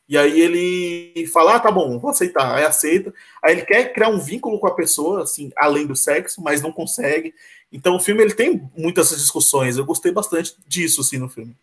[0.09, 2.55] E aí ele fala, ah, tá bom, vou aceitar.
[2.55, 3.13] Aí aceita.
[3.41, 6.69] Aí ele quer criar um vínculo com a pessoa, assim, além do sexo, mas não
[6.69, 7.33] consegue.
[7.71, 9.77] Então o filme ele tem muitas discussões.
[9.77, 11.55] Eu gostei bastante disso, assim, no filme.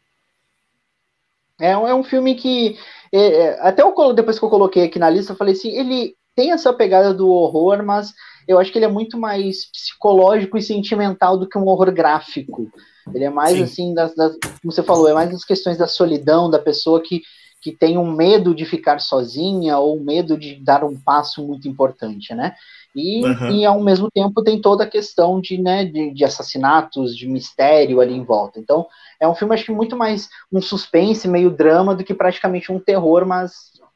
[1.61, 2.79] É, é um filme que
[3.13, 6.17] é, é, até eu, depois que eu coloquei aqui na lista, eu falei assim, ele
[6.35, 8.15] tem essa pegada do horror, mas
[8.49, 12.73] eu acho que ele é muito mais psicológico e sentimental do que um horror gráfico.
[13.15, 13.63] Ele é mais Sim.
[13.63, 17.23] assim, das, das, como você falou, é mais as questões da solidão da pessoa que
[17.61, 22.35] que tem um medo de ficar sozinha ou medo de dar um passo muito importante,
[22.35, 22.55] né?
[22.97, 23.51] E, uhum.
[23.51, 28.01] e ao mesmo tempo tem toda a questão de, né, de, de, assassinatos, de mistério
[28.01, 28.59] ali em volta.
[28.59, 28.87] Então,
[29.21, 32.81] é um filme, acho que muito mais um suspense, meio drama, do que praticamente um
[32.81, 33.53] terror, mas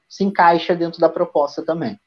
[0.08, 1.98] se encaixa dentro da proposta também.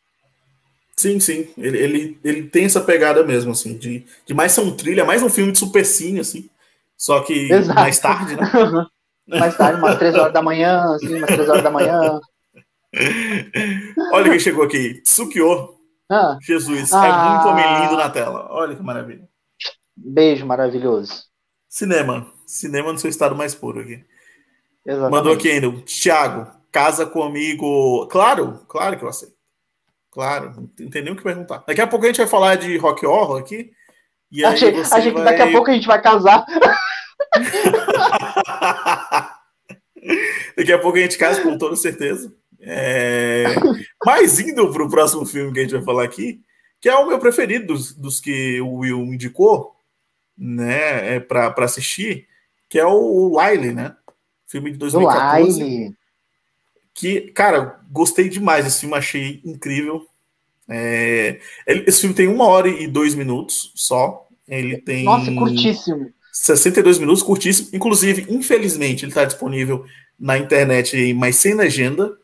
[0.95, 1.49] Sim, sim.
[1.57, 5.21] Ele, ele, ele tem essa pegada mesmo, assim, de, de mais ser um trilha, mais
[5.21, 6.49] um filme de supercine, assim.
[6.97, 7.79] Só que Exato.
[7.79, 8.87] mais tarde, né?
[9.27, 12.19] mais tarde, umas três horas da manhã, assim, umas três horas da manhã.
[14.13, 15.01] Olha quem chegou aqui.
[15.03, 15.75] Tsukio.
[16.09, 16.37] Ah.
[16.41, 17.05] Jesus, ah.
[17.05, 18.47] é muito homem lindo na tela.
[18.49, 19.27] Olha que maravilha.
[19.95, 21.25] Beijo maravilhoso.
[21.69, 22.31] Cinema.
[22.45, 24.03] Cinema no seu estado mais puro aqui.
[24.85, 25.11] Exatamente.
[25.11, 25.71] Mandou aqui ainda.
[25.81, 28.07] Tiago, casa comigo.
[28.07, 29.35] Claro, claro que eu aceito.
[30.09, 31.63] Claro, não tem nem o que perguntar.
[31.67, 33.71] Daqui a pouco a gente vai falar de rock horror aqui.
[34.31, 35.13] E aí achei, achei vai...
[35.13, 36.45] que daqui a pouco a gente vai casar.
[40.57, 42.33] daqui a pouco a gente casa com toda certeza.
[42.59, 43.45] É...
[44.05, 46.41] Mas indo para o próximo filme que a gente vai falar aqui,
[46.79, 49.75] que é o meu preferido dos, dos que o Will indicou,
[50.37, 52.27] né, é para assistir,
[52.69, 53.95] que é o Wiley, né?
[54.45, 55.63] Filme de 2014.
[55.63, 55.95] Wiley.
[56.93, 60.07] Que, cara, gostei demais desse filme, achei incrível.
[60.69, 61.39] É...
[61.65, 64.25] Esse filme tem uma hora e dois minutos só.
[64.47, 65.03] Ele tem.
[65.03, 66.11] Nossa, curtíssimo.
[66.31, 67.69] 62 minutos, curtíssimo.
[67.73, 69.85] Inclusive, infelizmente, ele está disponível
[70.19, 72.15] na internet, mas sem legenda.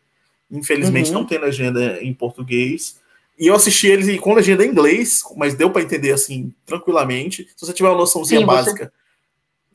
[0.52, 1.20] Infelizmente uhum.
[1.20, 3.02] não tem legenda em português.
[3.40, 7.48] E eu assisti ele com legenda em inglês, mas deu para entender assim tranquilamente.
[7.56, 8.94] Se você tiver uma noçãozinha Sim, básica,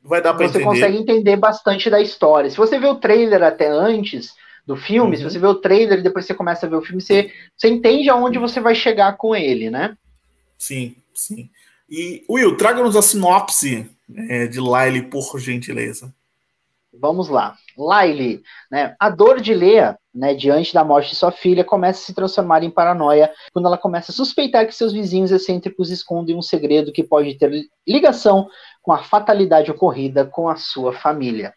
[0.02, 0.64] você, vai dar para entender.
[0.64, 2.48] Você consegue entender bastante da história.
[2.48, 4.34] Se você vê o trailer até antes
[4.68, 5.16] do filme, uhum.
[5.16, 7.68] se você vê o trailer e depois você começa a ver o filme, você, você
[7.68, 9.96] entende aonde você vai chegar com ele, né?
[10.58, 11.48] Sim, sim.
[11.88, 13.90] E Will, traga-nos a sinopse
[14.28, 16.14] é, de Lyle, por gentileza.
[16.92, 17.56] Vamos lá.
[17.78, 18.94] Lyle, né?
[19.00, 22.62] A dor de Leia, né, diante da morte de sua filha, começa a se transformar
[22.62, 27.02] em paranoia quando ela começa a suspeitar que seus vizinhos excêntricos escondem um segredo que
[27.02, 27.50] pode ter
[27.86, 28.50] ligação
[28.82, 31.54] com a fatalidade ocorrida com a sua família.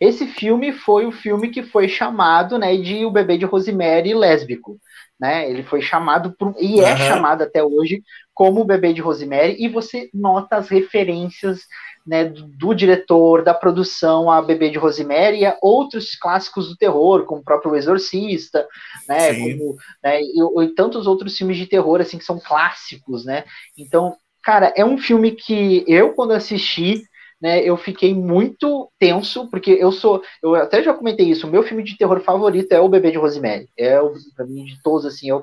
[0.00, 4.78] Esse filme foi o filme que foi chamado, né, de O Bebê de Rosemary lésbico,
[5.18, 5.48] né?
[5.48, 6.98] Ele foi chamado por, e é uhum.
[6.98, 8.02] chamado até hoje
[8.34, 11.60] como O Bebê de Rosemary e você nota as referências
[12.06, 16.76] né, do, do, diretor, da produção a Bebê de Rosemary e a outros clássicos do
[16.76, 18.66] terror, como o próprio Exorcista,
[19.08, 23.44] né, como, né, e, e, tantos outros filmes de terror, assim, que são clássicos, né,
[23.78, 27.02] então, cara, é um filme que eu, quando assisti,
[27.44, 31.62] né, eu fiquei muito tenso, porque eu sou, eu até já comentei isso, o meu
[31.62, 35.04] filme de terror favorito é o Bebê de Rosemary, é o, pra mim, de todos,
[35.04, 35.42] assim, é o,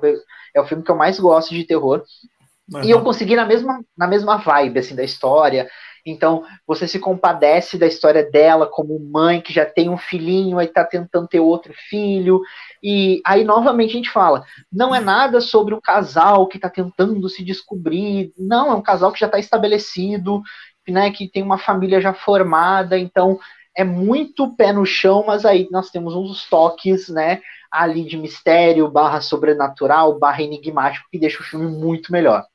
[0.56, 2.04] é o filme que eu mais gosto de terror,
[2.74, 2.84] Uhum.
[2.86, 5.68] E eu consegui na mesma, na mesma vibe, assim, da história,
[6.06, 10.66] então, você se compadece da história dela como mãe que já tem um filhinho e
[10.66, 12.42] está tentando ter outro filho.
[12.82, 17.28] E aí, novamente, a gente fala: não é nada sobre um casal que está tentando
[17.30, 18.34] se descobrir.
[18.38, 20.42] Não, é um casal que já está estabelecido,
[20.88, 22.98] né, que tem uma família já formada.
[22.98, 23.40] Então,
[23.76, 28.90] é muito pé no chão, mas aí nós temos uns toques, né, ali de mistério,
[28.90, 32.46] barra sobrenatural, barra enigmático, que deixa o filme muito melhor.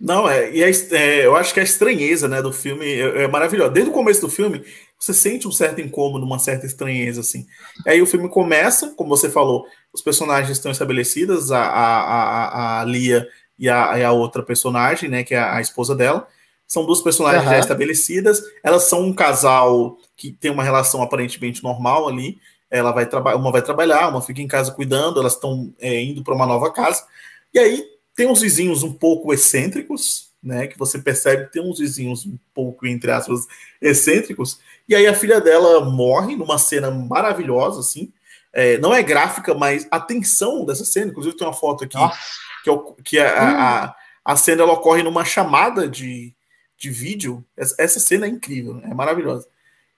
[0.00, 3.28] Não, é, e é, é, eu acho que a estranheza né, do filme é, é
[3.28, 3.72] maravilhosa.
[3.72, 4.64] Desde o começo do filme,
[4.98, 7.46] você sente um certo incômodo, uma certa estranheza, assim.
[7.84, 12.84] Aí o filme começa, como você falou, os personagens estão estabelecidos, a, a, a, a
[12.84, 13.26] Lia
[13.58, 16.28] e a, a outra personagem, né, que é a, esposa dela.
[16.68, 17.50] São duas personagens uhum.
[17.50, 18.42] já estabelecidas.
[18.62, 22.38] Elas são um casal que tem uma relação aparentemente normal ali.
[22.70, 26.22] Ela vai trabalhar, uma vai trabalhar, uma fica em casa cuidando, elas estão é, indo
[26.22, 27.06] para uma nova casa.
[27.54, 30.66] E aí tem uns vizinhos um pouco excêntricos, né?
[30.66, 33.46] Que você percebe que tem uns vizinhos um pouco, entre aspas,
[33.80, 34.60] excêntricos.
[34.86, 38.12] E aí a filha dela morre numa cena maravilhosa, assim.
[38.52, 42.18] É, não é gráfica, mas a tensão dessa cena, inclusive tem uma foto aqui, Nossa.
[42.64, 43.94] que, é, que a, a,
[44.24, 46.34] a, cena ela ocorre numa chamada de,
[46.78, 47.44] de vídeo.
[47.56, 49.46] Essa cena é incrível, é maravilhosa.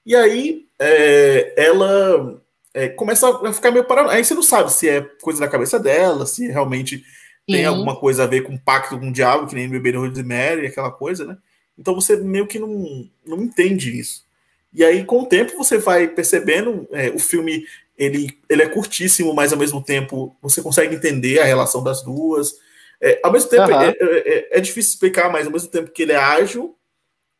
[0.05, 4.17] E aí é, ela é, começa a ficar meio paranoica.
[4.17, 7.05] Aí você não sabe se é coisa da cabeça dela, se realmente
[7.47, 10.91] tem alguma coisa a ver com pacto com o diabo, que nem Bebê Rosemary, aquela
[10.91, 11.37] coisa, né?
[11.77, 14.25] Então você meio que não, não entende isso.
[14.73, 17.65] E aí, com o tempo, você vai percebendo, é, o filme
[17.99, 22.55] ele, ele é curtíssimo, mas ao mesmo tempo você consegue entender a relação das duas.
[23.01, 23.81] É, ao mesmo tempo, uhum.
[23.81, 26.77] é, é, é, difícil explicar, mas ao mesmo tempo que ele é ágil,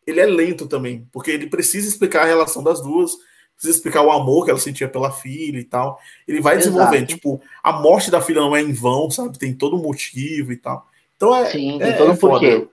[0.07, 3.17] ele é lento também, porque ele precisa explicar a relação das duas
[3.61, 6.01] precisa explicar o amor que ela sentia pela filha e tal.
[6.27, 6.71] Ele vai Exato.
[6.71, 9.39] desenvolvendo, tipo, a morte da filha não é em vão, sabe?
[9.39, 10.89] Tem todo um motivo e tal.
[11.15, 11.45] Então é.
[11.51, 12.67] Sim, tem é, todo um porquê.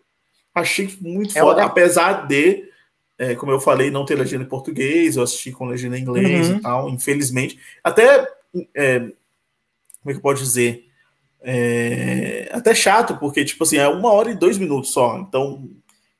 [0.55, 1.67] Achei muito é foda, uma...
[1.67, 2.69] apesar de,
[3.17, 6.49] é, como eu falei, não ter legenda em português, eu assisti com legenda em inglês
[6.49, 6.55] uhum.
[6.55, 7.59] e tal, infelizmente.
[7.83, 8.25] Até.
[8.73, 9.13] É, como
[10.05, 10.86] é que eu posso dizer?
[11.41, 15.17] É, até chato, porque, tipo assim, é uma hora e dois minutos só.
[15.17, 15.69] Então,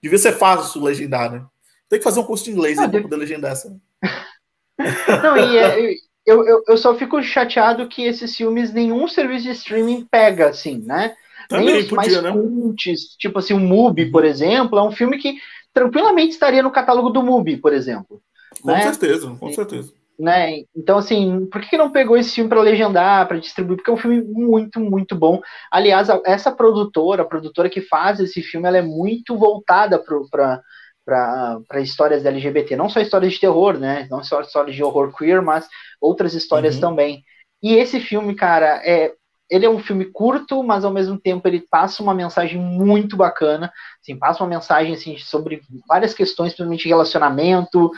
[0.01, 1.45] devia ser fácil legendar, né?
[1.89, 3.75] Tem que fazer um curso de inglês ah, para poder legendar essa.
[5.23, 5.95] Não, e é,
[6.25, 10.79] eu, eu, eu só fico chateado que esses filmes nenhum serviço de streaming pega, assim,
[10.85, 11.15] né?
[11.47, 12.31] Também Nem os podia, mais né?
[12.31, 15.37] cults, tipo assim, o Mubi, por exemplo, é um filme que
[15.73, 18.21] tranquilamente estaria no catálogo do Mubi, por exemplo.
[18.61, 18.81] Com né?
[18.81, 19.93] certeza, com certeza.
[20.19, 20.63] Né?
[20.75, 23.77] Então, assim, por que não pegou esse filme para legendar, para distribuir?
[23.77, 25.41] Porque é um filme muito, muito bom.
[25.71, 32.25] Aliás, essa produtora, a produtora que faz esse filme, ela é muito voltada para histórias
[32.25, 34.07] LGBT, não só histórias de terror, né?
[34.09, 35.67] Não só histórias de horror queer, mas
[36.01, 36.81] outras histórias uhum.
[36.81, 37.23] também.
[37.61, 39.13] E esse filme, cara, é,
[39.49, 43.71] ele é um filme curto, mas ao mesmo tempo ele passa uma mensagem muito bacana,
[44.01, 47.91] assim, passa uma mensagem assim, sobre várias questões, principalmente relacionamento,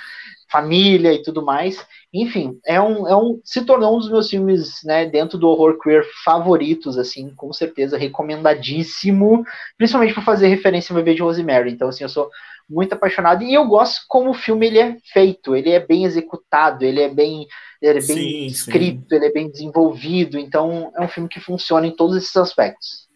[0.52, 1.86] família e tudo mais.
[2.14, 5.78] Enfim, é um, é um, se tornou um dos meus filmes, né, dentro do horror
[5.80, 9.46] queer favoritos, assim, com certeza recomendadíssimo,
[9.78, 11.72] principalmente por fazer referência ao bebê de Rosemary.
[11.72, 12.30] Então, assim, eu sou
[12.70, 16.84] muito apaixonado e eu gosto como o filme ele é feito, ele é bem executado,
[16.84, 17.48] ele é bem,
[17.82, 19.16] ele é bem sim, escrito, sim.
[19.16, 20.38] ele é bem desenvolvido.
[20.38, 23.08] Então, é um filme que funciona em todos esses aspectos.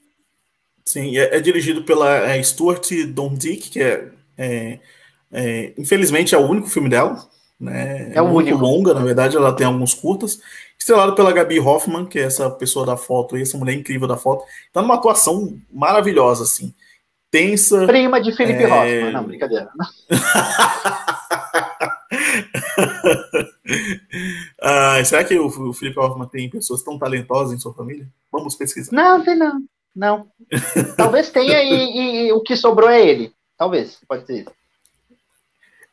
[0.85, 4.79] Sim, é, é dirigido pela é, Stuart Dondick, que é,
[5.33, 7.27] é infelizmente é o único filme dela,
[7.59, 8.11] né?
[8.13, 8.57] É, é muito único.
[8.57, 10.39] longa, na verdade, ela tem alguns curtas.
[10.77, 14.43] Estrelado pela Gabi Hoffman, que é essa pessoa da foto, essa mulher incrível da foto.
[14.71, 16.73] Tá numa atuação maravilhosa, assim.
[17.31, 17.87] Tensa.
[17.87, 18.67] Prima de Felipe é...
[18.67, 19.69] Hoffman, não, brincadeira.
[24.61, 28.07] ah, será que o, o Felipe Hoffman tem pessoas tão talentosas em sua família?
[28.31, 28.91] Vamos pesquisar.
[28.91, 29.63] Não, tem não.
[29.95, 30.27] Não.
[30.97, 33.33] Talvez tenha e, e, o que sobrou é ele.
[33.57, 34.51] Talvez, pode ser isso.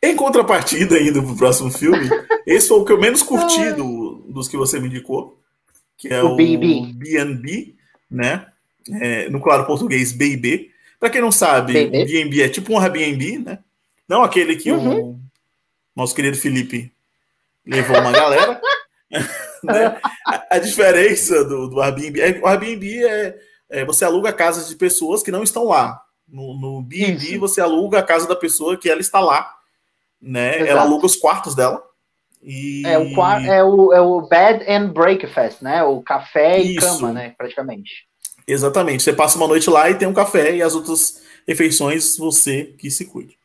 [0.03, 2.09] Em contrapartida, indo pro próximo filme,
[2.47, 5.39] esse foi o que eu menos curti do, dos que você me indicou,
[5.99, 7.75] que é o B&B,
[8.11, 8.47] né?
[8.91, 10.71] É, no claro português, B&B.
[10.99, 13.59] Para quem não sabe, o B&B é tipo um Airbnb, né?
[14.09, 15.11] Não aquele que uhum.
[15.11, 15.21] o
[15.95, 16.91] nosso querido Felipe
[17.67, 18.59] levou uma galera.
[19.63, 20.01] né?
[20.27, 24.77] a, a, diferença do, do Airbnb é o Airbnb é, é, você aluga casas de
[24.77, 26.01] pessoas que não estão lá.
[26.27, 29.60] No, no B&B você aluga a casa da pessoa que ela está lá
[30.21, 30.57] né?
[30.57, 30.71] Exato.
[30.71, 31.83] Ela aluga os quartos dela.
[32.43, 32.83] E...
[32.87, 35.83] É, o, é, o, é o bed and breakfast, né?
[35.83, 36.87] O café e Isso.
[36.87, 37.35] cama, né?
[37.37, 38.09] Praticamente.
[38.47, 39.03] Exatamente.
[39.03, 42.91] Você passa uma noite lá e tem um café e as outras refeições você que
[42.91, 43.39] se cuide.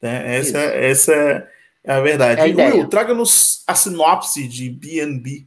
[0.00, 0.38] Né?
[0.38, 1.48] Essa, essa
[1.84, 2.40] é a verdade.
[2.40, 5.46] É a Will, traga-nos a sinopse de B&B.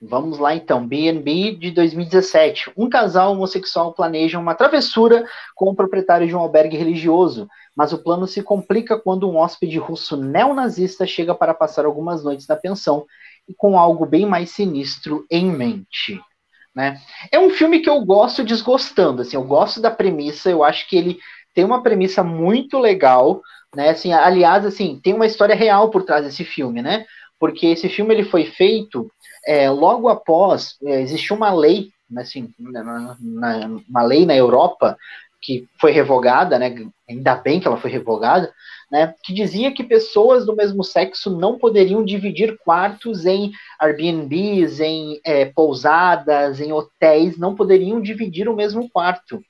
[0.00, 2.70] Vamos lá então, B&B de 2017.
[2.76, 5.24] Um casal homossexual planeja uma travessura
[5.56, 7.48] com o proprietário de um albergue religioso,
[7.78, 12.48] mas o plano se complica quando um hóspede russo neonazista chega para passar algumas noites
[12.48, 13.06] na pensão
[13.48, 16.20] e com algo bem mais sinistro em mente.
[16.74, 17.00] Né?
[17.30, 20.96] É um filme que eu gosto desgostando, assim, eu gosto da premissa, eu acho que
[20.96, 21.20] ele
[21.54, 23.40] tem uma premissa muito legal,
[23.74, 23.90] né?
[23.90, 27.06] Assim, aliás, assim, tem uma história real por trás desse filme, né?
[27.38, 29.08] Porque esse filme ele foi feito
[29.46, 34.96] é, logo após, é, existiu uma lei, assim, na, na, uma lei na Europa
[35.40, 36.74] que foi revogada, né,
[37.08, 38.52] ainda bem que ela foi revogada,
[38.90, 45.20] né, que dizia que pessoas do mesmo sexo não poderiam dividir quartos em Airbnbs, em
[45.24, 49.40] é, pousadas, em hotéis, não poderiam dividir o mesmo quarto.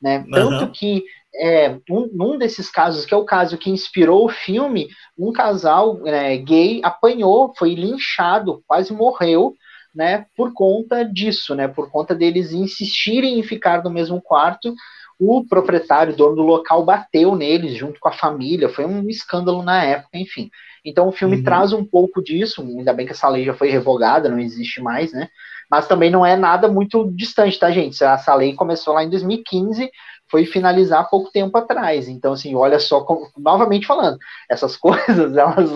[0.00, 0.18] Né?
[0.18, 0.30] Uhum.
[0.30, 1.04] Tanto que
[1.34, 6.06] é, um, num desses casos, que é o caso que inspirou o filme, um casal
[6.06, 9.54] é, gay apanhou, foi linchado, quase morreu,
[9.94, 14.74] né, por conta disso, né, por conta deles insistirem em ficar no mesmo quarto.
[15.18, 19.82] O proprietário, dono do local, bateu neles junto com a família, foi um escândalo na
[19.82, 20.50] época, enfim.
[20.84, 21.42] Então o filme uhum.
[21.42, 25.12] traz um pouco disso, ainda bem que essa lei já foi revogada, não existe mais,
[25.12, 25.28] né?
[25.70, 28.02] Mas também não é nada muito distante, tá, gente?
[28.02, 29.90] Essa lei começou lá em 2015,
[30.30, 32.08] foi finalizar há pouco tempo atrás.
[32.08, 34.18] Então, assim, olha só, como, novamente falando,
[34.48, 35.70] essas coisas, elas,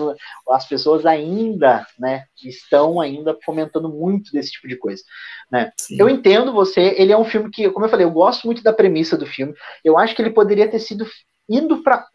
[0.49, 5.03] as pessoas ainda, né, estão ainda fomentando muito desse tipo de coisa,
[5.51, 5.71] né?
[5.89, 8.73] Eu entendo você, ele é um filme que, como eu falei, eu gosto muito da
[8.73, 9.53] premissa do filme.
[9.83, 11.05] Eu acho que ele poderia ter sido
[11.49, 12.05] indo para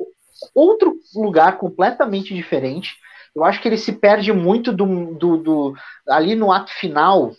[0.55, 2.97] outro lugar completamente diferente.
[3.35, 5.74] Eu acho que ele se perde muito do, do, do
[6.09, 7.32] ali no ato final,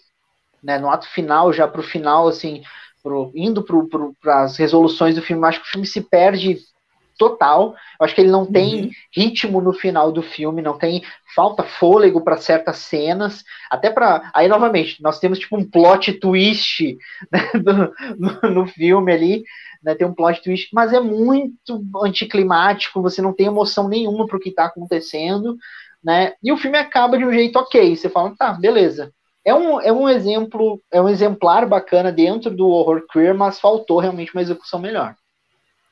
[0.63, 0.77] né?
[0.77, 2.63] No ato final, já para o final, assim,
[3.09, 3.65] pro, indo
[4.21, 6.59] para as resoluções do filme, acho que o filme se perde
[7.17, 7.75] total.
[7.99, 8.89] Eu acho que ele não tem uhum.
[9.13, 11.03] ritmo no final do filme, não tem
[11.35, 16.97] falta fôlego para certas cenas, até para aí novamente nós temos tipo um plot twist
[17.31, 19.43] né, do, no, no, filme ali,
[19.83, 24.37] né, tem um plot twist, mas é muito anticlimático, você não tem emoção nenhuma para
[24.37, 25.57] o que está acontecendo,
[26.03, 26.33] né?
[26.41, 29.11] E o filme acaba de um jeito ok, você fala, tá, beleza.
[29.49, 33.99] É um, é um exemplo, é um exemplar bacana dentro do horror queer, mas faltou
[33.99, 35.15] realmente uma execução melhor.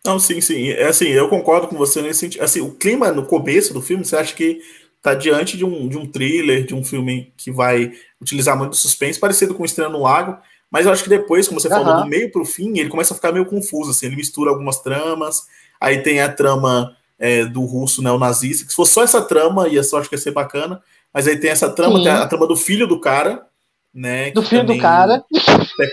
[0.06, 0.70] Não, sim, sim.
[0.70, 2.44] É assim, eu concordo com você nesse sentido.
[2.44, 4.62] Assim, o clima no começo do filme, você acha que
[5.02, 9.20] tá diante de um, de um thriller, de um filme que vai utilizar muito suspense,
[9.20, 10.38] parecido com Estranho no Lago,
[10.70, 11.84] mas eu acho que depois, como você uhum.
[11.84, 14.82] falou, do meio pro fim, ele começa a ficar meio confuso, assim, ele mistura algumas
[14.82, 15.44] tramas,
[15.80, 19.84] aí tem a trama é, do russo neonazista, que se fosse só essa trama, ia
[19.84, 20.82] só acho que ia ser bacana,
[21.14, 23.46] Mas aí tem essa trama, tem a, a trama do filho do cara,
[23.94, 24.32] né?
[24.32, 25.24] Do filho do cara.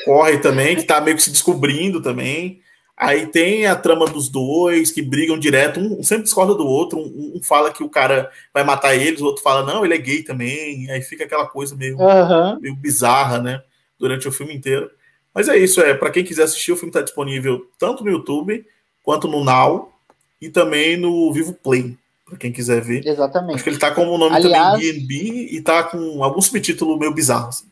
[0.04, 2.60] Corre também, que tá meio que se descobrindo também.
[2.96, 7.32] Aí tem a trama dos dois que brigam direto, um, sempre discorda do outro, um,
[7.36, 10.22] um, fala que o cara vai matar eles, o outro fala, não, ele é gay
[10.22, 12.60] também, aí fica aquela coisa meio, uhum.
[12.60, 13.60] meio bizarra, né?
[13.98, 14.88] Durante o filme inteiro.
[15.34, 18.64] Mas é isso, é, para quem quiser assistir, o filme está disponível tanto no YouTube
[19.02, 19.92] quanto no Now
[20.40, 23.06] e também no Vivo Play, para quem quiser ver.
[23.06, 23.56] Exatamente.
[23.56, 26.98] Acho que ele tá com o nome Aliás, também BNB e tá com algum subtítulo
[26.98, 27.48] meio bizarro.
[27.48, 27.66] Assim.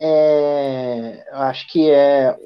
[0.00, 2.36] É, acho que é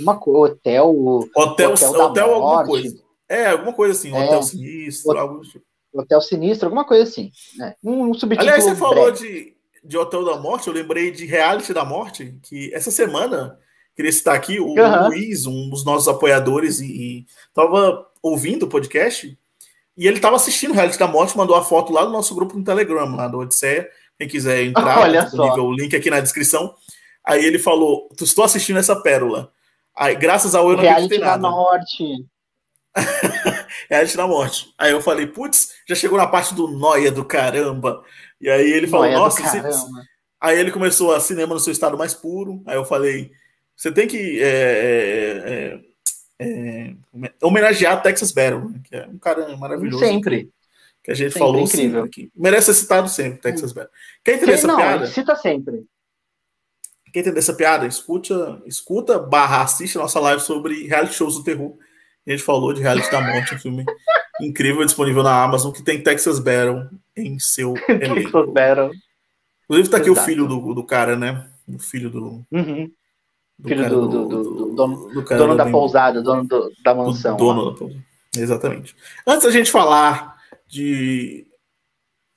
[0.00, 0.90] uma hotel.
[1.34, 3.08] Hotel, hotel, hotel alguma coisa.
[3.28, 5.64] É, alguma coisa assim, é, hotel sinistro, hotel, algo tipo.
[5.92, 7.30] Hotel sinistro, alguma coisa assim.
[7.56, 7.74] Né?
[7.82, 8.48] Um, um subtítulo.
[8.48, 12.72] Aliás, você falou de, de Hotel da Morte, eu lembrei de Reality da Morte, que
[12.74, 13.58] essa semana,
[13.96, 15.08] queria citar aqui, o uhum.
[15.08, 19.36] Luiz, um dos nossos apoiadores, e, estava ouvindo o podcast,
[19.98, 22.62] e ele estava assistindo Reality da Morte, mandou a foto lá do nosso grupo no
[22.62, 23.90] Telegram, lá do Odisseia.
[24.16, 26.72] Quem quiser entrar, Olha disponível o link aqui na descrição.
[27.26, 29.50] Aí ele falou: Estou assistindo essa pérola.
[29.96, 32.04] Aí, graças ao eu não Reality da Morte.
[33.90, 34.72] Reality da Morte.
[34.78, 38.00] Aí eu falei: Putz, já chegou na parte do noia do caramba.
[38.40, 39.42] E aí ele falou: Noia Nossa,
[40.40, 42.62] aí ele começou a cinema no seu estado mais puro.
[42.68, 43.32] Aí eu falei:
[43.74, 45.80] Você tem que é, é, é,
[46.38, 46.94] é
[47.42, 48.80] homenagear Texas Battle, né?
[48.84, 50.04] que é um cara maravilhoso.
[50.04, 50.50] Sempre.
[51.02, 52.04] Que a gente sempre falou incrível.
[52.04, 52.30] aqui.
[52.36, 53.92] Merece ser citado sempre, Texas Battle.
[54.22, 55.06] Quer entender essa não, piada?
[55.06, 55.86] Cita sempre.
[57.12, 57.86] Quer entender essa piada?
[57.86, 61.76] Escuta, escuta barra assiste a nossa live sobre reality shows do terror.
[62.26, 63.84] A gente falou de Reality da Morte, um filme
[64.42, 68.46] incrível disponível na Amazon que tem Texas Battle em seu elenco.
[68.52, 68.90] Battle.
[69.64, 70.20] Inclusive tá aqui Exato.
[70.20, 71.48] o filho do, do cara, né?
[71.66, 72.46] O filho do.
[72.50, 72.90] Uhum.
[73.58, 76.46] Do filho do, do, do, do, dono, do dono da pousada, dono
[76.84, 77.36] da mansão.
[77.36, 78.04] dono da pousada.
[78.36, 78.94] Exatamente.
[79.26, 80.36] Antes da gente falar
[80.68, 81.46] de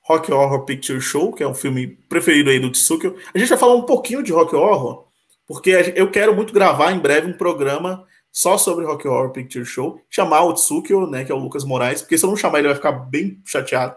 [0.02, 3.16] Rock Horror Picture Show, que é um filme preferido aí do Tsukio.
[3.32, 5.06] A gente vai falar um pouquinho de Rock Horror,
[5.46, 10.00] porque eu quero muito gravar em breve um programa só sobre Rock Horror Picture Show,
[10.10, 12.68] chamar o Tsukio, né, que é o Lucas Moraes, porque se eu não chamar ele
[12.68, 13.94] vai ficar bem chateado.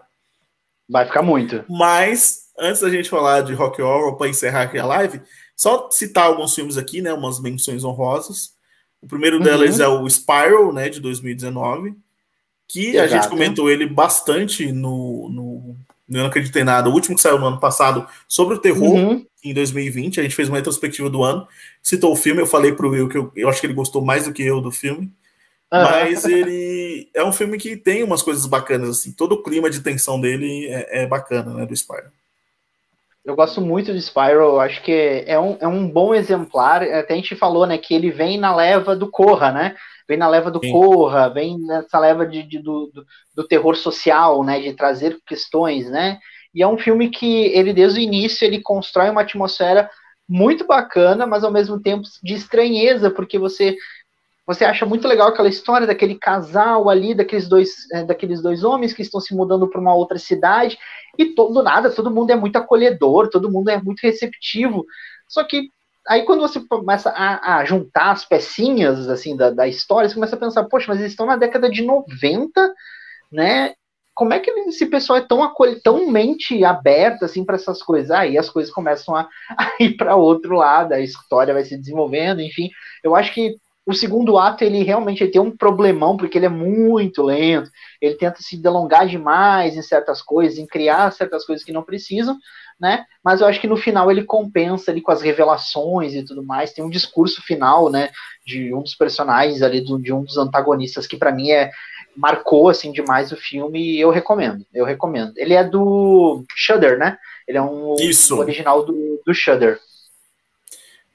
[0.88, 1.64] Vai ficar muito.
[1.68, 5.20] Mas, antes da gente falar de Rock Horror, para encerrar aqui a live,
[5.56, 8.54] só citar alguns filmes aqui, né, umas menções honrosas.
[9.00, 9.42] O primeiro uhum.
[9.42, 11.94] delas é o Spiral, né, de 2019,
[12.68, 13.04] que Exato.
[13.04, 15.76] a gente comentou ele bastante no, no
[16.08, 16.88] eu não acreditei nada.
[16.88, 19.26] O último que saiu no ano passado sobre o terror, uhum.
[19.42, 20.20] em 2020.
[20.20, 21.46] A gente fez uma retrospectiva do ano.
[21.82, 24.24] Citou o filme, eu falei pro Will que eu, eu acho que ele gostou mais
[24.24, 25.10] do que eu do filme.
[25.72, 25.82] Uhum.
[25.82, 29.10] Mas ele é um filme que tem umas coisas bacanas, assim.
[29.10, 31.66] Todo o clima de tensão dele é, é bacana, né?
[31.66, 32.12] Do Spiral.
[33.26, 36.82] Eu gosto muito de Spiral, acho que é um, é um bom exemplar.
[36.82, 39.74] Até a gente falou, né, que ele vem na leva do Corra, né?
[40.08, 40.70] vem na leva do Sim.
[40.70, 43.04] Corra, vem nessa leva de, de do, do,
[43.34, 46.18] do, terror social, né, de trazer questões, né,
[46.54, 49.90] e é um filme que ele, desde o início, ele constrói uma atmosfera
[50.28, 53.76] muito bacana, mas ao mesmo tempo de estranheza, porque você
[54.46, 58.92] você acha muito legal aquela história daquele casal ali, daqueles dois, é, daqueles dois homens
[58.92, 60.78] que estão se mudando para uma outra cidade,
[61.18, 64.86] e todo nada, todo mundo é muito acolhedor, todo mundo é muito receptivo.
[65.26, 65.68] Só que
[66.06, 70.36] aí quando você começa a, a, juntar as pecinhas assim da, da história, você começa
[70.36, 72.72] a pensar, poxa, mas eles estão na década de 90,
[73.32, 73.74] né?
[74.14, 75.52] Como é que esse pessoal é tão
[75.82, 78.10] tão mente aberta assim para essas coisas?
[78.10, 79.28] Aí as coisas começam a,
[79.58, 82.70] a ir para outro lado, a história vai se desenvolvendo, enfim.
[83.02, 83.56] Eu acho que
[83.86, 87.70] o segundo ato ele realmente ele tem um problemão porque ele é muito lento,
[88.02, 92.36] ele tenta se delongar demais em certas coisas, em criar certas coisas que não precisam,
[92.80, 93.04] né?
[93.24, 96.72] Mas eu acho que no final ele compensa ali com as revelações e tudo mais.
[96.72, 98.10] Tem um discurso final, né,
[98.44, 101.70] de um dos personagens ali, de um dos antagonistas que para mim é
[102.16, 104.66] marcou assim demais o filme e eu recomendo.
[104.74, 105.32] Eu recomendo.
[105.36, 107.16] Ele é do Shudder, né?
[107.46, 108.36] Ele é um Isso.
[108.36, 109.78] original do, do Shudder.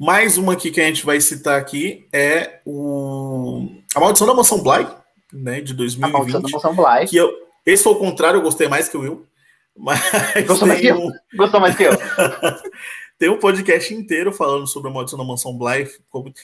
[0.02, 4.64] Mais uma aqui que a gente vai citar aqui é o A Maldição da Mansão
[4.64, 4.88] Bly,
[5.32, 6.04] né, de 2020.
[6.04, 7.08] A Maldição da Mansão Bly.
[7.08, 7.32] Que eu,
[7.64, 9.28] esse foi o contrário, eu gostei mais que o Will.
[9.78, 10.02] Mas
[10.48, 11.12] Gostou mais que eu?
[11.38, 11.92] Gostou mais que eu?
[13.20, 15.88] tem um podcast inteiro falando sobre a maldição da mansão Bly.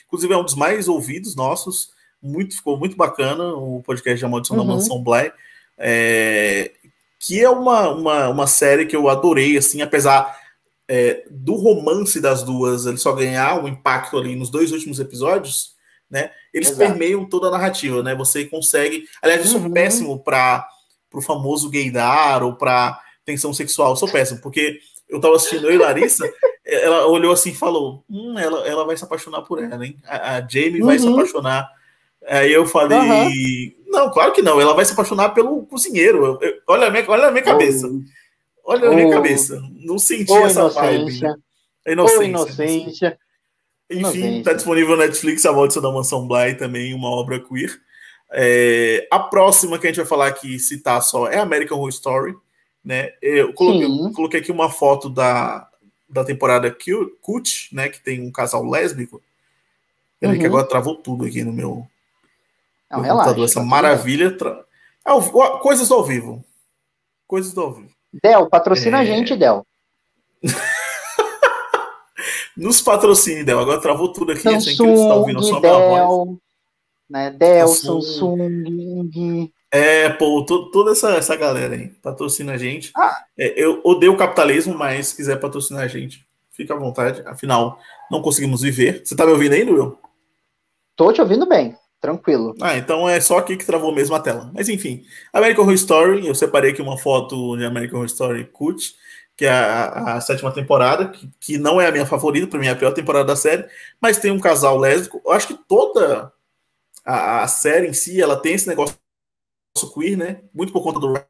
[0.06, 1.90] Inclusive, é um dos mais ouvidos nossos.
[2.22, 4.68] Muito, ficou muito bacana o podcast da maldição uhum.
[4.68, 5.32] da mansão Bly.
[5.80, 6.74] É,
[7.20, 10.38] que é uma, uma, uma série que eu adorei, assim, apesar
[10.88, 15.76] é, do romance das duas, ele só ganhar um impacto ali nos dois últimos episódios,
[16.10, 16.32] né?
[16.54, 16.90] Eles Exato.
[16.90, 18.16] permeiam toda a narrativa, né?
[18.16, 19.06] Você consegue.
[19.22, 19.68] Aliás, isso é uhum.
[19.68, 20.66] é péssimo para
[21.14, 23.92] o famoso gaydar ou para tensão sexual.
[23.92, 26.24] Eu sou péssimo, porque eu tava assistindo eu e Larissa,
[26.66, 29.98] ela olhou assim e falou: Hum, ela, ela vai se apaixonar por ela, hein?
[30.06, 30.88] A, a Jamie uhum.
[30.88, 31.16] vai se uhum.
[31.16, 31.70] apaixonar.
[32.26, 33.74] Aí eu falei: uhum.
[33.88, 36.26] Não, claro que não, ela vai se apaixonar pelo cozinheiro.
[36.26, 37.88] Eu, eu, olha, a minha, olha a minha cabeça.
[37.88, 38.06] Uhum.
[38.68, 39.62] Olha na minha cabeça.
[39.78, 41.22] Não senti essa vibe.
[41.22, 41.36] Né?
[41.88, 42.18] Inocência.
[42.18, 43.20] Ou inocência.
[43.90, 47.82] Enfim, está disponível na Netflix A Maldição da Mansão Bly, também uma obra queer.
[48.30, 52.36] É, a próxima que a gente vai falar aqui, citar só, é American Horror Story.
[52.84, 53.14] Né?
[53.22, 55.70] Eu coloquei, coloquei aqui uma foto da,
[56.10, 56.70] da temporada
[57.22, 57.88] Cut, né?
[57.88, 59.22] Que tem um casal lésbico.
[60.20, 60.50] Peraí, que Uhum.
[60.50, 61.88] agora travou tudo aqui no meu,
[62.92, 63.24] Não, meu relaxa.
[63.24, 63.46] computador.
[63.46, 64.38] Essa tá maravilha.
[64.38, 64.66] Tra...
[65.06, 66.44] É coisas do ao vivo.
[67.26, 67.97] Coisas do ao vivo.
[68.24, 69.02] Del, patrocina É.
[69.02, 69.66] a gente, Del.
[72.56, 73.60] Nos patrocine, Del.
[73.60, 74.42] Agora travou tudo aqui.
[74.42, 76.28] Sem que eles estão ouvindo só Samsung, minha voz.
[76.28, 76.40] Del,
[77.10, 77.32] né?
[77.32, 78.02] Del, Samsung.
[78.02, 79.52] Samsung.
[79.72, 82.92] É, pô, to- toda essa, essa galera aí patrocina a gente.
[82.96, 83.16] Ah.
[83.38, 87.22] É, eu odeio o capitalismo, mas se quiser patrocinar a gente, fica à vontade.
[87.28, 87.78] Afinal,
[88.10, 89.02] não conseguimos viver.
[89.06, 89.98] Você tá me ouvindo aí, Will?
[90.96, 92.56] Tô te ouvindo bem, tranquilo.
[92.62, 94.52] Ah, então é só aqui que travou mesmo a tela.
[94.54, 98.96] Mas enfim, American Horror Story, eu separei aqui uma foto de American Horror Story Cut,
[99.36, 102.68] que é a, a sétima temporada, que, que não é a minha favorita, para mim
[102.68, 103.66] é a pior temporada da série,
[104.02, 105.22] mas tem um casal lésbico.
[105.26, 106.32] Eu acho que toda
[107.06, 108.96] a, a série em si, ela tem esse negócio
[109.94, 110.42] queer, né?
[110.54, 111.26] Muito por conta do Ryan,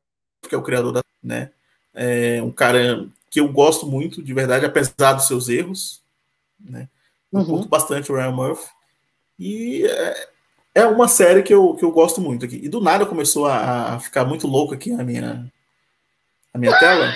[0.48, 1.52] que é o criador da, né?
[1.94, 6.02] É um cara que eu gosto muito, de verdade, apesar dos seus erros,
[6.60, 6.88] né?
[7.32, 7.46] Eu Uhum.
[7.46, 8.70] curto bastante o Ryan Murphy.
[9.38, 10.30] E é,
[10.78, 12.60] é uma série que eu, que eu gosto muito aqui.
[12.64, 15.52] E do nada começou a, a ficar muito louco aqui a minha,
[16.54, 17.12] a minha tela.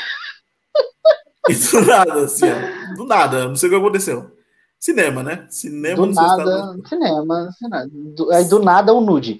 [1.49, 4.31] E do nada, assim, ó, do nada, não sei o que aconteceu.
[4.79, 5.45] Cinema, né?
[5.49, 7.87] Cinema Do nos Estados nada, cinema, cinema.
[7.91, 9.39] Do- aí do nada o nude.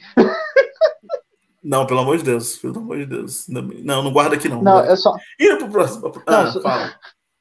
[1.63, 3.47] Não, pelo amor de Deus, pelo amor de Deus.
[3.47, 3.61] Não,
[4.03, 4.61] não guarda aqui não.
[4.61, 6.11] Não, eu só, Indo pro próximo.
[6.27, 6.95] Ah, Não, só- fala.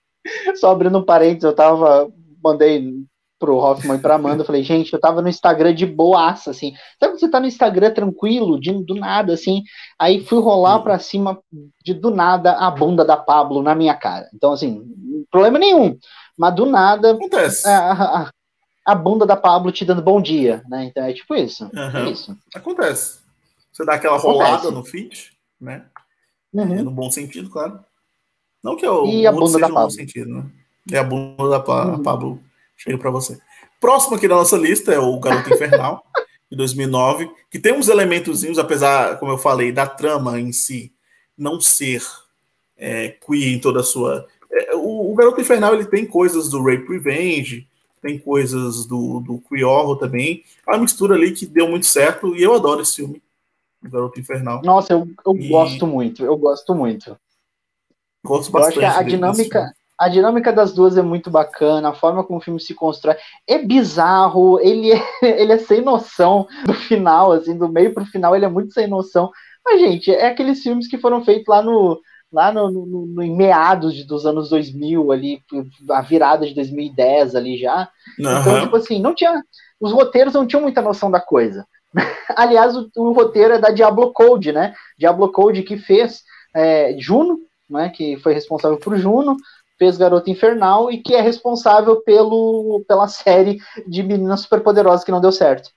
[0.57, 2.11] só abrindo um parênteses, eu tava.
[2.43, 2.94] Mandei
[3.41, 6.75] pro Hoffman e pra Amanda, eu falei, gente, eu tava no Instagram de boaça, assim.
[7.01, 9.62] Sabe quando você tá no Instagram tranquilo, de, do nada, assim?
[9.99, 11.39] Aí fui rolar pra cima
[11.83, 14.29] de do nada a bunda da Pablo na minha cara.
[14.35, 14.85] Então, assim,
[15.31, 15.99] problema nenhum.
[16.39, 17.67] Mas do nada, Acontece.
[17.67, 17.93] a,
[18.25, 18.31] a,
[18.87, 20.85] a bunda da Pablo te dando bom dia, né?
[20.85, 21.69] Então é tipo isso.
[21.75, 22.07] Aham.
[22.07, 22.37] É isso.
[22.55, 23.21] Acontece.
[23.73, 24.45] Você dá aquela Acontece.
[24.45, 25.87] rolada no feed, né?
[26.53, 26.75] Uhum.
[26.79, 27.81] É, no bom sentido, claro.
[28.62, 29.91] Não que o E a bunda da no bom Pablo.
[29.93, 30.45] sentido, né?
[30.91, 32.03] E a bunda da Pa- Uhum.
[32.03, 32.41] Pablo
[32.81, 33.39] chega para você.
[33.81, 36.05] Próximo aqui da nossa lista é o Garoto Infernal,
[36.51, 40.93] de 2009, que tem uns elementozinhos, apesar, como eu falei, da trama em si
[41.36, 42.02] não ser
[42.77, 44.27] é, queer em toda a sua...
[44.51, 47.69] é, o, o Garoto Infernal, ele tem coisas do Rape Revenge,
[48.02, 50.43] tem coisas do, do queer horror também.
[50.66, 53.23] É uma mistura ali que deu muito certo, e eu adoro esse filme,
[53.85, 54.62] o Garoto Infernal.
[54.62, 57.16] Nossa, eu, eu E- gosto muito, eu gosto muito.
[58.24, 59.74] Gosto Eu acho bastante que a dinâmica.
[60.01, 63.17] A dinâmica das duas é muito bacana, a forma como o filme se constrói
[63.47, 65.01] é bizarro, ele é,
[65.41, 68.87] ele é sem noção do final, assim, do meio pro final ele é muito sem
[68.87, 69.31] noção.
[69.65, 72.01] Mas, gente, é aqueles filmes que foram feitos lá no
[72.33, 75.43] lá no, no- no- em meados de- dos anos 2000 ali,
[75.91, 77.89] a virada de 2010 ali já.
[78.19, 78.61] Então, Aham.
[78.61, 79.43] tipo assim, não tinha
[79.81, 81.67] os roteiros não tinham muita noção da coisa.
[82.37, 84.75] Aliás, o, o roteiro é da Diablo Code, né?
[84.99, 86.23] Diablo Code que fez
[86.55, 87.89] é, Juno, né?
[87.91, 89.37] Que foi responsável por Juno,
[89.81, 95.23] fez Garota Infernal e que é responsável pelo, pela série de Meninas Superpoderosas que não
[95.23, 95.70] deu certo.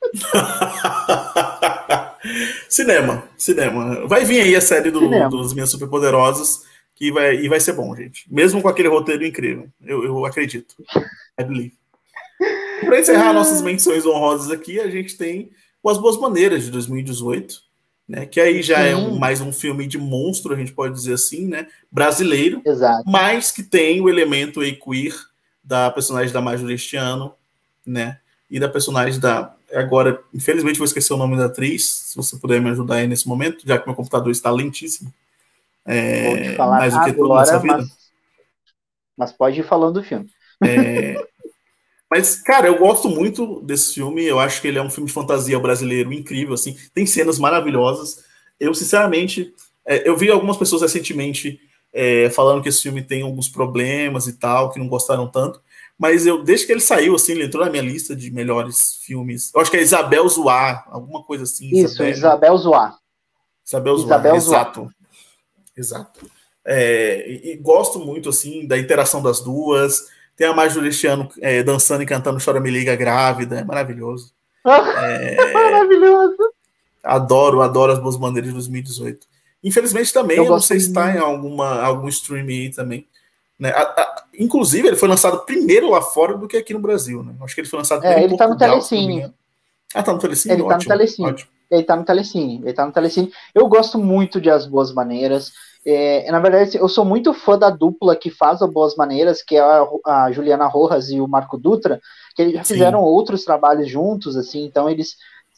[2.70, 4.06] cinema, cinema.
[4.06, 7.94] Vai vir aí a série do, dos Minhas Superpoderosas que vai, e vai ser bom,
[7.94, 8.24] gente.
[8.32, 9.68] Mesmo com aquele roteiro incrível.
[9.84, 10.74] Eu, eu acredito.
[11.38, 11.74] I believe.
[12.80, 15.50] Para encerrar nossas menções honrosas aqui, a gente tem
[15.86, 17.67] As Boas Maneiras, de 2018.
[18.08, 19.18] Né, que aí já é um- Sim.
[19.18, 21.66] mais um filme de monstro, a gente pode dizer assim, né?
[21.92, 23.02] Brasileiro, Exato.
[23.06, 25.14] mas que tem o elemento queer
[25.62, 27.34] da personagem da Marjorie este ano,
[27.86, 28.18] né?
[28.50, 29.54] E da personagem da.
[29.74, 31.84] Agora, infelizmente, vou esquecer o nome da atriz.
[31.84, 35.12] Se você puder me ajudar aí nesse momento, já que meu computador está lentíssimo.
[35.84, 37.76] É, Vou te falar mais do que tudo nessa agora, vida.
[37.76, 38.10] mas,
[39.18, 40.30] mas pode ir falando do filme.
[40.64, 41.14] É,
[42.10, 44.24] mas, cara, eu gosto muito desse filme.
[44.24, 46.76] Eu acho que ele é um filme de fantasia brasileiro incrível, assim.
[46.94, 48.24] Tem cenas maravilhosas.
[48.58, 49.54] Eu, sinceramente,
[49.86, 51.60] é, eu vi algumas pessoas recentemente
[51.92, 55.60] é, falando que esse filme tem alguns problemas e tal, que não gostaram tanto.
[55.98, 59.52] Mas eu, desde que ele saiu, assim, ele entrou na minha lista de melhores filmes.
[59.54, 61.68] Eu acho que é Isabel Zoar, alguma coisa assim.
[61.74, 62.98] Isso, Isabel Zoar.
[63.66, 64.60] Isabel Zoar, Isabel Zoar.
[64.60, 64.90] exato.
[65.76, 66.30] Exato.
[66.64, 70.06] É, e, e gosto muito, assim, da interação das duas.
[70.38, 74.32] Tem a Marjorie este ano é, dançando e cantando Chora Me Liga Grávida, é maravilhoso.
[74.64, 76.36] É, Maravilhoso.
[77.02, 79.26] adoro, adoro as Boas Bandeiras de 2018.
[79.64, 83.06] Infelizmente também, Eu eu, não sei se está em alguma, algum stream aí também.
[83.58, 83.70] Né?
[83.70, 87.24] A- a- inclusive, ele foi lançado primeiro lá fora do que aqui no Brasil.
[87.24, 87.34] Né?
[87.42, 89.34] Acho que ele foi lançado É, primeiro ele tá no Telecine.
[89.92, 90.54] Ah, tá no Telecine?
[90.54, 91.28] Ele tá no Telecine.
[91.28, 91.50] ótimo.
[91.70, 92.60] Ele tá no Telecine.
[92.62, 93.32] Ele tá no Telecine.
[93.54, 95.52] Eu gosto muito de As Boas Maneiras.
[95.90, 99.56] É, na verdade, eu sou muito fã da dupla que faz a Boas Maneiras, que
[99.56, 101.98] é a, a Juliana Rojas e o Marco Dutra,
[102.36, 103.06] que eles já fizeram Sim.
[103.06, 105.16] outros trabalhos juntos, assim, então eles.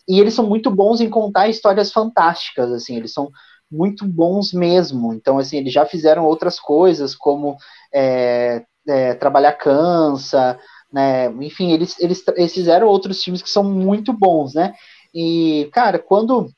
[0.09, 3.29] E eles são muito bons em contar histórias fantásticas, assim, eles são
[3.69, 5.13] muito bons mesmo.
[5.13, 7.57] Então, assim, eles já fizeram outras coisas, como
[7.93, 10.57] é, é, Trabalhar Cansa,
[10.93, 11.27] né?
[11.41, 14.75] Enfim, eles, eles, eles fizeram outros filmes que são muito bons, né?
[15.13, 16.49] E, cara, quando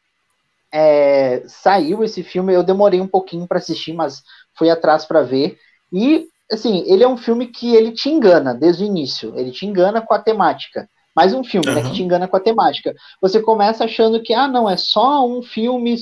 [0.72, 4.22] é, saiu esse filme, eu demorei um pouquinho para assistir, mas
[4.56, 5.58] fui atrás para ver.
[5.92, 9.32] E, assim, ele é um filme que ele te engana desde o início.
[9.36, 10.88] Ele te engana com a temática.
[11.14, 11.74] Mais um filme, uhum.
[11.74, 12.94] né, que te engana com a temática.
[13.20, 15.96] Você começa achando que, ah, não, é só um filme...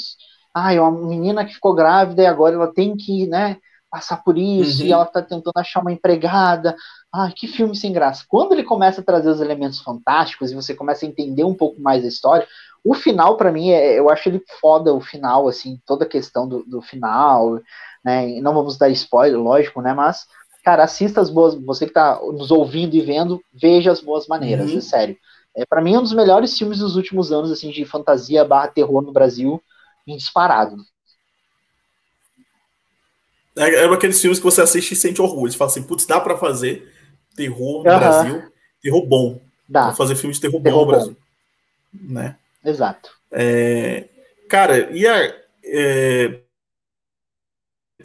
[0.55, 3.57] Ah, é uma menina que ficou grávida e agora ela tem que, né,
[3.91, 4.89] passar por isso, uhum.
[4.89, 6.77] e ela tá tentando achar uma empregada.
[7.13, 8.25] Ah, que filme sem graça.
[8.29, 11.81] Quando ele começa a trazer os elementos fantásticos e você começa a entender um pouco
[11.81, 12.47] mais a história,
[12.85, 16.49] o final, para mim, é, eu acho ele foda, o final, assim, toda a questão
[16.49, 17.61] do, do final,
[18.05, 18.41] né?
[18.41, 19.93] Não vamos dar spoiler, lógico, né?
[19.93, 20.27] Mas,
[20.65, 21.55] cara, assista as boas.
[21.55, 24.79] Você que tá nos ouvindo e vendo, veja as boas maneiras, uhum.
[24.79, 25.17] é sério.
[25.55, 28.69] É, para mim, é um dos melhores filmes dos últimos anos, assim, de fantasia barra
[28.69, 29.63] terror no Brasil,
[30.07, 30.77] em disparado.
[33.57, 35.51] É, é aqueles filmes que você assiste e sente orgulho.
[35.51, 36.91] Você fala assim, putz, dá para fazer
[37.37, 37.99] terror no uhum.
[37.99, 39.41] Brasil, terror bom.
[39.69, 39.87] Dá.
[39.87, 41.17] Pra fazer filmes de terror, terror bom no Brasil.
[41.93, 42.37] Né?
[42.65, 43.11] Exato.
[43.33, 44.09] É,
[44.49, 45.41] cara, e a.
[45.65, 46.41] É,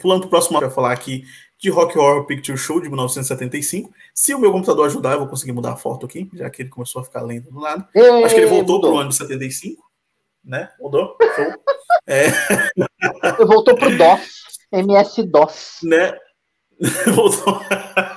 [0.00, 1.24] pulando pro próximo, para falar aqui
[1.58, 3.92] de Rock Horror Picture Show de 1975.
[4.14, 6.68] Se o meu computador ajudar, eu vou conseguir mudar a foto aqui, já que ele
[6.68, 7.86] começou a ficar lento do lado.
[7.94, 8.90] Ei, Acho que ele voltou mudou.
[8.92, 9.82] pro ano de 75,
[10.44, 10.70] né?
[10.78, 11.16] Mudou?
[12.08, 12.28] É.
[13.44, 15.80] Voltou pro DOS, MS-DOS.
[15.82, 16.16] Né?
[17.12, 17.60] Voltou.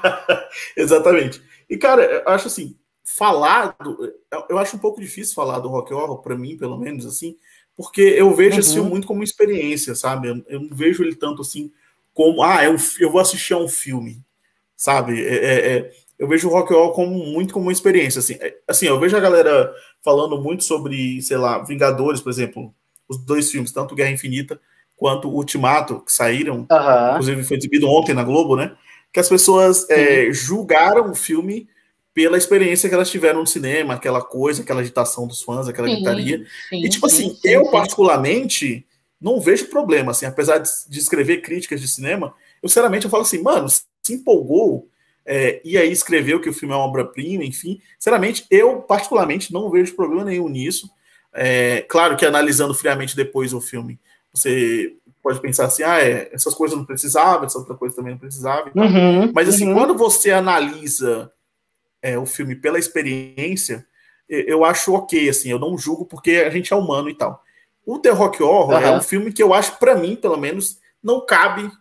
[0.78, 1.42] Exatamente.
[1.68, 2.78] E, cara, eu acho assim,
[3.16, 4.14] falar do,
[4.48, 7.36] eu acho um pouco difícil falar do rock horror para mim pelo menos assim
[7.76, 8.60] porque eu vejo uhum.
[8.60, 10.28] esse filme muito como experiência sabe?
[10.28, 11.72] Eu, eu, não vejo ele tanto assim
[12.14, 14.22] como ah eu, eu vou assistir a um filme
[14.78, 15.26] sabe?
[15.26, 18.36] É, é, é, eu vejo o rock horror como muito como uma experiência assim.
[18.40, 19.74] É, assim eu vejo a galera
[20.04, 22.74] falando muito sobre sei lá Vingadores por exemplo
[23.08, 24.62] os dois filmes tanto Guerra Infinita
[24.96, 27.10] quanto Ultimato que saíram uhum.
[27.14, 28.76] inclusive foi exibido ontem na Globo né?
[29.12, 31.68] Que as pessoas é, julgaram o filme
[32.20, 35.96] pela experiência que elas tiveram no cinema, aquela coisa, aquela agitação dos fãs, aquela sim,
[35.96, 36.46] gritaria.
[36.68, 38.86] Sim, e, tipo assim, sim, eu particularmente
[39.22, 43.42] não vejo problema, assim, apesar de, escrever críticas de cinema, eu sinceramente eu falo assim,
[43.42, 44.90] mano, se empolgou
[45.26, 49.72] é, e aí escreveu que o filme é uma obra-prima, enfim, sinceramente, eu particularmente não
[49.72, 50.90] vejo problema nenhum nisso.
[51.34, 53.98] É, claro que analisando friamente depois o filme,
[54.34, 54.94] você
[55.24, 58.70] pode pensar assim, ah, é, essas coisas não precisavam, essa outra coisa também não precisava.
[58.76, 59.74] Uhum, Mas assim, uhum.
[59.74, 61.32] quando você analisa
[62.02, 63.86] é, o filme pela experiência,
[64.28, 67.44] eu acho ok, assim, eu não julgo porque a gente é humano e tal.
[67.86, 68.86] O The Rock Horror uhum.
[68.86, 71.72] é um filme que eu acho, para mim, pelo menos, não cabe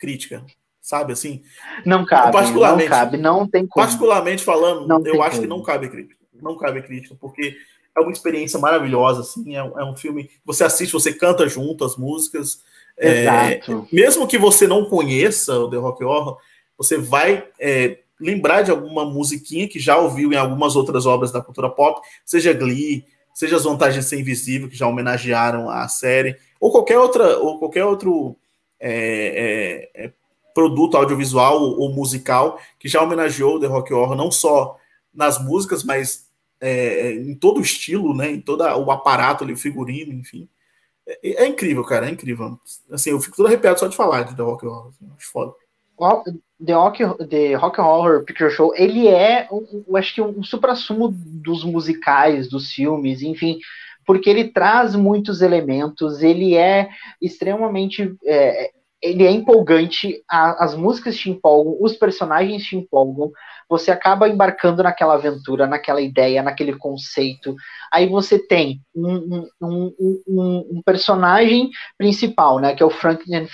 [0.00, 0.44] crítica,
[0.80, 1.42] sabe assim?
[1.86, 3.86] Não cabe, particularmente, não cabe, não tem como.
[3.86, 5.42] Particularmente falando, não eu acho como.
[5.42, 7.56] que não cabe crítica, não cabe crítica, porque
[7.96, 11.84] é uma experiência maravilhosa, assim, é um, é um filme você assiste, você canta junto
[11.84, 12.62] as músicas,
[12.96, 13.60] é,
[13.92, 16.38] mesmo que você não conheça o The Rock Horror,
[16.76, 21.40] você vai é, lembrar de alguma musiquinha que já ouviu em algumas outras obras da
[21.40, 26.70] cultura pop, seja Glee, seja As Vantagens Ser Invisível, que já homenagearam a série, ou
[26.70, 28.36] qualquer outra, ou qualquer outro
[28.78, 30.12] é, é, é,
[30.54, 34.76] produto audiovisual ou musical que já homenageou The Rock Horror, não só
[35.12, 36.28] nas músicas, mas
[36.60, 40.48] é, em todo o estilo, né, em todo o aparato ali, o figurino, enfim.
[41.06, 42.58] É, é, incrível, cara, é incrível.
[42.90, 45.52] Assim, eu fico todo arrepiado só de falar de The Rock Horror, assim, foda.
[46.64, 46.98] The Rock,
[47.28, 52.70] The Rock Horror Picture Show, ele é, eu acho que um supra-sumo dos musicais, dos
[52.70, 53.58] filmes, enfim,
[54.06, 56.88] porque ele traz muitos elementos, ele é
[57.20, 58.70] extremamente, é,
[59.02, 63.30] ele é empolgante, a, as músicas te empolgam, os personagens te empolgam,
[63.70, 67.54] você acaba embarcando naquela aventura, naquela ideia, naquele conceito.
[67.92, 69.94] Aí você tem um, um,
[70.28, 73.46] um, um personagem principal, né, que é o Franklin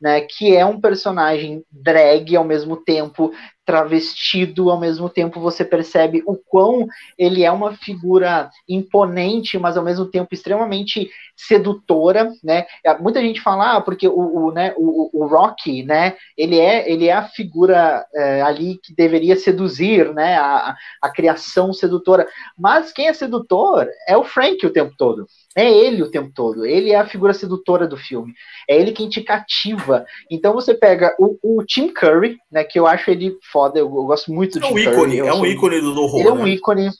[0.00, 3.32] né, que é um personagem drag ao mesmo tempo,
[3.64, 6.86] travestido, ao mesmo tempo você percebe o quão
[7.16, 12.66] ele é uma figura imponente, mas ao mesmo tempo extremamente sedutora, né?
[13.00, 17.06] Muita gente fala, ah, porque o, o, né, o, o Rocky, né, ele é, ele
[17.06, 22.26] é a figura é, ali que deveria seduzir, né, a, a criação sedutora,
[22.58, 25.26] mas quem é sedutor é o Frank o tempo todo.
[25.54, 26.64] É ele o tempo todo.
[26.64, 28.32] Ele é a figura sedutora do filme.
[28.68, 30.04] É ele quem te cativa.
[30.30, 32.64] Então você pega o, o Tim Curry, né?
[32.64, 33.78] Que eu acho ele foda.
[33.78, 35.18] Eu, eu gosto muito do é um Tim ícone, Curry.
[35.18, 36.20] É um ícone do horror.
[36.20, 36.50] Ele é um né?
[36.50, 36.90] ícone.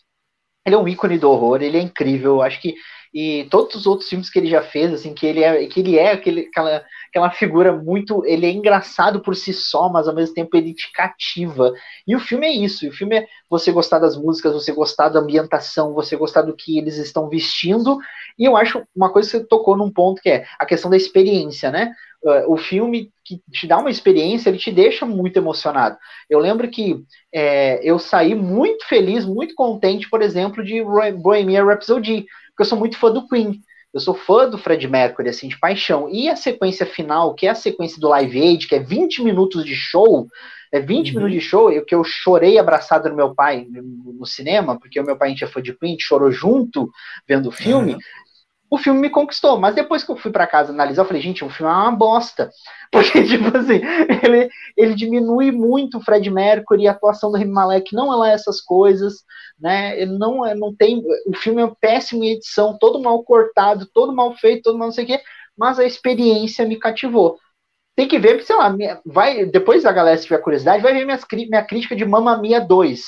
[0.66, 1.62] Ele é um ícone do horror.
[1.62, 2.32] Ele é incrível.
[2.32, 2.74] Eu acho que
[3.14, 5.98] e todos os outros filmes que ele já fez, assim, que ele é, que ele
[5.98, 8.24] é aquele, aquela, aquela figura muito.
[8.24, 11.72] Ele é engraçado por si só, mas ao mesmo tempo ele te cativa.
[12.06, 12.89] E o filme é isso.
[12.89, 16.78] O filme é você gostar das músicas, você gostar da ambientação, você gostar do que
[16.78, 17.98] eles estão vestindo.
[18.38, 20.96] E eu acho uma coisa que você tocou num ponto que é a questão da
[20.96, 21.92] experiência, né?
[22.24, 25.98] Uh, o filme que te dá uma experiência, ele te deixa muito emocionado.
[26.30, 30.82] Eu lembro que é, eu saí muito feliz, muito contente, por exemplo, de
[31.20, 33.60] Bohemian Rhapsody, porque eu sou muito fã do Queen.
[33.92, 36.08] Eu sou fã do Fred Mercury, assim, de paixão.
[36.08, 39.62] E a sequência final, que é a sequência do Live Aid, que é 20 minutos
[39.62, 40.26] de show,
[40.73, 41.15] é 20 uhum.
[41.16, 44.99] minutos de show, eu, que eu chorei abraçado no meu pai no, no cinema, porque
[44.99, 46.90] o meu pai a gente é fã de Queen, chorou junto
[47.28, 47.94] vendo o filme.
[47.94, 48.01] Uhum
[48.73, 49.59] o filme me conquistou.
[49.59, 51.93] Mas depois que eu fui para casa analisar, eu falei, gente, o filme é uma
[51.93, 52.51] bosta.
[52.90, 53.82] Porque, tipo assim,
[54.23, 58.31] ele, ele diminui muito o Fred Mercury, a atuação do Remy Malek não é lá
[58.31, 59.24] essas coisas,
[59.61, 60.01] né?
[60.01, 61.03] Ele não, é, não tem.
[61.27, 64.93] O filme é péssimo em edição, todo mal cortado, todo mal feito, todo mal não
[64.93, 65.20] sei o quê,
[65.55, 67.39] mas a experiência me cativou.
[67.94, 68.74] Tem que ver, sei lá,
[69.05, 72.60] vai, depois a galera, se tiver curiosidade, vai ver minhas, minha crítica de Mamma Mia
[72.60, 73.02] 2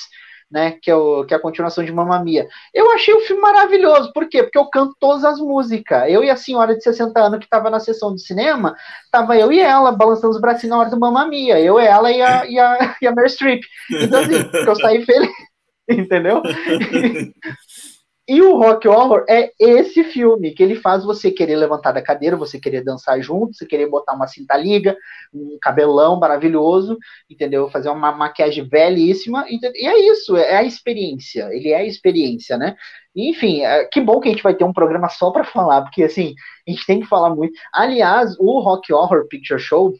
[0.51, 0.77] né?
[0.81, 2.47] Que é, o, que é a continuação de Mamma Mia.
[2.73, 4.11] Eu achei o filme maravilhoso.
[4.13, 4.43] Por quê?
[4.43, 6.03] Porque eu canto todas as músicas.
[6.07, 8.75] Eu e a senhora de 60 anos que estava na sessão de cinema,
[9.11, 11.59] tava eu e ela balançando os bracinhos na hora do Mamma Mia.
[11.59, 13.63] Eu, ela e a, e a, e a Meryl Streep.
[13.91, 15.31] Então, assim, eu saí feliz.
[15.89, 16.41] Entendeu?
[18.27, 22.35] E o Rock Horror é esse filme que ele faz você querer levantar da cadeira,
[22.35, 24.97] você querer dançar junto, você querer botar uma cinta liga,
[25.31, 26.97] um cabelão maravilhoso,
[27.29, 27.69] entendeu?
[27.69, 32.75] Fazer uma maquiagem belíssima, e é isso, é a experiência, ele é a experiência, né?
[33.15, 36.03] enfim, é, que bom que a gente vai ter um programa só para falar, porque
[36.03, 36.35] assim,
[36.67, 37.53] a gente tem que falar muito.
[37.73, 39.93] Aliás, o Rock Horror Picture Show,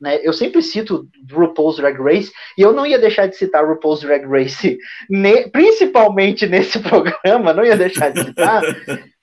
[0.00, 0.20] né?
[0.22, 4.26] Eu sempre cito RuPaul's Drag Race e eu não ia deixar de citar RuPaul's Drag
[4.26, 8.62] Race, ne, principalmente nesse programa, não ia deixar de citar.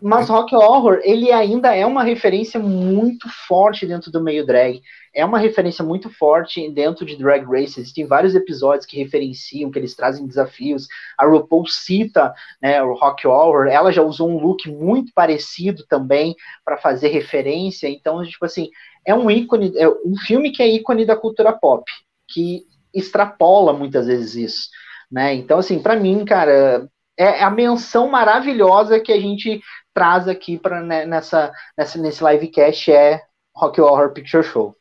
[0.00, 4.80] Mas Rock Horror, ele ainda é uma referência muito forte dentro do meio drag.
[5.18, 7.80] É uma referência muito forte dentro de Drag Race.
[7.80, 10.86] Existem vários episódios que referenciam, que eles trazem desafios.
[11.18, 12.32] A RuPaul cita
[12.62, 13.66] né, o Rock Horror.
[13.66, 17.88] Ela já usou um look muito parecido também para fazer referência.
[17.88, 18.70] Então, tipo assim,
[19.04, 21.84] é um ícone, é um filme que é ícone da cultura pop,
[22.28, 22.62] que
[22.94, 24.68] extrapola muitas vezes isso,
[25.10, 25.34] né?
[25.34, 29.60] Então, assim, para mim, cara, é a menção maravilhosa que a gente
[29.92, 33.20] traz aqui para né, nessa, nessa nesse livecast é
[33.56, 34.77] Rock Horror Picture Show.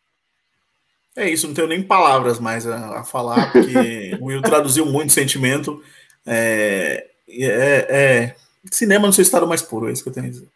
[1.18, 5.12] É isso, não tenho nem palavras mais a, a falar, porque o Will traduziu muito
[5.12, 5.84] sentimento.
[6.24, 8.36] É, é, é,
[8.72, 10.48] cinema no seu estado mais puro, é isso que eu tenho a dizer.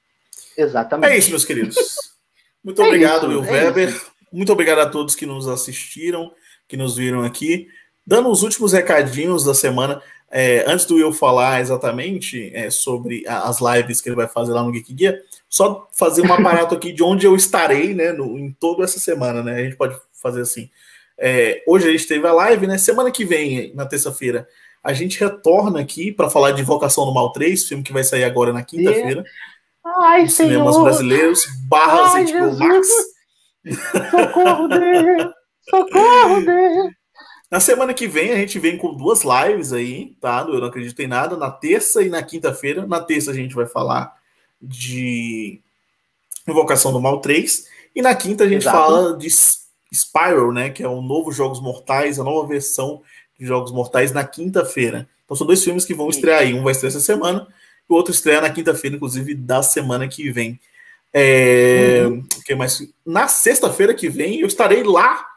[0.55, 1.11] Exatamente.
[1.11, 1.75] É isso, meus queridos.
[2.63, 3.89] Muito é obrigado, Will é Weber.
[3.89, 4.11] Isso.
[4.31, 6.31] Muito obrigado a todos que nos assistiram,
[6.67, 7.67] que nos viram aqui.
[8.05, 9.99] Dando os últimos recadinhos da semana,
[10.31, 14.63] é, antes do Will falar exatamente é, sobre as lives que ele vai fazer lá
[14.63, 18.51] no Geek Guia, só fazer um aparato aqui de onde eu estarei, né, no, em
[18.51, 19.55] toda essa semana, né?
[19.55, 20.69] A gente pode fazer assim.
[21.17, 22.77] É, hoje a gente teve a live, né?
[22.77, 24.47] Semana que vem, na terça-feira,
[24.81, 28.23] a gente retorna aqui para falar de Invocação do Mal 3, filme que vai sair
[28.23, 29.23] agora na quinta-feira.
[29.99, 32.25] Ai, cinemas brasileiros, barras Ai,
[32.57, 32.87] Max.
[34.11, 35.29] Socorro dele!
[35.69, 37.00] Socorro dele!
[37.51, 40.45] Na semana que vem a gente vem com duas lives aí, tá?
[40.47, 42.87] Eu não acredito em nada, na terça e na quinta-feira.
[42.87, 44.15] Na terça a gente vai falar
[44.61, 45.59] de
[46.47, 48.77] Invocação do Mal 3 e na quinta a gente Exato.
[48.77, 49.27] fala de
[49.93, 53.01] Spiral, né, que é o novo Jogos Mortais, a nova versão
[53.37, 55.09] de Jogos Mortais na quinta-feira.
[55.25, 57.47] Então são dois filmes que vão estrear aí, um vai estrear essa semana
[57.91, 60.59] o outro estreia na quinta-feira, inclusive, da semana que vem.
[61.13, 62.23] É, uhum.
[62.45, 62.81] que mais?
[63.05, 65.27] Na sexta-feira que vem, eu estarei lá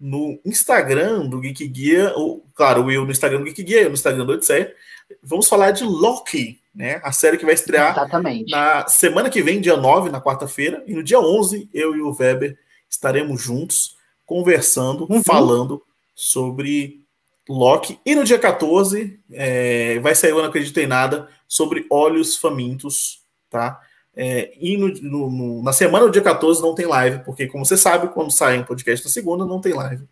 [0.00, 3.88] no Instagram do Geek Guia, ou, claro, o Will no Instagram do Geek Guia, eu
[3.88, 4.74] no Instagram do Odisseia.
[5.22, 7.00] Vamos falar de Loki, né?
[7.04, 8.50] A série que vai estrear Exatamente.
[8.50, 12.16] na semana que vem, dia 9, na quarta-feira, e no dia 11, eu e o
[12.18, 12.56] Weber
[12.88, 15.22] estaremos juntos conversando, uhum.
[15.22, 15.82] falando
[16.14, 17.00] sobre
[17.48, 17.98] Loki.
[18.06, 23.20] E no dia 14, é, vai sair, eu não acredito em nada, sobre Olhos Famintos,
[23.50, 23.80] tá?
[24.22, 27.64] É, e no, no, no, na semana do dia 14 não tem live, porque, como
[27.64, 30.06] você sabe, quando sai um podcast na segunda, não tem live.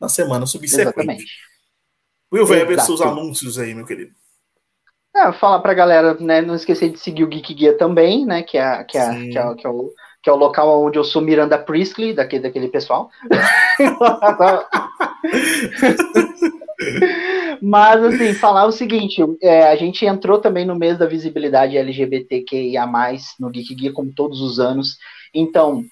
[0.00, 0.88] Na semana subsequente.
[0.88, 1.26] Exatamente.
[2.32, 4.12] Will Weber, seus anúncios aí, meu querido.
[5.14, 8.56] É, falar pra galera, né, não esquecer de seguir o Geek Guia também, né, que
[8.56, 9.92] é, que é, que é, que é o
[10.22, 13.10] que é o local onde eu sou Miranda Priestley, daquele, daquele pessoal.
[17.60, 22.84] Mas, assim, falar o seguinte: é, a gente entrou também no mês da visibilidade LGBTQIA,
[23.38, 24.96] no Geek Guia, como todos os anos.
[25.34, 25.84] Então,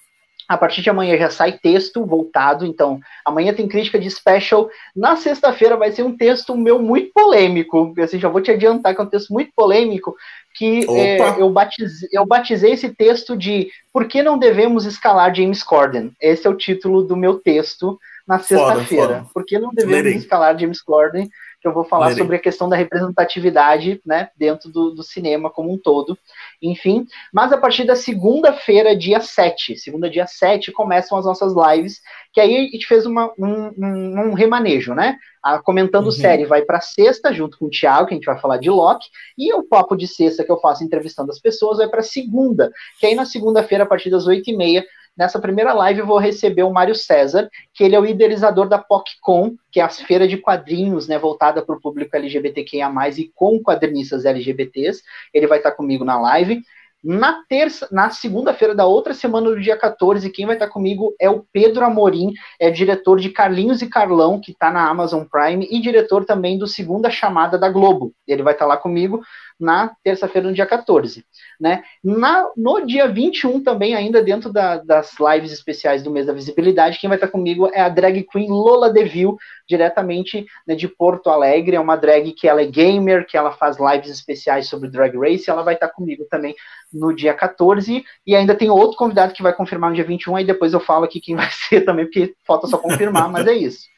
[0.48, 4.70] A partir de amanhã já sai texto voltado, então amanhã tem crítica de special.
[4.96, 7.92] Na sexta-feira vai ser um texto meu muito polêmico.
[8.02, 10.16] Assim, já vou te adiantar que é um texto muito polêmico,
[10.54, 15.62] que é, eu, batizei, eu batizei esse texto de Por que não devemos escalar James
[15.62, 16.12] Corden?
[16.18, 19.26] Esse é o título do meu texto na sexta-feira.
[19.34, 21.28] Por que não devemos escalar James Corden?
[21.60, 25.72] Que eu vou falar sobre a questão da representatividade né, dentro do, do cinema como
[25.72, 26.16] um todo
[26.60, 27.06] enfim.
[27.32, 32.00] Mas a partir da segunda-feira, dia 7, segunda, dia 7, começam as nossas lives,
[32.32, 35.16] que aí a gente fez uma, um, um, um remanejo, né?
[35.42, 36.12] A Comentando uhum.
[36.12, 39.06] Série vai para sexta, junto com o Thiago, que a gente vai falar de Loki,
[39.36, 43.06] e o papo de sexta que eu faço entrevistando as pessoas vai para segunda, que
[43.06, 44.84] aí na segunda-feira, a partir das 8h30,
[45.18, 48.78] Nessa primeira live eu vou receber o Mário César, que ele é o idealizador da
[48.78, 52.88] PocCon, que é a feira de quadrinhos, né, voltada para o público LGBTQIA+,
[53.18, 55.02] e com quadrinistas LGBTs.
[55.34, 56.62] Ele vai estar comigo na live.
[57.02, 61.30] Na terça, na segunda-feira da outra semana do dia 14, quem vai estar comigo é
[61.30, 65.80] o Pedro Amorim, é diretor de Carlinhos e Carlão, que está na Amazon Prime, e
[65.80, 68.12] diretor também do Segunda Chamada da Globo.
[68.26, 69.20] Ele vai estar lá comigo
[69.58, 71.24] na terça-feira, no dia 14.
[71.60, 71.82] Né?
[72.02, 76.98] Na, no dia 21, também, ainda dentro da, das lives especiais do mês da visibilidade,
[76.98, 79.36] quem vai estar comigo é a drag queen Lola Deville,
[79.68, 81.76] diretamente né, de Porto Alegre.
[81.76, 85.50] É uma drag que ela é gamer, que ela faz lives especiais sobre drag race.
[85.50, 86.54] Ela vai estar comigo também
[86.92, 88.04] no dia 14.
[88.26, 90.36] E ainda tem outro convidado que vai confirmar no dia 21.
[90.36, 93.52] Aí depois eu falo aqui quem vai ser também, porque falta só confirmar, mas é
[93.52, 93.88] isso.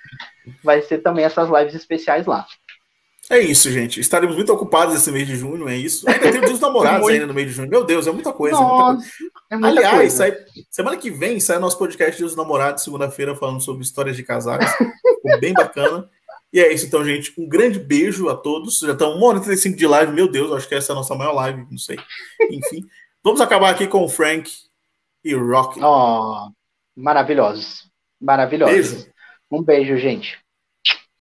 [0.65, 2.47] Vai ser também essas lives especiais lá.
[3.31, 4.01] É isso, gente.
[4.01, 6.09] Estaremos muito ocupados esse mês de junho, é isso.
[6.11, 7.71] Ainda tem o dia dos namorados ainda no mês de junho.
[7.71, 8.59] Meu Deus, é muita coisa.
[8.59, 9.07] Nossa,
[9.49, 9.89] é muita coisa.
[9.89, 10.37] Aliás, sai...
[10.69, 14.25] semana que vem sai o nosso podcast Dia dos Namorados, segunda-feira, falando sobre histórias de
[14.25, 14.69] casais.
[14.73, 16.11] Ficou bem bacana.
[16.53, 17.33] E é isso, então, gente.
[17.39, 18.81] Um grande beijo a todos.
[18.81, 20.13] Já estão 1 hora e 35 de live.
[20.13, 21.99] Meu Deus, acho que essa é a nossa maior live, não sei.
[22.51, 22.85] Enfim,
[23.23, 24.51] vamos acabar aqui com o Frank
[25.25, 25.79] e o Rock.
[25.81, 26.51] Oh,
[26.97, 27.89] maravilhosos.
[28.21, 28.75] Maravilhosos.
[28.75, 29.13] Beijo.
[29.49, 30.37] Um beijo, gente.